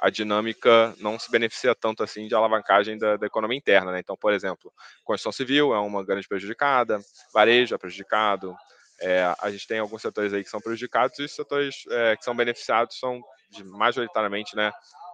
a 0.00 0.08
dinâmica 0.08 0.94
não 0.98 1.18
se 1.18 1.30
beneficia 1.30 1.74
tanto 1.74 2.02
assim 2.02 2.26
de 2.26 2.34
alavancagem 2.34 2.96
da, 2.96 3.16
da 3.16 3.26
economia 3.26 3.58
interna. 3.58 3.92
Né? 3.92 4.00
Então, 4.00 4.16
por 4.16 4.32
exemplo, 4.32 4.72
construção 5.04 5.30
civil 5.30 5.74
é 5.74 5.78
uma 5.78 6.02
grande 6.04 6.26
prejudicada, 6.26 6.98
varejo 7.34 7.74
é 7.74 7.78
prejudicado, 7.78 8.56
é, 9.00 9.34
a 9.40 9.50
gente 9.50 9.66
tem 9.66 9.78
alguns 9.78 10.02
setores 10.02 10.32
aí 10.32 10.42
que 10.42 10.50
são 10.50 10.60
prejudicados 10.60 11.18
e 11.18 11.24
os 11.24 11.34
setores 11.34 11.84
é, 11.90 12.16
que 12.16 12.24
são 12.24 12.34
beneficiados 12.34 12.98
são 12.98 13.20
de, 13.50 13.64
majoritariamente 13.64 14.54
né, 14.54 14.70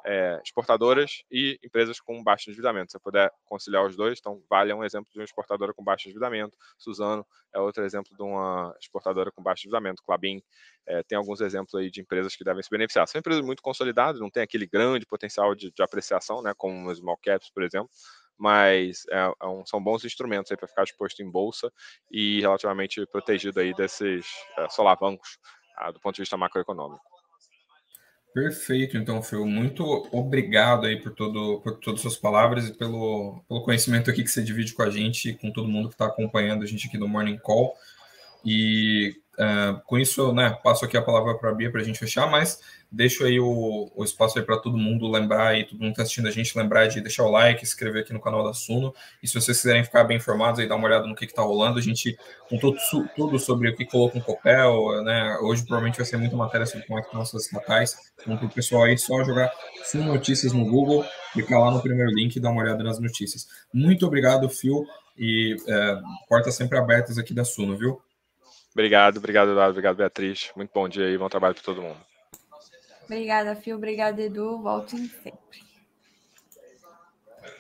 é, 0.07 0.41
exportadoras 0.43 1.25
e 1.29 1.59
empresas 1.65 2.01
com 2.01 2.23
baixo 2.23 2.49
endividamento. 2.49 2.93
Se 2.93 2.99
você 2.99 3.03
puder 3.03 3.33
conciliar 3.45 3.85
os 3.85 3.97
dois, 3.97 4.19
então 4.21 4.41
Vale 4.49 4.71
é 4.71 4.75
um 4.75 4.85
exemplo 4.85 5.11
de 5.13 5.19
uma 5.19 5.25
exportadora 5.25 5.75
com 5.75 5.83
baixo 5.83 6.07
endividamento, 6.07 6.57
Suzano 6.79 7.27
é 7.53 7.59
outro 7.59 7.85
exemplo 7.85 8.17
de 8.17 8.23
uma 8.23 8.75
exportadora 8.81 9.33
com 9.33 9.43
baixo 9.43 9.63
endividamento, 9.63 10.03
Clabin 10.05 10.41
é, 10.87 11.03
tem 11.03 11.19
alguns 11.19 11.41
exemplos 11.41 11.75
aí 11.75 11.91
de 11.91 12.01
empresas 12.01 12.37
que 12.37 12.45
devem 12.45 12.63
se 12.63 12.71
beneficiar. 12.71 13.09
São 13.09 13.19
empresas 13.19 13.45
muito 13.45 13.61
consolidadas, 13.61 14.21
não 14.21 14.31
tem 14.31 14.45
aquele 14.45 14.67
grande 14.67 15.05
potencial 15.05 15.55
de, 15.57 15.73
de 15.73 15.83
apreciação, 15.83 16.41
né, 16.41 16.53
como 16.57 16.89
os 16.89 16.99
small 16.99 17.19
caps, 17.21 17.51
por 17.51 17.65
exemplo, 17.65 17.91
mas 18.39 19.05
é, 19.11 19.33
é 19.43 19.47
um, 19.47 19.67
são 19.67 19.83
bons 19.83 20.05
instrumentos 20.05 20.55
para 20.55 20.69
ficar 20.69 20.85
exposto 20.85 21.21
em 21.21 21.29
bolsa 21.29 21.73
e 22.11 22.41
relativamente 22.41 23.05
protegido 23.07 23.59
aí 23.59 23.75
desses 23.75 24.27
é, 24.57 24.69
solavancos 24.69 25.39
ah, 25.77 25.91
do 25.91 25.99
ponto 25.99 26.15
de 26.15 26.23
vista 26.23 26.37
macroeconômico. 26.37 27.16
Perfeito, 28.37 28.99
então, 28.99 29.23
Phil. 29.23 29.47
Muito 29.47 29.83
obrigado 30.13 30.85
aí 30.85 31.01
por, 31.01 31.11
todo, 31.15 31.59
por 31.63 31.79
todas 31.79 32.01
as 32.01 32.03
suas 32.03 32.17
palavras 32.19 32.69
e 32.69 32.75
pelo, 32.75 33.43
pelo 33.49 33.63
conhecimento 33.63 34.11
aqui 34.11 34.23
que 34.23 34.29
você 34.29 34.43
divide 34.43 34.75
com 34.75 34.83
a 34.83 34.91
gente, 34.91 35.33
com 35.41 35.51
todo 35.51 35.67
mundo 35.67 35.89
que 35.89 35.95
está 35.95 36.05
acompanhando 36.05 36.63
a 36.63 36.67
gente 36.67 36.87
aqui 36.87 36.99
no 36.99 37.09
Morning 37.09 37.39
Call. 37.39 37.75
E 38.45 39.17
uh, 39.39 39.81
com 39.85 39.99
isso, 39.99 40.33
né, 40.33 40.57
passo 40.63 40.85
aqui 40.85 40.97
a 40.97 41.03
palavra 41.03 41.35
para 41.39 41.51
a 41.51 41.55
Bia 41.55 41.71
para 41.71 41.81
a 41.81 41.85
gente 41.85 41.99
fechar, 41.99 42.31
mas 42.31 42.61
deixo 42.91 43.25
aí 43.25 43.39
o, 43.41 43.91
o 43.95 44.05
espaço 44.05 44.39
aí 44.39 44.45
para 44.45 44.57
todo 44.59 44.77
mundo 44.77 45.11
lembrar 45.11 45.59
e 45.59 45.65
todo 45.65 45.79
mundo 45.79 45.89
que 45.89 45.93
está 45.93 46.03
assistindo 46.03 46.29
a 46.29 46.31
gente 46.31 46.57
lembrar 46.57 46.87
de 46.87 47.01
deixar 47.01 47.25
o 47.25 47.31
like, 47.31 47.63
inscrever 47.63 48.03
aqui 48.03 48.13
no 48.13 48.21
canal 48.21 48.45
da 48.45 48.53
Suno. 48.53 48.95
E 49.23 49.27
se 49.27 49.35
vocês 49.35 49.57
quiserem 49.57 49.85
ficar 49.85 50.05
bem 50.05 50.17
informados 50.17 50.61
aí, 50.61 50.69
dar 50.69 50.77
uma 50.77 50.87
olhada 50.87 51.07
no 51.07 51.15
que 51.15 51.25
está 51.25 51.43
rolando, 51.43 51.79
a 51.79 51.83
gente 51.83 52.17
contou 52.49 52.75
tudo 53.15 53.39
sobre 53.39 53.69
o 53.69 53.77
que 53.77 53.85
colocou 53.85 54.21
um 54.21 54.25
Copel, 54.25 55.03
né? 55.03 55.37
Hoje 55.43 55.63
provavelmente 55.63 55.97
vai 55.97 56.07
ser 56.07 56.17
muita 56.17 56.37
matéria 56.37 56.67
sobre 56.67 56.87
como 56.87 56.99
é 56.99 57.03
que 57.03 57.09
estão 57.09 57.21
nossas 57.21 57.45
estatais. 57.45 57.97
Então, 58.21 58.37
para 58.37 58.47
o 58.47 58.51
pessoal 58.51 58.85
aí 58.85 58.97
só 58.97 59.23
jogar 59.25 59.53
Suno 59.85 60.05
Notícias 60.05 60.53
no 60.53 60.65
Google, 60.65 61.05
clicar 61.33 61.61
lá 61.61 61.71
no 61.71 61.83
primeiro 61.83 62.11
link 62.13 62.37
e 62.37 62.41
dar 62.41 62.51
uma 62.51 62.63
olhada 62.63 62.83
nas 62.83 62.99
notícias. 62.99 63.47
Muito 63.73 64.07
obrigado, 64.07 64.49
Phil, 64.49 64.87
e 65.19 65.57
é, 65.67 65.99
portas 66.29 66.55
sempre 66.55 66.79
abertas 66.79 67.19
aqui 67.19 67.35
da 67.35 67.45
Suno, 67.45 67.77
viu? 67.77 68.01
Obrigado, 68.77 69.17
obrigado, 69.17 69.53
Eduardo, 69.53 69.71
obrigado, 69.71 69.97
Beatriz. 69.97 70.53
Muito 70.55 70.71
bom 70.75 70.87
dia 70.87 71.09
e 71.09 71.17
bom 71.17 71.31
trabalho 71.31 71.55
para 71.55 71.65
todo 71.65 71.81
mundo. 71.81 71.97
Obrigada, 73.07 73.57
Fio. 73.57 73.75
Obrigada, 73.75 74.21
Edu. 74.21 74.59
Voltem 74.59 75.07
sempre. 75.07 75.65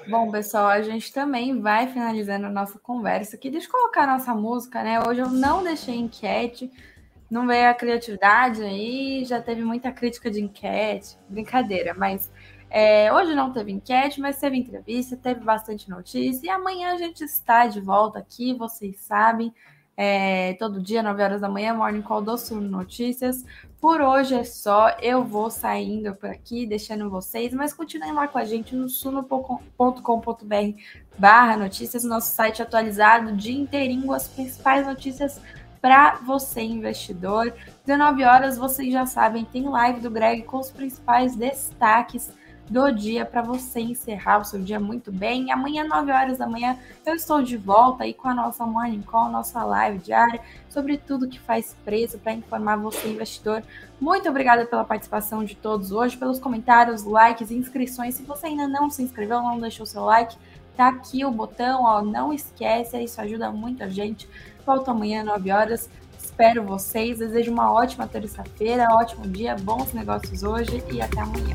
Bom, 0.06 0.30
pessoal, 0.30 0.66
a 0.66 0.82
gente 0.82 1.10
também 1.10 1.58
vai 1.58 1.86
finalizando 1.86 2.44
a 2.44 2.50
nossa 2.50 2.78
conversa 2.78 3.36
aqui. 3.36 3.48
Deixa 3.48 3.66
eu 3.66 3.72
colocar 3.72 4.02
a 4.02 4.18
nossa 4.18 4.34
música, 4.34 4.82
né? 4.82 5.00
Hoje 5.08 5.20
eu 5.22 5.30
não 5.30 5.64
deixei 5.64 5.94
enquete, 5.94 6.70
não 7.30 7.46
veio 7.46 7.70
a 7.70 7.74
criatividade 7.74 8.62
aí, 8.62 9.24
já 9.24 9.40
teve 9.40 9.62
muita 9.64 9.90
crítica 9.90 10.30
de 10.30 10.42
enquete, 10.42 11.16
brincadeira, 11.30 11.94
mas 11.94 12.30
é, 12.68 13.10
hoje 13.10 13.34
não 13.34 13.54
teve 13.54 13.72
enquete, 13.72 14.20
mas 14.20 14.38
teve 14.38 14.58
entrevista, 14.58 15.16
teve 15.16 15.40
bastante 15.40 15.88
notícia, 15.88 16.46
e 16.46 16.50
amanhã 16.50 16.92
a 16.92 16.98
gente 16.98 17.24
está 17.24 17.66
de 17.66 17.80
volta 17.80 18.18
aqui, 18.18 18.52
vocês 18.52 19.00
sabem, 19.00 19.50
é, 19.96 20.52
todo 20.54 20.80
dia, 20.80 21.02
9 21.02 21.22
horas 21.22 21.40
da 21.40 21.48
manhã, 21.48 21.72
Morning 21.72 22.02
Call 22.02 22.20
do 22.20 22.36
Sul 22.36 22.60
Notícias. 22.60 23.44
Por 23.80 24.00
hoje 24.00 24.34
é 24.34 24.44
só, 24.44 24.90
eu 25.00 25.24
vou 25.24 25.50
saindo 25.50 26.14
por 26.14 26.28
aqui, 26.28 26.66
deixando 26.66 27.08
vocês, 27.08 27.54
mas 27.54 27.72
continuem 27.72 28.12
lá 28.12 28.28
com 28.28 28.36
a 28.38 28.44
gente 28.44 28.74
no 28.74 28.88
suno.com.br 28.88 29.72
barra 31.18 31.56
notícias, 31.56 32.04
nosso 32.04 32.34
site 32.34 32.60
atualizado 32.60 33.30
o 33.30 33.36
dia 33.36 33.56
inteirinho, 33.56 34.12
as 34.12 34.28
principais 34.28 34.86
notícias 34.86 35.40
para 35.80 36.16
você, 36.16 36.62
investidor. 36.62 37.54
19 37.84 38.24
horas, 38.24 38.58
vocês 38.58 38.92
já 38.92 39.06
sabem, 39.06 39.44
tem 39.44 39.68
live 39.68 40.00
do 40.00 40.10
Greg 40.10 40.42
com 40.42 40.58
os 40.58 40.70
principais 40.70 41.36
destaques 41.36 42.32
do 42.68 42.90
dia 42.90 43.24
para 43.24 43.42
você 43.42 43.80
encerrar 43.80 44.38
o 44.38 44.44
seu 44.44 44.60
dia 44.60 44.80
muito 44.80 45.12
bem. 45.12 45.52
Amanhã, 45.52 45.84
9 45.84 46.10
horas 46.10 46.38
da 46.38 46.46
manhã, 46.46 46.76
eu 47.04 47.14
estou 47.14 47.42
de 47.42 47.56
volta 47.56 48.04
aí 48.04 48.12
com 48.12 48.28
a 48.28 48.34
nossa 48.34 48.66
Morning 48.66 49.02
Call, 49.02 49.30
nossa 49.30 49.62
live 49.64 49.98
diária, 49.98 50.40
sobre 50.68 50.98
tudo 50.98 51.28
que 51.28 51.38
faz 51.38 51.76
preço 51.84 52.18
para 52.18 52.32
informar 52.32 52.76
você, 52.76 53.08
investidor. 53.08 53.62
Muito 54.00 54.28
obrigada 54.28 54.66
pela 54.66 54.84
participação 54.84 55.44
de 55.44 55.54
todos 55.54 55.92
hoje, 55.92 56.16
pelos 56.16 56.38
comentários, 56.38 57.04
likes, 57.04 57.50
inscrições. 57.50 58.14
Se 58.14 58.22
você 58.22 58.48
ainda 58.48 58.66
não 58.66 58.90
se 58.90 59.02
inscreveu, 59.02 59.40
não 59.42 59.60
deixou 59.60 59.86
seu 59.86 60.04
like, 60.04 60.36
tá 60.76 60.88
aqui 60.88 61.24
o 61.24 61.30
botão, 61.30 61.84
ó, 61.84 62.02
não 62.02 62.32
esquece, 62.32 63.00
isso 63.02 63.20
ajuda 63.20 63.50
muito 63.50 63.82
a 63.82 63.88
gente. 63.88 64.28
Volto 64.64 64.90
amanhã, 64.90 65.22
9 65.22 65.52
horas. 65.52 65.88
Espero 66.18 66.64
vocês. 66.64 67.18
Desejo 67.18 67.52
uma 67.52 67.72
ótima 67.72 68.06
terça-feira, 68.06 68.88
ótimo 68.92 69.26
dia, 69.26 69.54
bons 69.54 69.92
negócios 69.92 70.42
hoje 70.42 70.82
e 70.92 71.00
até 71.00 71.20
amanhã. 71.20 71.54